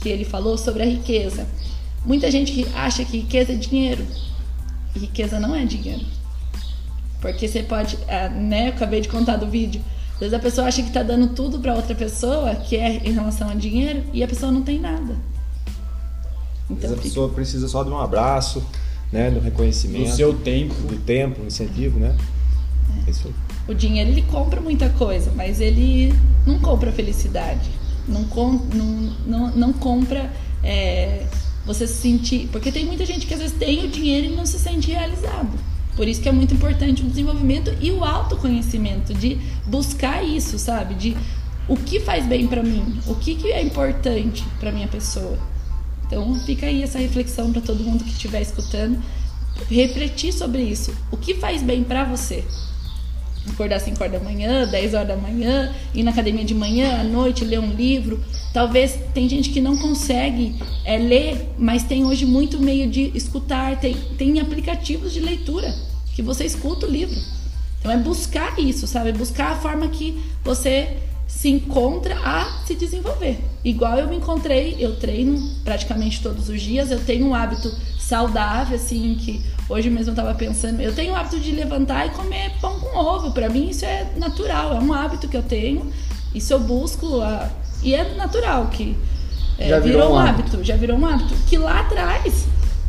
[0.00, 1.46] que ele falou sobre a riqueza.
[2.06, 4.06] Muita gente acha que riqueza é dinheiro
[4.98, 6.04] riqueza não é dinheiro.
[7.20, 8.68] Porque você pode, é, né?
[8.68, 9.80] Eu acabei de contar do vídeo.
[10.14, 13.12] Às vezes a pessoa acha que está dando tudo para outra pessoa, que é em
[13.12, 15.14] relação a dinheiro, e a pessoa não tem nada.
[16.68, 18.64] Então, a pessoa precisa só de um abraço,
[19.12, 22.16] né, do reconhecimento, do seu tempo, do tempo, do incentivo, né?
[23.06, 23.10] É.
[23.10, 23.34] Isso aí.
[23.68, 26.14] O dinheiro ele compra muita coisa, mas ele
[26.46, 27.68] não compra felicidade,
[28.08, 28.86] não, com, não,
[29.26, 31.26] não, não compra é,
[31.66, 32.48] você se sentir.
[32.52, 35.58] Porque tem muita gente que às vezes tem o dinheiro e não se sente realizado.
[35.96, 40.94] Por isso que é muito importante o desenvolvimento e o autoconhecimento, de buscar isso, sabe?
[40.94, 41.16] De
[41.66, 45.38] o que faz bem para mim, o que, que é importante para minha pessoa.
[46.06, 49.02] Então fica aí essa reflexão para todo mundo que estiver escutando,
[49.68, 50.94] refletir sobre isso.
[51.10, 52.44] O que faz bem para você?
[53.50, 57.04] Acordar 5 horas da manhã, 10 horas da manhã, ir na academia de manhã, à
[57.04, 58.22] noite, ler um livro.
[58.52, 60.54] Talvez tem gente que não consegue
[60.84, 65.74] é, ler, mas tem hoje muito meio de escutar, tem, tem aplicativos de leitura
[66.14, 67.18] que você escuta o livro.
[67.80, 69.12] Então é buscar isso, sabe?
[69.12, 70.96] Buscar a forma que você
[71.36, 73.38] se encontra a se desenvolver.
[73.62, 78.74] Igual eu me encontrei, eu treino praticamente todos os dias, eu tenho um hábito saudável,
[78.74, 82.52] assim, que hoje mesmo eu tava pensando, eu tenho o hábito de levantar e comer
[82.58, 83.32] pão com ovo.
[83.32, 85.92] Para mim isso é natural, é um hábito que eu tenho.
[86.34, 87.50] Isso eu busco a...
[87.82, 88.96] e é natural que
[89.58, 90.40] é, já virou, virou um hábito.
[90.40, 92.46] hábito, já virou um hábito que lá atrás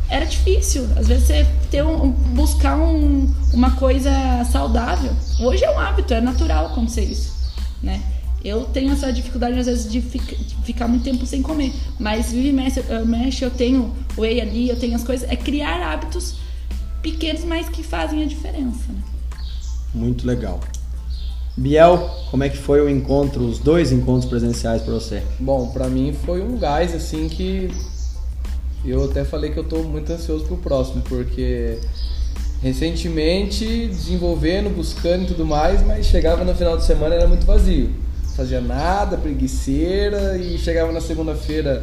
[0.08, 0.88] era difícil.
[0.96, 4.10] Às vezes você ter um, buscar um, uma coisa
[4.50, 5.12] saudável.
[5.38, 7.30] Hoje é um hábito, é natural acontecer isso,
[7.82, 8.00] né?
[8.44, 11.72] Eu tenho essa dificuldade, às vezes, de, ficar, de ficar muito tempo sem comer.
[11.98, 15.28] Mas vive mexe, eu, mexe, eu tenho whey ali, eu tenho as coisas.
[15.28, 16.36] É criar hábitos
[17.02, 18.92] pequenos, mas que fazem a diferença.
[18.92, 19.02] Né?
[19.92, 20.60] Muito legal.
[21.56, 25.24] Biel, como é que foi o encontro, os dois encontros presenciais para você?
[25.40, 27.68] Bom, para mim foi um gás assim que
[28.84, 31.80] eu até falei que eu tô muito ansioso pro próximo, porque
[32.62, 37.90] recentemente desenvolvendo, buscando e tudo mais, mas chegava no final de semana era muito vazio
[38.38, 41.82] fazia nada, preguiceira, e chegava na segunda-feira,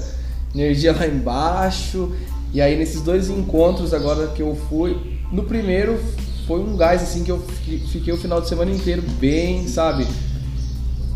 [0.56, 2.16] energia lá embaixo.
[2.54, 4.98] E aí nesses dois encontros agora que eu fui,
[5.34, 6.00] no primeiro
[6.48, 7.44] foi um gás assim que eu
[7.92, 10.08] fiquei o final de semana inteiro bem, sabe?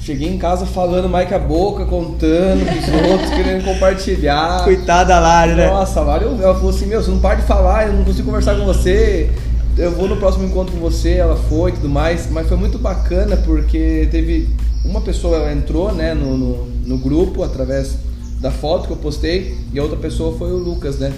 [0.02, 4.66] Cheguei em casa falando mais que a boca, contando pros outros, querendo compartilhar.
[4.66, 5.68] Coitada da Lari, né?
[5.70, 8.26] Nossa, a Lari, ela falou assim, meu, você não para de falar, eu não consigo
[8.26, 9.30] conversar com você.
[9.80, 12.30] Eu vou no próximo encontro com você, ela foi e tudo mais.
[12.30, 14.50] Mas foi muito bacana porque teve
[14.84, 17.96] uma pessoa entrou né, no, no, no, grupo através
[18.42, 21.14] da foto que eu postei e a outra pessoa foi o Lucas, né?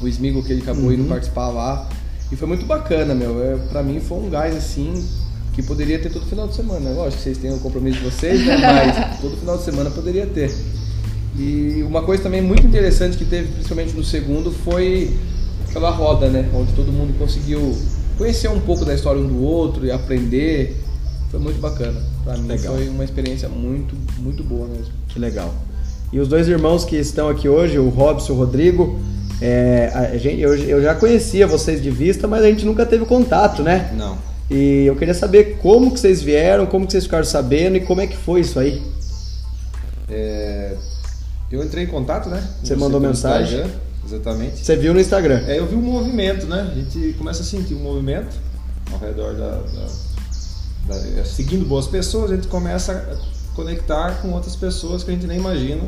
[0.00, 0.92] O Smigo que ele acabou uhum.
[0.92, 1.88] indo participar lá.
[2.30, 3.42] E foi muito bacana, meu.
[3.42, 5.04] É, pra mim foi um gás assim
[5.52, 6.90] que poderia ter todo final de semana.
[6.90, 8.58] Lógico que vocês têm o compromisso de vocês, né?
[8.62, 10.54] Mas todo final de semana poderia ter.
[11.36, 15.18] E uma coisa também muito interessante que teve, principalmente no segundo, foi
[15.68, 16.48] aquela roda, né?
[16.54, 17.76] Onde todo mundo conseguiu
[18.16, 20.76] conhecer um pouco da história um do outro e aprender
[21.30, 22.00] foi muito bacana.
[22.24, 22.74] Para mim legal.
[22.74, 24.92] foi uma experiência muito, muito boa mesmo.
[25.08, 25.54] Que legal.
[26.12, 28.98] E os dois irmãos que estão aqui hoje, o Robson e o Rodrigo,
[29.40, 33.04] é, a gente, eu, eu já conhecia vocês de vista, mas a gente nunca teve
[33.04, 33.92] contato, né?
[33.96, 34.16] Não.
[34.50, 38.00] E eu queria saber como que vocês vieram, como que vocês ficaram sabendo e como
[38.00, 38.82] é que foi isso aí.
[40.08, 40.74] É,
[41.52, 42.42] eu entrei em contato, né?
[42.62, 43.58] Você, Você mandou mensagem?
[43.58, 44.64] Instagram, exatamente.
[44.64, 45.40] Você viu no Instagram?
[45.46, 46.68] É, eu vi um movimento, né?
[46.70, 48.34] A gente começa a sentir um movimento
[48.92, 50.08] ao redor da, da
[50.86, 55.26] da- seguindo boas pessoas, a gente começa a conectar com outras pessoas que a gente
[55.26, 55.82] nem imagina.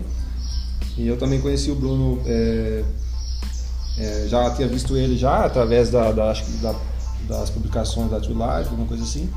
[0.99, 2.85] E eu também conheci o Bruno, é,
[3.97, 6.75] é, já tinha visto ele já através da, da- da-
[7.29, 9.31] das publicações da True Life, alguma coisa assim.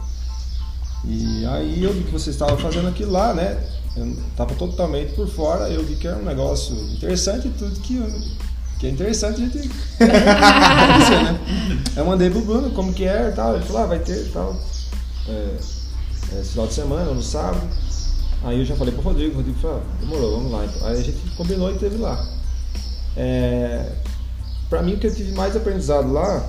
[1.05, 3.57] E aí eu vi que você estava fazendo aquilo lá, né?
[3.95, 8.01] Eu estava totalmente por fora, eu vi que era um negócio interessante e tudo que,
[8.83, 11.39] que é interessante a gente né?
[11.95, 14.29] Eu mandei pro Bruno como que é e tal, ele falou, ah, vai ter e
[14.29, 14.59] tal,
[15.29, 15.31] é,
[16.33, 17.65] é, esse final de semana, no sábado.
[18.43, 20.65] Aí eu já falei pro Rodrigo, o Rodrigo falou, ah, demorou, vamos lá.
[20.65, 20.85] Então.
[20.85, 22.27] Aí a gente combinou e teve lá.
[23.15, 23.89] É,
[24.69, 26.45] para mim o que eu tive mais aprendizado lá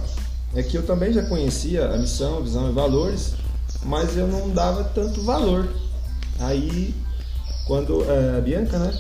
[0.57, 3.35] é que eu também já conhecia a missão, visão e valores,
[3.85, 5.69] mas eu não dava tanto valor.
[6.41, 6.93] Aí
[7.67, 8.93] quando é, a Bianca, né?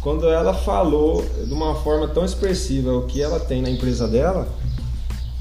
[0.00, 4.46] Quando ela falou de uma forma tão expressiva o que ela tem na empresa dela,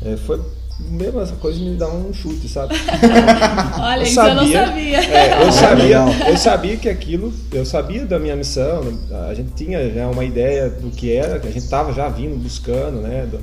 [0.03, 0.39] é, foi
[0.79, 2.73] mesmo essa coisa me dá um chute, sabe?
[3.79, 4.65] Olha, Eu isso eu não sabia.
[4.65, 4.97] sabia.
[4.99, 5.99] É, eu sabia,
[6.29, 8.81] eu sabia que aquilo, eu sabia da minha missão,
[9.29, 12.35] a gente tinha já uma ideia do que era, que a gente estava já vindo
[12.41, 13.39] buscando, né, do-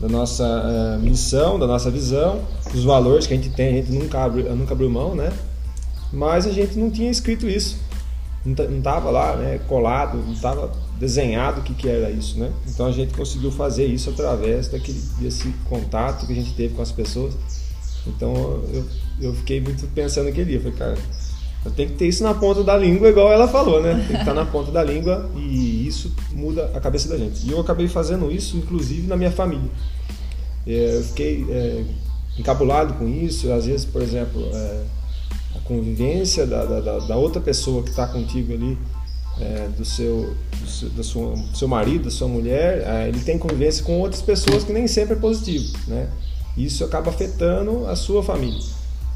[0.00, 2.40] da nossa eh, missão, da nossa visão,
[2.70, 5.32] dos valores que a gente tem, a gente nunca abre, nunca abriu mão, né?
[6.12, 7.78] Mas a gente não tinha escrito isso,
[8.46, 12.38] não ta- não estava lá, né, colado, não estava desenhado o que, que era isso,
[12.38, 12.50] né?
[12.68, 16.82] Então a gente conseguiu fazer isso através daquele desse contato que a gente teve com
[16.82, 17.34] as pessoas.
[18.06, 18.32] Então
[18.72, 18.84] eu,
[19.20, 20.60] eu fiquei muito pensando naquele dia.
[20.60, 20.94] Falei, cara,
[21.64, 23.94] eu tenho que ter isso na ponta da língua, igual ela falou, né?
[24.06, 27.44] Tem que estar na ponta da língua e isso muda a cabeça da gente.
[27.46, 29.68] E eu acabei fazendo isso, inclusive, na minha família.
[30.66, 31.84] É, Eu fiquei é,
[32.38, 33.52] encabulado com isso.
[33.52, 34.82] Às vezes, por exemplo, é,
[35.56, 38.78] a convivência da, da, da- outra pessoa que está contigo ali,
[39.40, 43.38] é, do, seu, do, seu, sua- do seu marido, da sua mulher, é, ele tem
[43.38, 46.08] convivência com outras pessoas que nem sempre é positivo, né?
[46.56, 48.58] Isso acaba afetando a sua família.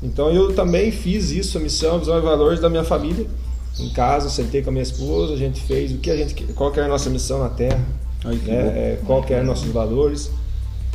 [0.02, 3.26] Então eu também fiz isso, a missão, a visão e valores da minha família.
[3.78, 6.70] Em casa, sentei com a minha esposa, a gente fez o que a gente, qual
[6.70, 7.82] que era a nossa missão na Terra,
[8.24, 8.56] Ai, que né?
[8.56, 10.30] É, qual que eram nossos valores,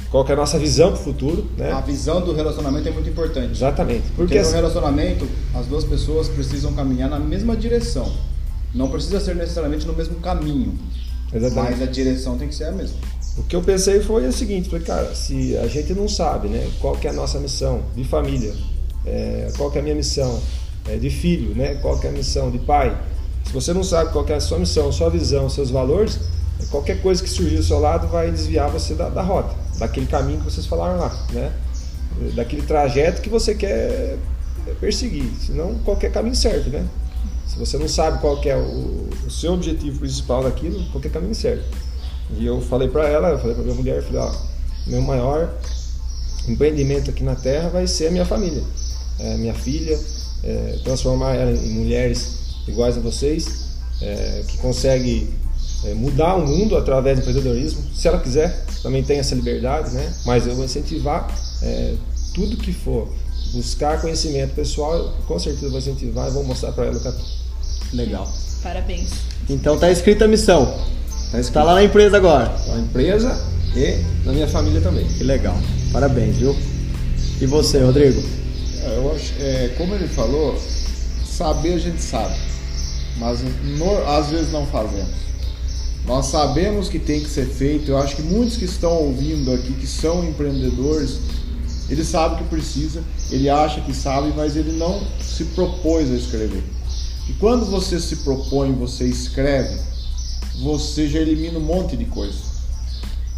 [0.09, 1.71] qual que é a nossa visão para o futuro, né?
[1.71, 3.51] A visão do relacionamento é muito importante.
[3.51, 4.03] Exatamente.
[4.15, 8.11] Porque Porque no relacionamento, as duas pessoas precisam caminhar na mesma direção.
[8.73, 10.77] Não precisa ser necessariamente no mesmo caminho,
[11.33, 11.71] Exatamente.
[11.71, 12.97] mas a direção tem que ser a mesma.
[13.37, 16.69] O que eu pensei foi o seguinte, falei, cara, se a gente não sabe, né,
[16.79, 18.53] qual que é a nossa missão de família,
[19.05, 20.41] é, qual que é a minha missão
[20.87, 22.97] é, de filho, né, qual que é a missão de pai,
[23.45, 26.19] se você não sabe qual que é a sua missão, sua visão, seus valores,
[26.71, 30.39] qualquer coisa que surgir do seu lado vai desviar você da, da rota, daquele caminho
[30.39, 31.51] que vocês falaram lá, né,
[32.35, 34.17] daquele trajeto que você quer
[34.79, 36.85] perseguir, senão qualquer caminho serve, né.
[37.47, 41.63] Se você não sabe qual é o, o seu objetivo principal daquilo, qualquer caminho serve.
[42.31, 44.33] E eu falei pra ela, eu falei pra minha mulher, eu falei, ó,
[44.87, 45.53] meu maior
[46.47, 48.63] empreendimento aqui na Terra vai ser a minha família,
[49.19, 49.97] é, minha filha,
[50.43, 55.33] é, transformar ela em mulheres iguais a vocês, é, que consegue
[55.83, 60.13] é, mudar o mundo através do empreendedorismo, se ela quiser, também tem essa liberdade, né?
[60.25, 61.27] Mas eu vou incentivar
[61.61, 61.93] é,
[62.33, 63.07] tudo que for
[63.53, 67.23] buscar conhecimento pessoal, eu com certeza vou incentivar e vou mostrar pra ela o caminho.
[67.93, 68.27] Legal.
[68.63, 69.09] Parabéns.
[69.49, 70.65] Então tá escrita a missão.
[71.31, 72.51] Tá Tá lá na empresa agora.
[72.67, 73.37] na empresa
[73.75, 75.05] e na minha família também.
[75.07, 75.57] Que legal.
[75.91, 76.55] Parabéns, viu?
[77.41, 78.21] E você, Rodrigo?
[78.83, 80.57] É, Eu acho, é, como ele falou,
[81.25, 82.33] saber a gente sabe,
[83.17, 83.39] mas
[83.77, 85.24] no- às vezes não fazemos.
[86.05, 87.89] Nós sabemos que tem que ser feito.
[87.89, 91.19] Eu acho que muitos que estão ouvindo aqui, que são empreendedores,
[91.89, 96.63] ele sabe que precisa, ele acha que sabe, mas ele não se propôs a escrever.
[97.27, 99.79] E quando você se propõe, você escreve,
[100.61, 102.37] você já elimina um monte de coisa.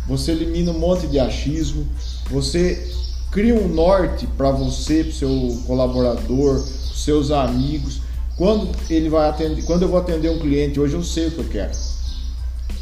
[0.07, 1.87] Você elimina um monte de achismo,
[2.29, 2.91] você
[3.31, 6.61] cria um norte para você, para seu colaborador,
[6.93, 8.01] seus amigos.
[8.37, 11.39] Quando ele vai atender, quando eu vou atender um cliente hoje, eu sei o que
[11.39, 11.96] eu quero.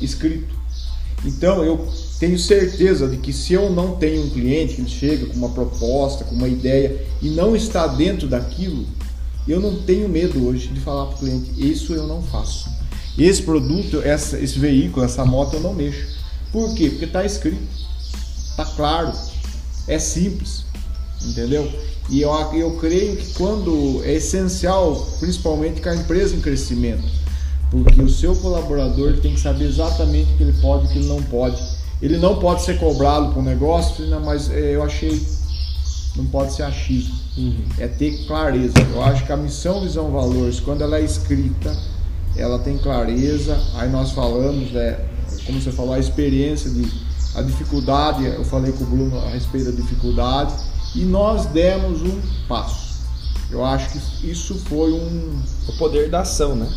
[0.01, 0.55] Escrito.
[1.23, 1.87] Então eu
[2.19, 6.23] tenho certeza de que se eu não tenho um cliente que chega com uma proposta,
[6.23, 8.85] com uma ideia e não está dentro daquilo,
[9.47, 12.69] eu não tenho medo hoje de falar para o cliente, isso eu não faço.
[13.17, 16.15] Esse produto, essa, esse veículo, essa moto eu não mexo.
[16.51, 16.89] Por quê?
[16.89, 17.61] Porque está escrito,
[18.49, 19.11] está claro,
[19.87, 20.65] é simples,
[21.23, 21.71] entendeu?
[22.09, 27.03] E eu, eu creio que quando é essencial, principalmente com a empresa em crescimento,
[27.71, 30.99] porque o seu colaborador tem que saber exatamente o que ele pode e o que
[30.99, 31.61] ele não pode.
[32.01, 35.25] Ele não pode ser cobrado por um negócio, não, mas é, eu achei,
[36.15, 37.15] não pode ser achismo,
[37.77, 38.73] é ter clareza.
[38.93, 41.75] Eu acho que a missão, visão, valores, quando ela é escrita,
[42.35, 43.57] ela tem clareza.
[43.75, 45.03] Aí nós falamos, é,
[45.45, 47.05] como você falou, a experiência de
[47.35, 48.25] a dificuldade.
[48.25, 50.53] Eu falei com o Bruno a respeito da dificuldade
[50.95, 52.84] e nós demos um passo.
[53.51, 55.39] Eu acho que isso foi um.
[55.67, 56.67] O poder da ação, né?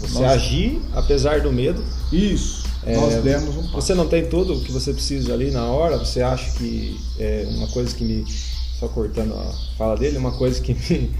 [0.00, 1.82] você nós- agir apesar do medo.
[2.12, 2.62] Isso.
[2.84, 3.72] É, nós demos um passo.
[3.74, 7.46] Você não tem tudo o que você precisa ali na hora, você acha que é
[7.50, 8.24] uma coisa que me.
[8.78, 11.10] Só cortando a fala dele, uma coisa que me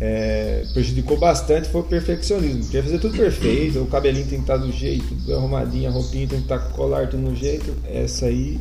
[0.00, 2.64] é, prejudicou bastante foi o perfeccionismo.
[2.64, 6.26] Queria fazer tudo perfeito, o cabelinho tem que estar do jeito, tudo arrumadinho, a roupinha
[6.26, 7.72] tem que estar colar tudo no jeito.
[7.84, 8.58] Essa aí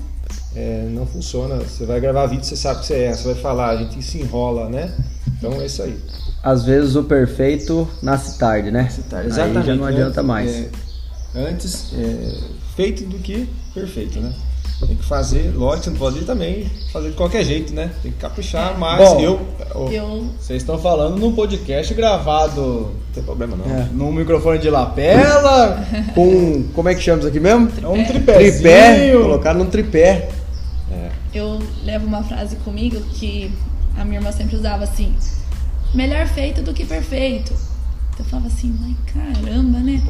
[0.56, 1.56] é, não funciona.
[1.56, 4.20] Você vai gravar vídeo, você sabe que você é, você vai falar, a gente se
[4.20, 4.96] enrola, né?
[5.42, 5.98] Então é isso aí.
[6.44, 8.90] Às vezes o perfeito nasce tarde, né?
[9.12, 9.92] Aí já não né?
[9.92, 10.52] adianta mais.
[10.52, 10.70] É,
[11.36, 12.38] antes é,
[12.76, 14.32] feito do que perfeito, né?
[14.86, 17.92] Tem que fazer, lógico, você não pode também fazer de qualquer jeito, né?
[18.02, 19.42] Tem que caprichar, mas Bom, eu.
[19.76, 23.66] oh, Eu Vocês estão falando num podcast gravado Não tem problema não.
[23.66, 23.88] É.
[23.92, 25.86] num microfone de lapela,
[26.16, 26.64] Com.
[26.74, 27.70] Como é que chama isso aqui mesmo?
[27.82, 28.54] é um tripézinho.
[28.54, 29.12] Tripé.
[29.12, 30.30] Colocaram num tripé.
[31.34, 33.52] eu levo uma frase comigo que
[34.02, 35.16] a minha irmã sempre usava assim:
[35.94, 37.54] melhor feito do que perfeito.
[38.20, 40.02] Eu falava assim, mas caramba, né?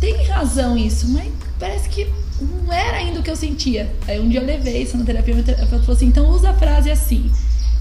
[0.00, 2.06] Tem razão isso, mas parece que
[2.40, 3.92] não era ainda o que eu sentia.
[4.06, 6.54] Aí um dia eu levei isso na terapia, minha terapeuta falou assim: então usa a
[6.54, 7.30] frase assim.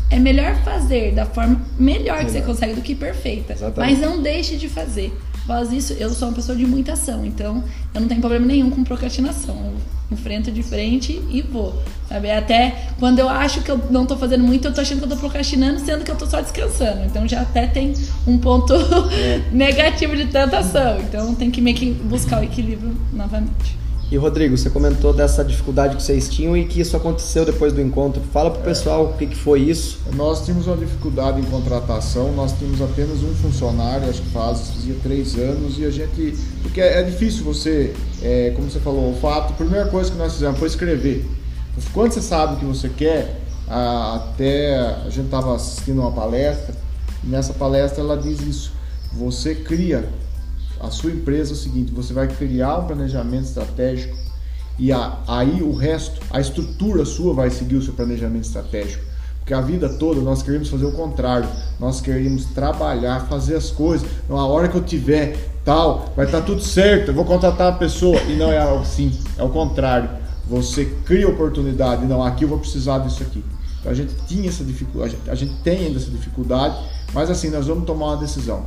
[0.10, 3.54] É melhor fazer da forma melhor que você consegue do que perfeita.
[3.54, 3.92] Exatamente.
[3.92, 5.16] Mas não deixe de fazer.
[5.48, 7.64] Após isso, eu sou uma pessoa de muita ação, então
[7.94, 9.56] eu não tenho problema nenhum com procrastinação.
[9.56, 9.78] Eu
[10.12, 11.82] enfrento de frente e vou.
[12.10, 12.30] Sabe?
[12.30, 15.10] Até quando eu acho que eu não tô fazendo muito, eu tô achando que eu
[15.10, 17.06] tô procrastinando, sendo que eu tô só descansando.
[17.06, 17.94] Então já até tem
[18.28, 18.74] um ponto
[19.54, 21.00] negativo de tanta ação.
[21.00, 23.78] Então tem que meio que buscar o equilíbrio novamente.
[24.10, 27.82] E Rodrigo, você comentou dessa dificuldade que vocês tinham e que isso aconteceu depois do
[27.82, 28.22] encontro.
[28.32, 30.00] Fala pro pessoal o que, que foi isso.
[30.16, 34.96] Nós tínhamos uma dificuldade em contratação, nós tínhamos apenas um funcionário, acho que faz, fazia
[35.04, 36.38] três anos, e a gente.
[36.62, 40.18] Porque é, é difícil você, é, como você falou, o fato, a primeira coisa que
[40.18, 41.26] nós fizemos foi escrever.
[41.94, 44.74] Quando você sabe o que você quer, a- até
[45.06, 46.74] a gente estava assistindo uma palestra,
[47.26, 48.72] e nessa palestra ela diz isso.
[49.12, 50.08] Você cria
[50.80, 54.16] a sua empresa é o seguinte, você vai criar um planejamento estratégico
[54.80, 59.04] e a- aí o resto, a estrutura sua vai seguir o seu planejamento estratégico.
[59.40, 61.48] Porque a vida toda nós queremos fazer o contrário.
[61.80, 64.06] Nós queremos trabalhar, fazer as coisas.
[64.28, 68.20] Na hora que eu tiver tal, vai estar tudo certo, eu vou contratar a pessoa.
[68.24, 70.10] E não é assim, é o contrário.
[70.50, 73.42] Você cria oportunidade, não, aqui eu vou precisar disso aqui.
[73.80, 76.76] Então a gente tinha essa dificuldade, a gente tem ainda essa dificuldade,
[77.14, 78.66] mas assim, nós vamos tomar uma decisão.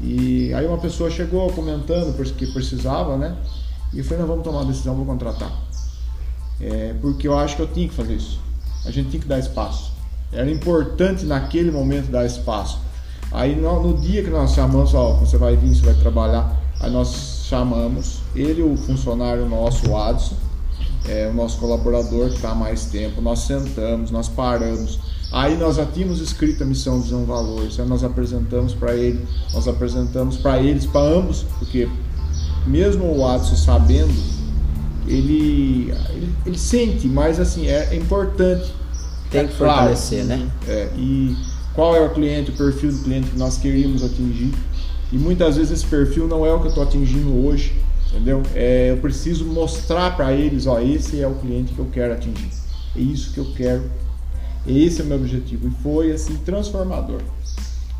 [0.00, 3.36] E aí uma pessoa chegou comentando porque precisava, né?
[3.92, 5.50] E falei, não, vamos tomar uma decisão, vou contratar.
[6.60, 8.40] É, porque eu acho que eu tinha que fazer isso.
[8.84, 9.92] A gente tinha que dar espaço.
[10.32, 12.78] Era importante naquele momento dar espaço.
[13.32, 16.90] Aí no, no dia que nós chamamos, ó, você vai vir, você vai trabalhar, aí
[16.90, 20.34] nós chamamos ele, o funcionário nosso, o Adson,
[21.08, 24.98] é, o nosso colaborador que está há mais tempo, nós sentamos, nós paramos.
[25.32, 29.66] Aí nós já tínhamos escrito a missão, visão, valores, aí nós apresentamos para ele, nós
[29.66, 31.88] apresentamos para eles, para ambos, porque
[32.66, 34.14] mesmo o Adson sabendo,
[35.06, 38.72] ele, ele, ele sente, mas assim, é, é importante.
[39.30, 39.72] Tem É que claro.
[39.74, 40.48] fortalecer, né?
[40.68, 41.36] É, e
[41.74, 44.52] qual é o cliente, o perfil do cliente que nós queríamos atingir.
[45.12, 47.74] E muitas vezes esse perfil não é o que eu estou atingindo hoje,
[48.10, 48.42] entendeu?
[48.54, 52.48] É, eu preciso mostrar para eles, ó, esse é o cliente que eu quero atingir.
[52.96, 53.84] É isso que eu quero.
[54.66, 55.68] Esse é o meu objetivo.
[55.68, 57.20] E foi assim transformador.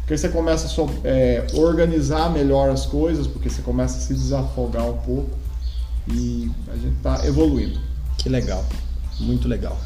[0.01, 4.15] Porque você começa a so- é, organizar melhor as coisas, porque você começa a se
[4.15, 5.31] desafogar um pouco
[6.09, 7.81] e a gente está evoluindo.
[8.19, 8.65] Que legal.
[9.19, 9.77] Muito legal.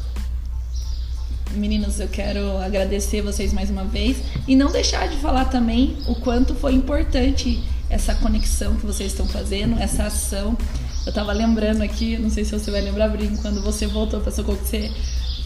[1.55, 4.17] Meninos, eu quero agradecer vocês mais uma vez
[4.47, 9.27] e não deixar de falar também o quanto foi importante essa conexão que vocês estão
[9.27, 10.57] fazendo, essa ação.
[11.05, 14.31] Eu tava lembrando aqui, não sei se você vai lembrar, Brinco, quando você voltou para
[14.31, 14.91] Socorro, que você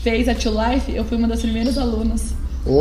[0.06, 2.36] fez a Tio Life, eu fui uma das primeiras alunas.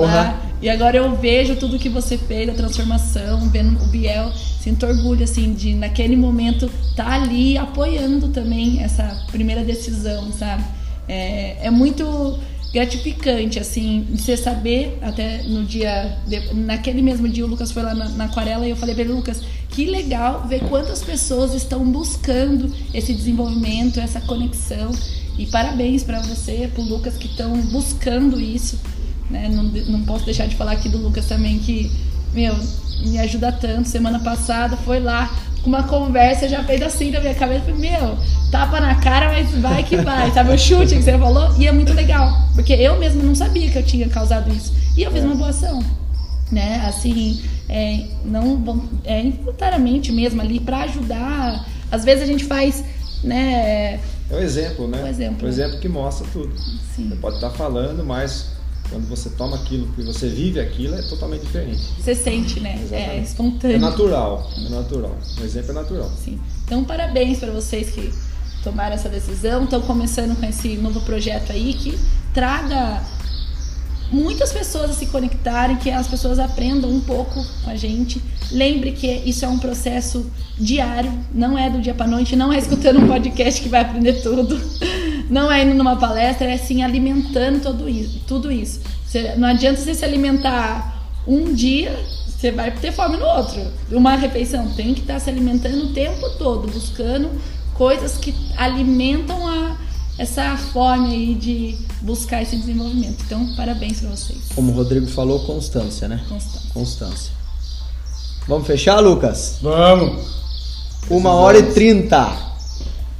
[0.05, 0.39] Lá.
[0.61, 4.31] E agora eu vejo tudo que você fez, a transformação, vendo o Biel,
[4.61, 10.65] sinto orgulho, assim, de naquele momento estar ali apoiando também essa primeira decisão, sabe?
[11.09, 12.39] É, é muito
[12.75, 16.19] gratificante, assim, você saber, até no dia,
[16.53, 19.41] naquele mesmo dia o Lucas foi lá na, na aquarela e eu falei ele, Lucas,
[19.71, 24.91] que legal ver quantas pessoas estão buscando esse desenvolvimento, essa conexão.
[25.39, 28.79] E parabéns pra você, pro Lucas, que estão buscando isso.
[29.31, 29.49] Né?
[29.49, 31.91] Não, não posso deixar de falar aqui do Lucas também, que,
[32.33, 32.55] meu,
[33.05, 33.89] me ajuda tanto.
[33.89, 35.31] Semana passada foi lá
[35.63, 37.65] com uma conversa, já fez assim na minha cabeça.
[37.65, 38.17] Falei, meu,
[38.51, 40.31] tapa na cara, mas vai que vai.
[40.31, 41.55] Sabe o chute que você falou?
[41.59, 44.73] E é muito legal, porque eu mesma não sabia que eu tinha causado isso.
[44.97, 45.83] E eu fiz uma boa ação.
[46.53, 46.85] Né?
[46.87, 48.63] Assim, é, não
[49.05, 51.67] é, involuntariamente mesmo ali para ajudar.
[51.91, 52.85] Às vezes a gente faz,
[53.25, 53.99] né?
[54.31, 55.03] É o exemplo, né?
[55.03, 55.47] O exemplo.
[55.47, 56.53] O exemplo que mostra tudo.
[56.95, 57.09] Sim.
[57.09, 58.53] Você pode estar falando, mas
[58.91, 61.81] Quando você toma aquilo, que você vive aquilo, é totalmente diferente.
[61.99, 62.79] Você sente, né?
[62.79, 63.27] É Exatamente.
[63.27, 63.77] espontâneo.
[63.77, 65.17] É natural, é natural.
[65.41, 66.13] O exemplo é natural.
[66.23, 66.39] Sim.
[66.65, 68.13] Então, parabéns para vocês que
[68.63, 71.99] tomaram essa decisão, estão começando com esse novo projeto aí que
[72.33, 73.03] traga
[74.15, 78.23] muitas pessoas a se conectarem, que as pessoas aprendam um pouco com a gente.
[78.53, 82.59] Lembre que isso é um processo diário, não é do dia para noite, não é
[82.59, 84.61] escutando um podcast que vai aprender tudo,
[85.29, 88.21] não é indo numa palestra, é sim alimentando tudo isso.
[88.27, 88.81] Tudo isso.
[89.05, 93.61] Você- não adianta você se alimentar um dia, você vai ter fome no outro.
[93.91, 97.31] Uma refeição tem que estar se alimentando o tempo todo, buscando
[97.73, 99.77] coisas que alimentam a,
[100.19, 103.23] essa fome aí de buscar esse desenvolvimento.
[103.27, 104.39] Então, parabéns para vocês.
[104.55, 106.25] Como o Rodrigo falou, constância, né?
[106.29, 106.71] Constância.
[106.73, 107.33] Constância.
[108.47, 109.59] Vamos fechar, Lucas?
[109.63, 110.35] Vamos!
[111.09, 112.31] Uma hora e trinta.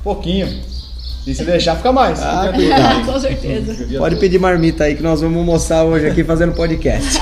[0.03, 0.63] Pouquinho.
[1.27, 2.21] E se deixar, fica mais.
[2.23, 2.53] Ah,
[3.05, 3.99] Com certeza.
[3.99, 7.19] Pode pedir marmita aí que nós vamos almoçar hoje aqui fazendo podcast.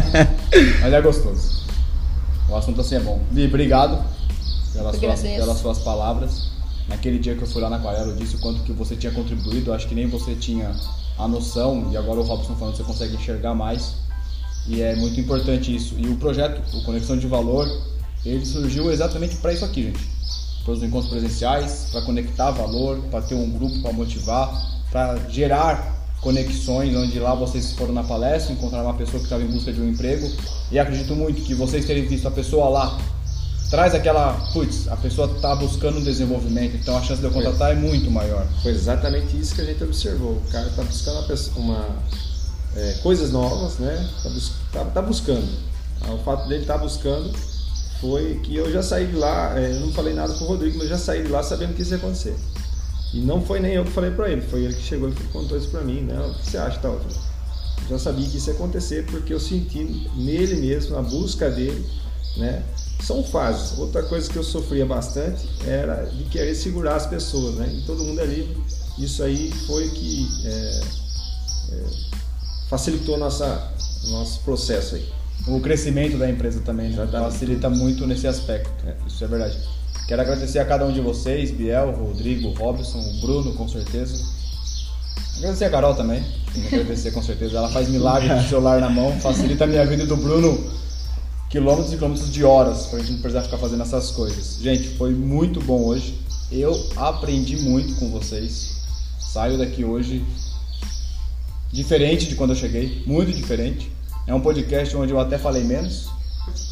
[0.80, 1.64] Mas é gostoso.
[2.48, 3.20] O assunto assim é bom.
[3.32, 4.02] Li, obrigado
[4.72, 6.55] pelas suas, pelas suas palavras.
[6.88, 9.12] Naquele dia que eu fui lá na Aquarela, eu disse o quanto que você tinha
[9.12, 9.72] contribuído.
[9.72, 10.74] Acho que nem você tinha
[11.18, 11.88] a noção.
[11.90, 13.94] E agora o Robson falando que você consegue enxergar mais.
[14.68, 15.94] E é muito importante isso.
[15.98, 17.66] E o projeto, o Conexão de Valor,
[18.24, 20.16] ele surgiu exatamente para isso aqui, gente.
[20.64, 24.50] Para os encontros presenciais, para conectar valor, para ter um grupo para motivar,
[24.90, 29.46] para gerar conexões, onde lá vocês foram na palestra, encontraram uma pessoa que estava em
[29.46, 30.28] busca de um emprego.
[30.72, 32.98] E acredito muito que vocês terem visto a pessoa lá,
[33.70, 37.72] traz aquela, putz, a pessoa está buscando um desenvolvimento, então a chance de eu contratar
[37.72, 38.46] é muito maior.
[38.62, 40.32] Foi exatamente isso que a gente observou.
[40.32, 41.18] O cara está buscando
[41.56, 41.88] uma, uma,
[42.76, 44.08] é, coisas novas, né?
[44.18, 45.48] Está bus tá- tá buscando.
[46.02, 47.32] Ah, O fato dele estar buscando
[48.00, 50.74] foi que eu já saí de lá, é, eu não falei nada com o Rodrigo,
[50.78, 52.36] mas eu já saí de lá sabendo que isso ia acontecer.
[53.14, 55.56] E não foi nem eu que falei para ele, foi ele que chegou e contou
[55.56, 56.20] isso para mim, né?
[56.20, 56.94] O que você acha, tal?
[56.94, 57.16] Eu falei,
[57.88, 61.86] já sabia que isso ia acontecer porque eu senti nele mesmo, na busca dele,
[62.36, 62.62] né?
[63.00, 63.78] São fases.
[63.78, 67.72] Outra coisa que eu sofria bastante era de querer segurar as pessoas, né?
[67.72, 68.56] E todo mundo é livre.
[68.98, 70.80] Isso aí foi que é,
[71.72, 71.84] é,
[72.68, 73.72] facilitou nossa
[74.10, 75.08] nosso processo aí.
[75.46, 77.06] O crescimento da empresa também né?
[77.10, 78.70] Facilita muito nesse aspecto.
[79.06, 79.56] Isso é verdade.
[80.08, 84.24] Quero agradecer a cada um de vocês, Biel, Rodrigo, Robson, o Bruno, com certeza.
[85.38, 86.24] Agradecer a Carol também.
[86.66, 87.58] Agradecer com certeza.
[87.58, 90.70] Ela faz milagre o celular na mão, facilita a minha vida do Bruno
[91.48, 94.58] quilômetros e quilômetros de horas pra gente não precisar ficar fazendo essas coisas.
[94.60, 96.18] Gente, foi muito bom hoje.
[96.50, 98.76] Eu aprendi muito com vocês.
[99.18, 100.24] Saio daqui hoje
[101.72, 103.90] diferente de quando eu cheguei, muito diferente.
[104.26, 106.08] É um podcast onde eu até falei menos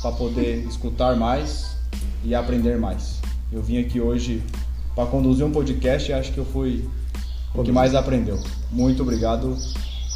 [0.00, 1.76] para poder escutar mais
[2.24, 3.20] e aprender mais.
[3.52, 4.42] Eu vim aqui hoje
[4.94, 6.88] para conduzir um podcast e acho que eu fui
[7.54, 8.40] o que mais aprendeu.
[8.70, 9.56] Muito obrigado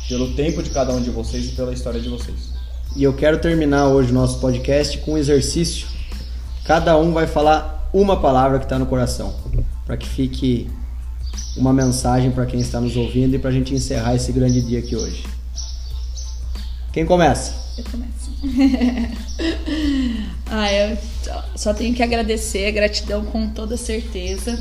[0.08, 2.47] pelo tempo de cada um de vocês e pela história de vocês.
[2.96, 5.86] E eu quero terminar hoje o nosso podcast com um exercício.
[6.64, 9.34] Cada um vai falar uma palavra que está no coração,
[9.86, 10.68] para que fique
[11.56, 14.78] uma mensagem para quem está nos ouvindo e para a gente encerrar esse grande dia
[14.78, 15.24] aqui hoje.
[16.92, 17.54] Quem começa?
[17.76, 18.28] Eu começo.
[20.46, 20.98] ah, eu
[21.54, 24.58] só tenho que agradecer, gratidão com toda certeza.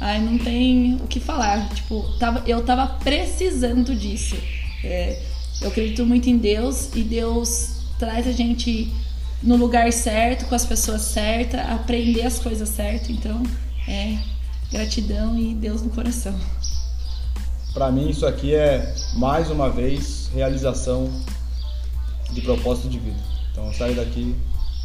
[0.00, 1.68] Ai, não tem o que falar.
[1.74, 4.36] Tipo, tava, eu tava precisando disso.
[4.82, 5.20] É,
[5.60, 8.92] eu acredito muito em Deus e Deus traz a gente
[9.42, 13.10] no lugar certo, com as pessoas certas, aprender as coisas certas.
[13.10, 13.42] Então,
[13.88, 14.18] é
[14.70, 16.34] gratidão e Deus no coração.
[17.72, 21.08] Para mim isso aqui é mais uma vez realização
[22.32, 23.20] de propósito de vida.
[23.52, 24.34] Então eu saio daqui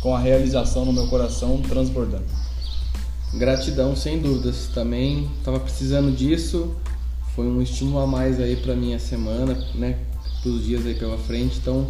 [0.02, 2.26] com a realização no meu coração transbordando.
[3.34, 4.68] Gratidão, sem dúvidas.
[4.74, 6.76] Também estava precisando disso.
[7.36, 9.98] Foi um estímulo a mais aí para minha semana, né?
[10.46, 11.58] Todos os dias aí pela frente.
[11.58, 11.88] Então,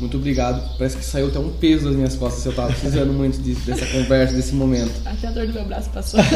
[0.00, 0.76] muito obrigado.
[0.76, 2.44] Parece que saiu até um peso das minhas costas.
[2.44, 4.92] Eu tava precisando muito disso, dessa conversa, desse momento.
[5.06, 6.18] Até a dor do meu braço passou.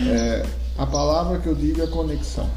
[0.00, 0.46] É,
[0.78, 2.48] a palavra que eu digo é conexão.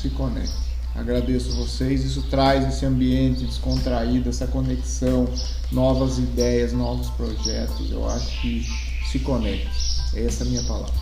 [0.00, 0.54] Se conecte.
[0.94, 2.04] Agradeço vocês.
[2.04, 5.28] Isso traz esse ambiente descontraído, essa conexão,
[5.72, 7.90] novas ideias, novos projetos.
[7.90, 8.64] Eu acho que
[9.10, 9.68] se conecte.
[10.14, 10.94] Essa é a minha palavra.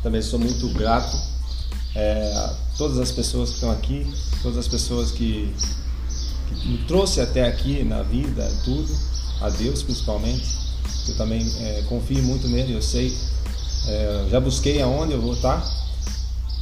[0.00, 1.39] Também sou muito grato
[1.94, 4.06] é, a todas as pessoas que estão aqui,
[4.42, 5.52] todas as pessoas que,
[6.48, 8.96] que me trouxe até aqui na vida, tudo,
[9.40, 10.60] a Deus principalmente.
[11.08, 13.14] Eu também é, confio muito nele, eu sei.
[13.86, 15.64] É, já busquei aonde eu vou estar,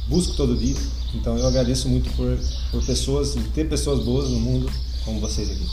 [0.07, 0.75] busco todo dia.
[1.13, 2.37] Então eu agradeço muito por,
[2.71, 4.69] por pessoas, ter pessoas boas no mundo
[5.05, 5.67] como vocês aqui.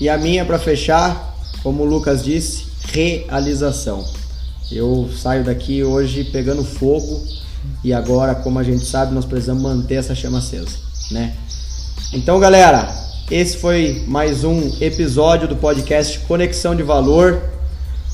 [0.00, 4.04] E a minha para fechar, como o Lucas disse, realização.
[4.70, 7.24] Eu saio daqui hoje pegando fogo
[7.82, 10.78] E agora, como a gente sabe, nós precisamos manter essa chama acesa,
[11.10, 11.34] né?
[12.12, 12.88] Então, galera,
[13.30, 17.42] esse foi mais um episódio do podcast Conexão de Valor.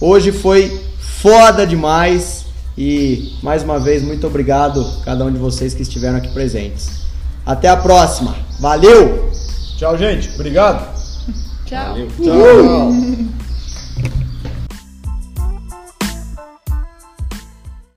[0.00, 2.46] Hoje foi foda demais
[2.78, 7.00] e mais uma vez muito obrigado a cada um de vocês que estiveram aqui presentes.
[7.44, 8.34] Até a próxima.
[8.58, 9.30] Valeu!
[9.76, 10.30] Tchau, gente.
[10.34, 10.94] Obrigado.
[11.66, 11.94] Tchau.
[11.94, 12.08] Valeu.
[12.22, 13.39] Tchau.